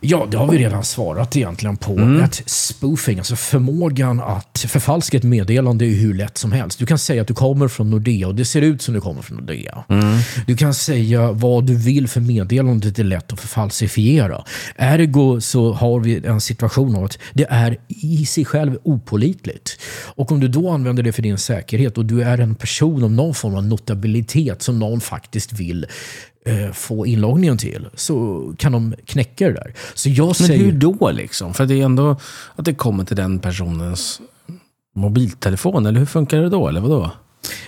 Ja, 0.00 0.26
det 0.30 0.36
har 0.36 0.46
vi 0.52 0.58
redan 0.58 0.84
svarat 0.84 1.36
egentligen 1.36 1.76
på. 1.76 1.92
Mm. 1.92 2.24
Att 2.24 2.42
spoofing, 2.46 3.18
alltså 3.18 3.36
förmågan 3.36 4.20
att 4.20 4.64
förfalska 4.68 5.16
ett 5.16 5.22
meddelande 5.22 5.86
är 5.86 5.90
hur 5.90 6.14
lätt 6.14 6.38
som 6.38 6.52
helst. 6.52 6.78
Du 6.78 6.86
kan 6.86 6.98
säga 6.98 7.22
att 7.22 7.28
du 7.28 7.34
kommer 7.34 7.68
från 7.68 7.90
Nordea 7.90 8.28
och 8.28 8.34
det 8.34 8.44
ser 8.44 8.62
ut 8.62 8.82
som 8.82 8.94
du 8.94 9.00
kommer 9.00 9.22
från 9.22 9.36
Nordea. 9.36 9.84
Mm. 9.88 10.18
Du 10.46 10.56
kan 10.56 10.74
säga 10.74 11.32
vad 11.32 11.64
du 11.64 11.74
vill 11.76 12.08
för 12.08 12.20
meddelandet 12.20 12.98
är 12.98 13.04
lätt 13.04 13.32
att 13.32 13.40
förfalsifiera. 13.40 14.44
Ergo 14.76 15.40
så 15.40 15.72
har 15.72 16.00
vi 16.00 16.26
en 16.26 16.40
situation 16.40 16.96
av 16.96 17.04
att 17.04 17.18
det 17.32 17.46
är 17.50 17.76
i 17.88 18.26
sig 18.26 18.44
själv 18.44 18.78
opolitligt. 18.82 19.80
Och 20.04 20.32
om 20.32 20.40
du 20.40 20.48
då 20.48 20.70
använder 20.70 21.02
det 21.02 21.12
för 21.12 21.22
din 21.22 21.38
säkerhet 21.38 21.98
och 21.98 22.04
du 22.06 22.22
är 22.22 22.38
en 22.38 22.54
person 22.54 23.04
av 23.04 23.10
någon 23.10 23.34
form 23.34 23.54
av 23.54 23.64
notabilitet 23.64 24.62
som 24.62 24.78
någon 24.78 25.00
faktiskt 25.00 25.52
vill 25.52 25.86
få 26.72 27.06
inloggningen 27.06 27.58
till 27.58 27.88
så 27.94 28.44
kan 28.58 28.72
de 28.72 28.94
knäcka 29.06 29.46
det 29.46 29.54
där. 29.54 29.74
Så 29.94 30.08
jag 30.08 30.26
Men 30.26 30.34
säger... 30.34 30.64
hur 30.64 30.72
då 30.72 31.10
liksom? 31.10 31.54
För 31.54 31.66
det 31.66 31.80
är 31.80 31.84
ändå 31.84 32.16
att 32.56 32.64
det 32.64 32.74
kommer 32.74 33.04
till 33.04 33.16
den 33.16 33.38
personens 33.38 34.20
mobiltelefon, 34.94 35.86
eller 35.86 35.98
hur 35.98 36.06
funkar 36.06 36.38
det 36.38 36.48
då? 36.48 36.68
Eller 36.68 36.80
vadå? 36.80 37.10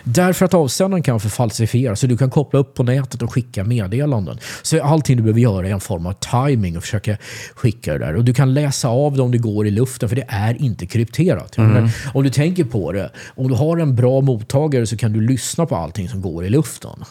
Därför 0.05 0.45
att 0.45 0.55
avsändaren 0.55 1.03
kan 1.03 1.21
förfalsifiera, 1.21 1.97
så 1.97 2.07
du 2.07 2.17
kan 2.17 2.31
koppla 2.31 2.61
upp 2.61 2.75
på 2.75 2.83
nätet 2.83 3.23
och 3.23 3.33
skicka 3.33 3.65
meddelanden. 3.65 4.39
Så 4.63 4.83
allting 4.83 5.17
du 5.17 5.23
behöver 5.23 5.41
göra 5.41 5.69
är 5.69 5.73
en 5.73 5.81
form 5.81 6.07
av 6.07 6.13
timing 6.13 6.77
och 6.77 6.83
försöka 6.83 7.17
skicka 7.55 7.93
det 7.93 7.99
där. 7.99 8.17
Och 8.17 8.25
du 8.25 8.35
kan 8.35 8.55
läsa 8.55 8.89
av 8.89 9.17
det 9.17 9.23
om 9.23 9.31
det 9.31 9.39
går 9.39 9.67
i 9.67 9.71
luften, 9.71 10.09
för 10.09 10.17
det 10.17 10.25
är 10.29 10.63
inte 10.63 10.87
krypterat. 10.87 11.59
Menar, 11.59 11.91
om 12.15 12.25
du 12.25 12.31
tänker 12.31 12.65
på 12.65 12.93
det, 12.93 13.11
om 13.35 13.49
du 13.49 13.55
har 13.55 13.79
en 13.79 13.97
bra 13.97 14.21
mottagare 14.21 14.87
så 14.87 14.97
kan 14.97 15.13
du 15.13 15.21
lyssna 15.21 15.67
på 15.67 15.77
allting 15.77 16.09
som 16.09 16.21
går 16.21 16.45
i 16.45 16.51
luften. 16.51 17.05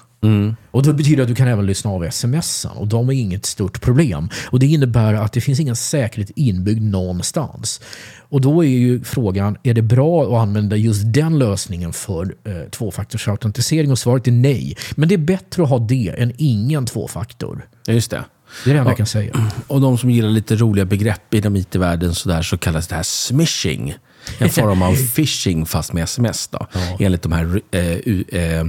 Och 0.71 0.84
Det 0.84 0.93
betyder 0.93 1.21
att 1.23 1.27
du 1.29 1.36
kan 1.36 1.47
även 1.47 1.65
lyssna 1.65 1.91
av 1.91 2.10
smsen 2.12 2.71
och 2.71 2.88
de 2.88 3.10
är 3.10 3.13
inget 3.13 3.45
stort 3.45 3.82
problem. 3.82 4.29
Och 4.51 4.60
Det 4.60 4.65
innebär 4.65 5.13
att 5.13 5.34
det 5.34 5.41
finns 5.41 5.60
ingen 5.60 5.75
säkerhet 5.75 6.32
inbyggd 6.36 6.82
någonstans. 6.84 7.82
Och 8.29 8.41
Då 8.41 8.63
är 8.63 8.67
ju 8.69 9.03
frågan, 9.03 9.58
är 9.63 9.73
det 9.73 9.82
bra 9.82 10.23
att 10.23 10.41
använda 10.41 10.75
just 10.75 11.01
den 11.05 11.39
lösningen 11.39 11.93
för 11.93 12.36
eh, 12.45 12.69
tvåfaktorsautentisering? 12.71 13.91
Och 13.91 13.99
svaret 13.99 14.27
är 14.27 14.32
nej. 14.32 14.77
Men 14.95 15.10
det 15.10 15.15
är 15.15 15.19
bättre 15.19 15.63
att 15.63 15.69
ha 15.69 15.79
det 15.79 16.15
än 16.17 16.34
ingen 16.38 16.86
tvåfaktor. 16.86 17.67
Ja, 17.86 17.93
just 17.93 18.12
det. 18.12 18.23
Det 18.63 18.69
är 18.69 18.73
det 18.73 18.79
enda 18.79 18.91
jag 18.91 18.97
kan 18.97 19.05
säga. 19.05 19.51
Och 19.67 19.82
de 19.82 19.97
som 19.97 20.10
gillar 20.10 20.29
lite 20.29 20.55
roliga 20.55 20.86
begrepp 20.86 21.34
inom 21.34 21.55
IT-världen 21.55 22.15
så, 22.15 22.29
där, 22.29 22.41
så 22.41 22.58
kallas 22.58 22.88
det 22.88 22.95
här 22.95 23.03
smishing. 23.03 23.93
En 24.38 24.49
form 24.49 24.82
av 24.82 24.95
phishing 25.15 25.65
fast 25.65 25.93
med 25.93 26.03
sms. 26.03 26.47
Då. 26.47 26.67
Enligt 26.99 27.21
de 27.21 27.32
här 27.32 27.62
eh, 27.71 27.82
u- 28.05 28.23
eh, 28.32 28.65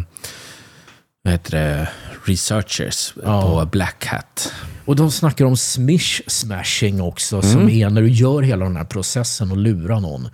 vad 1.22 1.32
heter 1.32 1.50
det? 1.50 1.88
researchers 2.24 3.12
på 3.24 3.68
Black 3.72 4.06
Hat. 4.06 4.52
Och 4.84 4.96
de 4.96 5.10
snackar 5.10 5.44
om 5.44 5.56
smish 5.56 6.20
smashing 6.26 7.00
också, 7.02 7.42
som 7.42 7.68
är 7.68 7.90
när 7.90 8.02
du 8.02 8.08
gör 8.10 8.42
hela 8.42 8.64
den 8.64 8.76
här 8.76 8.84
processen 8.84 9.50
och 9.50 9.56
lurar 9.56 10.00
någon. 10.00 10.28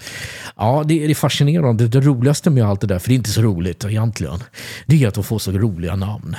Ja, 0.56 0.82
det 0.86 1.04
är 1.04 1.14
fascinerande. 1.14 1.88
Det 1.88 2.00
roligaste 2.00 2.50
med 2.50 2.64
allt 2.64 2.80
det 2.80 2.86
där, 2.86 2.98
för 2.98 3.08
det 3.08 3.14
är 3.14 3.16
inte 3.16 3.30
så 3.30 3.42
roligt 3.42 3.84
egentligen, 3.84 4.42
det 4.86 5.04
är 5.04 5.08
att 5.08 5.14
de 5.14 5.24
får 5.24 5.38
så 5.38 5.52
roliga 5.52 5.96
namn. 5.96 6.36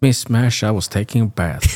Miss 0.00 0.18
Smash, 0.18 0.64
I 0.64 0.66
was 0.70 0.88
taking 0.88 1.22
a 1.26 1.30
bath. 1.36 1.68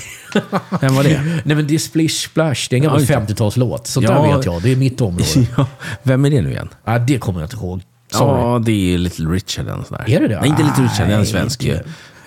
Vem 0.80 0.94
var 0.94 1.04
det? 1.04 1.22
Nej 1.44 1.56
men 1.56 1.66
det 1.66 1.74
är 1.74 1.78
Splish 1.78 2.10
Splash, 2.30 2.66
det 2.70 2.72
är 2.72 2.76
en 2.76 2.82
gammal 2.82 3.04
Ja, 3.08 3.20
just 3.20 3.28
det. 3.28 3.34
50-talslåt. 3.34 3.86
Sånt 3.86 4.06
Ja. 4.08 4.12
där 4.22 4.36
vet 4.36 4.46
jag, 4.46 4.62
det 4.62 4.72
är 4.72 4.76
mitt 4.76 5.00
område. 5.00 5.24
Ja, 5.56 5.66
vem 6.02 6.24
är 6.24 6.30
det 6.30 6.40
nu 6.42 6.50
igen? 6.50 6.68
ja, 6.84 6.98
det 6.98 7.18
kommer 7.18 7.40
jag 7.40 7.46
inte 7.46 7.56
ihåg. 7.56 7.82
Sorry. 8.10 8.40
Ja, 8.42 8.58
det 8.58 8.94
är 8.94 8.98
Little 8.98 9.30
Richard. 9.30 9.68
En 9.68 9.84
sån 9.84 9.98
där. 9.98 10.10
Är 10.10 10.20
det 10.20 10.28
det? 10.28 10.40
Nej, 10.40 10.48
inte 10.50 10.62
Little 10.62 10.84
Richard, 10.84 11.08
det 11.08 11.14
är 11.14 11.18
en 11.18 11.26
svensk 11.26 11.64
ju. 11.64 11.78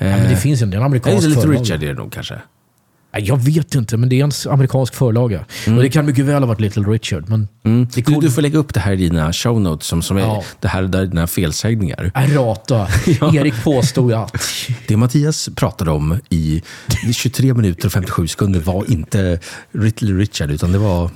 Det- 0.06 0.10
Ja, 0.12 0.18
men 0.18 0.30
det 0.30 0.38
finns 0.38 0.62
en, 0.62 0.70
det 0.70 0.76
är 0.76 0.78
en 0.78 0.82
Nej, 0.82 0.86
amerikansk 0.86 1.28
Little 1.28 1.42
förlaga. 1.42 1.62
Richard 1.62 1.84
är 1.84 1.88
det 1.88 1.94
nog 1.94 2.12
kanske. 2.12 2.36
Jag 3.18 3.38
vet 3.38 3.76
inte, 3.76 3.98
men 3.98 4.10
det 4.10 4.20
är 4.20 4.24
en 4.24 4.32
amerikansk 4.54 4.96
förlaga. 4.96 5.46
Och 5.68 5.82
det 5.84 5.90
kan 5.90 6.06
mycket 6.06 6.26
väl 6.26 6.42
ha 6.44 6.48
varit 6.48 6.60
Little 6.60 6.84
Richard. 6.84 7.30
Men 7.30 7.48
det 7.64 7.70
är 7.70 7.74
Mm. 7.74 7.88
Du, 7.96 8.20
du 8.28 8.32
får 8.32 8.42
lägga 8.42 8.58
upp 8.58 8.74
det 8.74 8.80
här 8.80 8.94
i 8.94 8.96
dina 8.96 9.34
show 9.34 9.62
notes, 9.62 9.88
som, 9.88 10.02
som 10.02 10.18
är 10.18 10.22
Ja. 10.22 10.44
det 10.60 10.68
här 10.68 10.84
där 10.84 11.06
dina 11.06 11.28
felsägningar. 11.28 12.12
Errata. 12.16 12.88
Erik 13.34 13.64
påstod 13.64 14.14
att... 14.14 14.38
Det 14.88 14.98
Mattias 14.98 15.50
pratade 15.56 15.92
om 15.92 16.20
i 16.30 16.62
23 17.14 17.54
minuter 17.54 17.86
och 17.86 17.92
57 17.92 18.28
sekunder 18.28 18.60
var 18.60 18.92
inte 18.92 19.40
Little 19.72 20.14
Richard, 20.14 20.52
utan 20.52 20.72
det 20.72 20.78
var... 20.78 21.10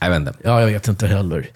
Jag 0.00 0.10
vet 0.10 0.18
inte. 0.20 0.32
Ja, 0.44 0.60
jag 0.60 0.66
vet 0.66 0.88
inte 0.88 1.06
heller. 1.06 1.46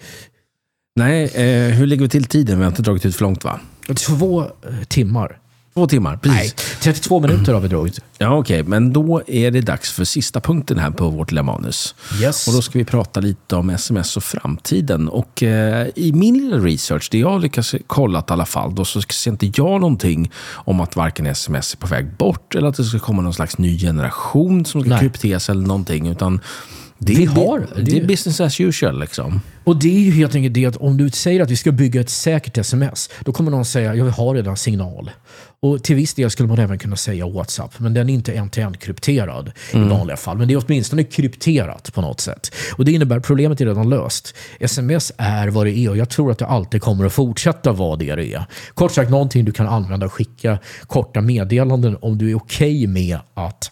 Nej, 0.95 1.23
eh, 1.23 1.73
hur 1.75 1.85
ligger 1.87 2.03
vi 2.03 2.09
till 2.09 2.23
tiden? 2.25 2.57
Vi 2.57 2.63
har 2.63 2.71
inte 2.71 2.81
dragit 2.81 3.05
ut 3.05 3.15
för 3.15 3.23
långt 3.23 3.43
va? 3.43 3.59
Två 3.95 4.41
eh, 4.41 4.47
timmar. 4.87 5.37
Två 5.73 5.87
timmar, 5.87 6.19
Nej, 6.23 6.51
precis. 6.53 6.79
32 6.79 7.19
minuter 7.19 7.53
har 7.53 7.61
vi 7.61 7.67
dragit. 7.67 7.99
Ja, 8.17 8.37
okej. 8.37 8.63
Men 8.63 8.93
då 8.93 9.21
är 9.27 9.51
det 9.51 9.61
dags 9.61 9.91
för 9.91 10.03
sista 10.03 10.41
punkten 10.41 10.79
här 10.79 10.91
på 10.91 11.09
vårt 11.09 11.31
lilla 11.31 11.43
manus. 11.43 11.95
Yes. 12.21 12.47
Och 12.47 12.53
då 12.53 12.61
ska 12.61 12.79
vi 12.79 12.85
prata 12.85 13.19
lite 13.19 13.55
om 13.55 13.69
sms 13.69 14.17
och 14.17 14.23
framtiden. 14.23 15.09
Och 15.09 15.43
eh, 15.43 15.87
i 15.95 16.13
min 16.13 16.33
lilla 16.33 16.57
research, 16.57 17.07
det 17.11 17.17
jag 17.17 17.29
har 17.29 17.39
lyckats 17.39 17.75
kolla 17.87 18.19
i 18.19 18.23
alla 18.27 18.45
fall, 18.45 18.75
då 18.75 18.85
så 18.85 19.01
ser 19.01 19.31
inte 19.31 19.45
jag 19.45 19.81
någonting 19.81 20.31
om 20.51 20.81
att 20.81 20.95
varken 20.95 21.25
sms 21.25 21.73
är 21.73 21.77
på 21.77 21.87
väg 21.87 22.17
bort 22.17 22.55
eller 22.55 22.67
att 22.67 22.77
det 22.77 22.83
ska 22.83 22.99
komma 22.99 23.21
någon 23.21 23.33
slags 23.33 23.57
ny 23.57 23.79
generation 23.79 24.65
som 24.65 24.81
ska 24.81 24.89
Nej. 24.89 24.99
krypteras 24.99 25.49
eller 25.49 25.67
någonting. 25.67 26.07
Utan 26.07 26.39
det, 26.99 27.13
Vi 27.15 27.25
har- 27.25 27.67
det, 27.75 27.81
det- 27.81 27.97
är 27.99 28.05
business 28.07 28.41
as 28.41 28.59
usual. 28.61 28.99
Liksom. 28.99 29.41
Och 29.63 29.79
det 29.79 29.95
är 29.95 29.99
ju 29.99 30.11
helt 30.11 30.35
enkelt 30.35 30.53
det 30.53 30.65
att 30.65 30.75
om 30.77 30.97
du 30.97 31.09
säger 31.09 31.41
att 31.41 31.51
vi 31.51 31.55
ska 31.55 31.71
bygga 31.71 32.01
ett 32.01 32.09
säkert 32.09 32.57
sms, 32.57 33.09
då 33.25 33.31
kommer 33.31 33.51
någon 33.51 33.65
säga 33.65 33.95
jag 33.95 34.05
har 34.05 34.35
redan 34.35 34.57
signal. 34.57 35.11
Och 35.61 35.83
till 35.83 35.95
viss 35.95 36.13
del 36.13 36.29
skulle 36.29 36.49
man 36.49 36.59
även 36.59 36.77
kunna 36.79 36.95
säga 36.95 37.27
WhatsApp, 37.29 37.79
men 37.79 37.93
den 37.93 38.09
är 38.09 38.13
inte 38.13 38.33
end-to-end 38.33 38.79
krypterad 38.79 39.51
i 39.73 39.77
vanliga 39.77 40.17
fall. 40.17 40.37
Men 40.37 40.47
det 40.47 40.53
är 40.53 40.63
åtminstone 40.65 41.03
krypterat 41.03 41.93
på 41.93 42.01
något 42.01 42.21
sätt. 42.21 42.51
Och 42.77 42.85
det 42.85 42.91
innebär 42.91 43.17
att 43.17 43.23
problemet 43.23 43.61
är 43.61 43.65
redan 43.65 43.89
löst. 43.89 44.35
Sms 44.59 45.11
är 45.17 45.47
vad 45.47 45.65
det 45.65 45.77
är 45.77 45.89
och 45.89 45.97
jag 45.97 46.09
tror 46.09 46.31
att 46.31 46.37
det 46.37 46.45
alltid 46.45 46.81
kommer 46.81 47.05
att 47.05 47.13
fortsätta 47.13 47.71
vara 47.71 47.95
det 47.95 48.15
det 48.15 48.33
är. 48.33 48.45
Kort 48.73 48.91
sagt 48.91 49.09
någonting 49.11 49.45
du 49.45 49.51
kan 49.51 49.67
använda 49.67 50.05
och 50.05 50.13
skicka 50.13 50.57
korta 50.87 51.21
meddelanden 51.21 51.97
om 52.01 52.17
du 52.17 52.31
är 52.31 52.35
okej 52.37 52.87
med 52.87 53.19
att 53.33 53.71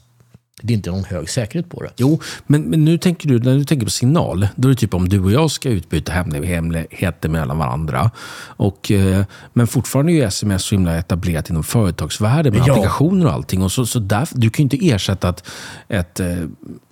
det 0.62 0.74
inte 0.74 0.89
är 0.89 0.91
någon 0.91 1.04
hög 1.04 1.30
säkerhet 1.30 1.70
på 1.70 1.84
det. 1.84 1.89
Jo, 1.98 2.20
men, 2.48 2.62
men 2.62 2.86
nu 2.86 2.98
tänker 2.98 3.30
du, 3.30 3.39
när 3.39 3.56
du 3.56 3.63
tänker 3.63 3.86
på 3.86 3.91
signal, 3.91 4.48
då 4.56 4.67
är 4.67 4.70
det 4.70 4.76
typ 4.80 4.93
om 4.93 5.10
du 5.10 5.20
och 5.20 5.32
jag 5.32 5.52
ska 5.52 5.70
utbyta 5.70 6.12
hemlig- 6.12 6.46
hemligheter 6.46 7.30
mellan 7.30 7.58
varandra. 7.58 8.12
Och, 8.39 8.91
eh, 8.91 9.26
men 9.54 9.67
fortfarande 9.67 10.12
är 10.12 10.13
ju 10.13 10.22
sms 10.24 10.63
så 10.63 10.76
himla 10.76 10.96
etablerat 10.98 11.50
inom 11.50 11.63
företagsvärlden 11.63 12.54
med 12.54 12.63
Ja. 12.67 12.74
applikationer 12.74 13.26
och 13.26 13.34
allting. 13.34 13.62
Och 13.63 13.72
så, 13.72 13.86
så 13.86 14.00
där, 14.00 14.28
du 14.32 14.50
kan 14.50 14.58
ju 14.58 14.63
inte 14.76 14.88
ersätta 14.88 15.30
ett, 15.30 15.43
ett 15.88 16.20
eh, 16.20 16.28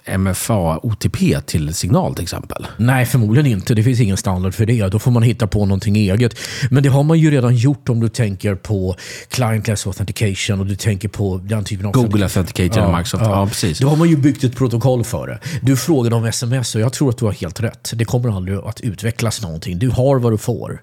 MFA-OTP 0.06 1.42
till 1.42 1.74
signal 1.74 2.16
till 2.16 2.24
exempel. 2.24 2.68
Nej, 2.78 3.06
förmodligen 3.06 3.52
inte. 3.52 3.74
Det 3.74 3.84
finns 3.84 4.00
ingen 4.00 4.18
standard 4.18 4.54
för 4.54 4.66
det. 4.66 4.88
Då 4.88 5.00
får 5.00 5.12
man 5.12 5.24
hitta 5.24 5.48
på 5.48 5.66
någonting 5.66 5.96
eget. 5.96 6.40
Men 6.70 6.84
det 6.84 6.90
har 6.90 7.04
man 7.04 7.20
ju 7.20 7.32
redan 7.32 7.56
gjort 7.56 7.90
om 7.90 8.00
du 8.00 8.10
tänker 8.10 8.56
på 8.56 8.96
clientless 9.30 9.88
authentication 9.88 10.60
och 10.60 10.66
du 10.66 10.76
tänker 10.76 11.08
på 11.08 11.42
den 11.44 11.64
typen 11.64 11.86
av... 11.86 11.92
Google 11.92 12.24
Authenticator 12.24 12.82
eller 12.82 12.98
Microsoft. 12.98 13.24
Ja, 13.24 13.48
precis. 13.48 13.80
Då 13.80 13.88
har 13.88 13.96
man 13.96 14.10
ju 14.10 14.18
byggt 14.18 14.44
ett 14.44 14.56
protokoll 14.56 15.04
för 15.04 15.28
det. 15.28 15.40
Du 15.62 15.78
frågade 15.78 16.16
om 16.16 16.26
sms 16.26 16.76
och 16.76 16.82
jag 16.82 16.94
tror 16.94 17.10
att 17.10 17.18
du 17.18 17.26
har 17.26 17.32
helt 17.32 17.60
rätt. 17.60 17.92
Det 17.96 18.06
kommer 18.06 18.36
aldrig 18.36 18.58
att 18.58 18.82
utvecklas 18.82 19.42
någonting. 19.42 19.80
Du 19.80 19.90
har 19.90 20.20
vad 20.20 20.34
du 20.34 20.38
får. 20.38 20.82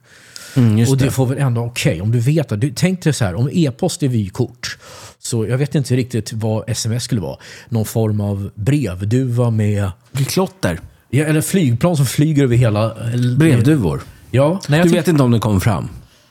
Mm, 0.57 0.89
och 0.89 0.97
det, 0.97 1.05
det. 1.05 1.11
får 1.11 1.27
väl 1.27 1.39
ändå 1.39 1.61
okej 1.61 2.01
om 2.01 2.13
du 2.13 2.21
vet 2.21 2.53
att 2.53 2.61
du 2.61 2.73
Tänk 2.77 3.03
dig 3.03 3.13
så 3.13 3.25
här, 3.25 3.35
om 3.35 3.49
e-post 3.53 4.03
är 4.03 4.09
vykort. 4.09 4.79
Så 5.19 5.47
jag 5.47 5.59
vet 5.59 5.75
inte 5.75 5.97
riktigt 5.97 6.33
vad 6.33 6.71
sms 6.71 7.05
skulle 7.05 7.21
vara. 7.21 7.37
Någon 7.69 7.85
form 7.85 8.21
av 8.21 8.51
brevduva 8.55 9.51
med... 9.51 9.91
Klotter. 10.27 10.81
Ja, 11.11 11.25
eller 11.25 11.41
flygplan 11.41 11.97
som 11.97 12.07
flyger 12.07 12.45
över 12.45 12.57
hela... 12.57 12.95
Brevduvor. 13.39 14.03
Ja, 14.31 14.61
nej, 14.69 14.79
jag 14.79 14.89
Du 14.89 14.93
vet 14.93 15.09
inte 15.09 15.23
om 15.23 15.31
den 15.31 15.41
kommer 15.41 15.61
fram. 15.61 15.89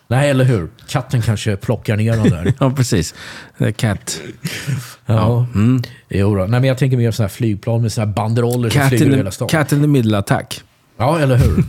Nej, 0.08 0.30
eller 0.30 0.46
hur? 0.46 0.70
Katten 0.88 1.22
kanske 1.22 1.56
plockar 1.56 1.98
ner 1.98 2.12
den 2.12 2.30
där. 2.30 2.54
ja, 2.60 2.72
precis. 2.72 3.16
The 3.58 3.72
cat. 3.72 4.22
Ja. 5.06 5.48
Mm. 5.56 5.82
Jo 6.10 6.36
då. 6.36 6.42
Nej, 6.42 6.60
men 6.60 6.64
jag 6.64 6.78
tänker 6.78 6.98
mer 6.98 7.12
sådana 7.12 7.28
här 7.28 7.36
flygplan 7.36 7.82
med 7.82 7.92
sådana 7.92 8.10
här 8.10 8.16
banderoller 8.16 8.70
som 8.70 8.90
flyger 8.90 9.06
in, 9.06 9.14
hela 9.14 9.32
stan. 9.32 9.48
Cat 9.48 9.72
in 9.72 9.82
the 9.82 9.88
middle 9.88 10.18
attack. 10.18 10.62
Ja, 10.98 11.20
eller 11.20 11.38
hur? 11.38 11.64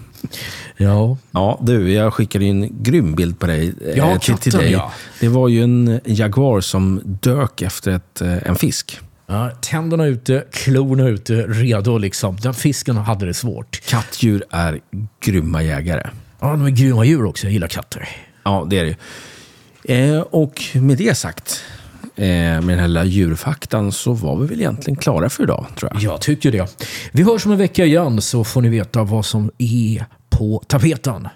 Ja. 0.77 1.17
Ja, 1.31 1.59
du, 1.63 1.93
jag 1.93 2.15
skickade 2.15 2.45
ju 2.45 2.51
en 2.51 2.83
grym 2.83 3.15
bild 3.15 3.39
på 3.39 3.47
dig. 3.47 3.75
Eh, 3.87 3.97
ja, 3.97 4.19
till, 4.19 4.37
till 4.37 4.53
dig. 4.53 4.73
Ja. 4.73 4.93
Det 5.21 5.29
var 5.29 5.49
ju 5.49 5.63
en 5.63 6.01
jaguar 6.05 6.61
som 6.61 7.01
dök 7.05 7.63
efter 7.63 7.91
ett, 7.91 8.21
eh, 8.21 8.49
en 8.49 8.57
fisk. 8.57 9.01
Ja, 9.27 9.51
tänderna 9.51 10.07
ute, 10.07 10.45
klorna 10.53 11.09
ute, 11.09 11.35
redo 11.35 11.99
liksom. 11.99 12.37
Den 12.37 12.55
fisken 12.55 12.97
hade 12.97 13.27
det 13.27 13.35
svårt. 13.35 13.81
Kattdjur 13.87 14.45
är 14.51 14.81
grymma 15.21 15.63
jägare. 15.63 16.11
Ja, 16.41 16.51
de 16.51 16.67
är 16.67 16.71
grymma 16.71 17.05
djur 17.05 17.25
också. 17.25 17.47
Jag 17.47 17.53
gillar 17.53 17.69
katter. 17.69 18.09
Ja, 18.43 18.67
det 18.71 18.79
är 18.79 18.97
det 19.85 19.95
eh, 19.95 20.21
Och 20.21 20.63
med 20.75 20.99
det 20.99 21.15
sagt, 21.15 21.65
med 22.27 22.69
den 22.69 22.79
här 22.79 22.89
lilla 22.89 23.05
djurfaktan, 23.05 23.93
så 23.93 24.13
var 24.13 24.37
vi 24.37 24.47
väl 24.47 24.61
egentligen 24.61 24.97
klara 24.97 25.31
för 25.31 25.43
idag, 25.43 25.67
tror 25.77 25.91
jag. 25.95 26.03
Jag 26.03 26.21
tycker 26.21 26.53
det. 26.53 26.87
Vi 27.13 27.23
hörs 27.23 27.47
om 27.47 27.53
en 27.53 27.59
vecka 27.59 27.85
igen, 27.85 28.21
så 28.21 28.45
får 28.45 28.63
ni 28.63 28.69
veta 28.69 29.05
vad 29.05 29.25
som 29.25 29.51
är 29.59 30.07
på 30.31 30.63
tapeten. 30.67 31.29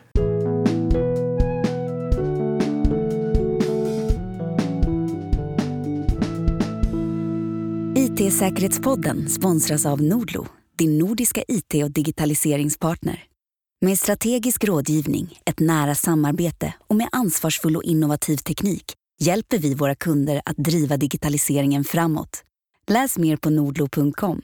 IT-säkerhetspodden 7.97 9.29
sponsras 9.29 9.87
av 9.87 10.03
Nordlo, 10.03 10.47
din 10.79 10.99
nordiska 10.99 11.43
IT 11.49 11.85
och 11.85 11.91
digitaliseringspartner. 11.91 13.23
Med 13.81 13.99
strategisk 13.99 14.65
rådgivning, 14.65 15.39
ett 15.45 15.61
nära 15.61 15.95
samarbete 15.95 16.75
och 16.87 16.97
med 16.97 17.09
ansvarsfull 17.13 17.77
och 17.77 17.83
innovativ 17.83 18.37
teknik 18.37 18.85
hjälper 19.21 19.59
vi 19.59 19.75
våra 19.75 19.95
kunder 19.95 20.43
att 20.45 20.57
driva 20.57 20.97
digitaliseringen 20.97 21.85
framåt. 21.85 22.43
Läs 22.91 23.19
mer 23.19 23.37
på 23.37 23.51
nordlo.com. 23.51 24.43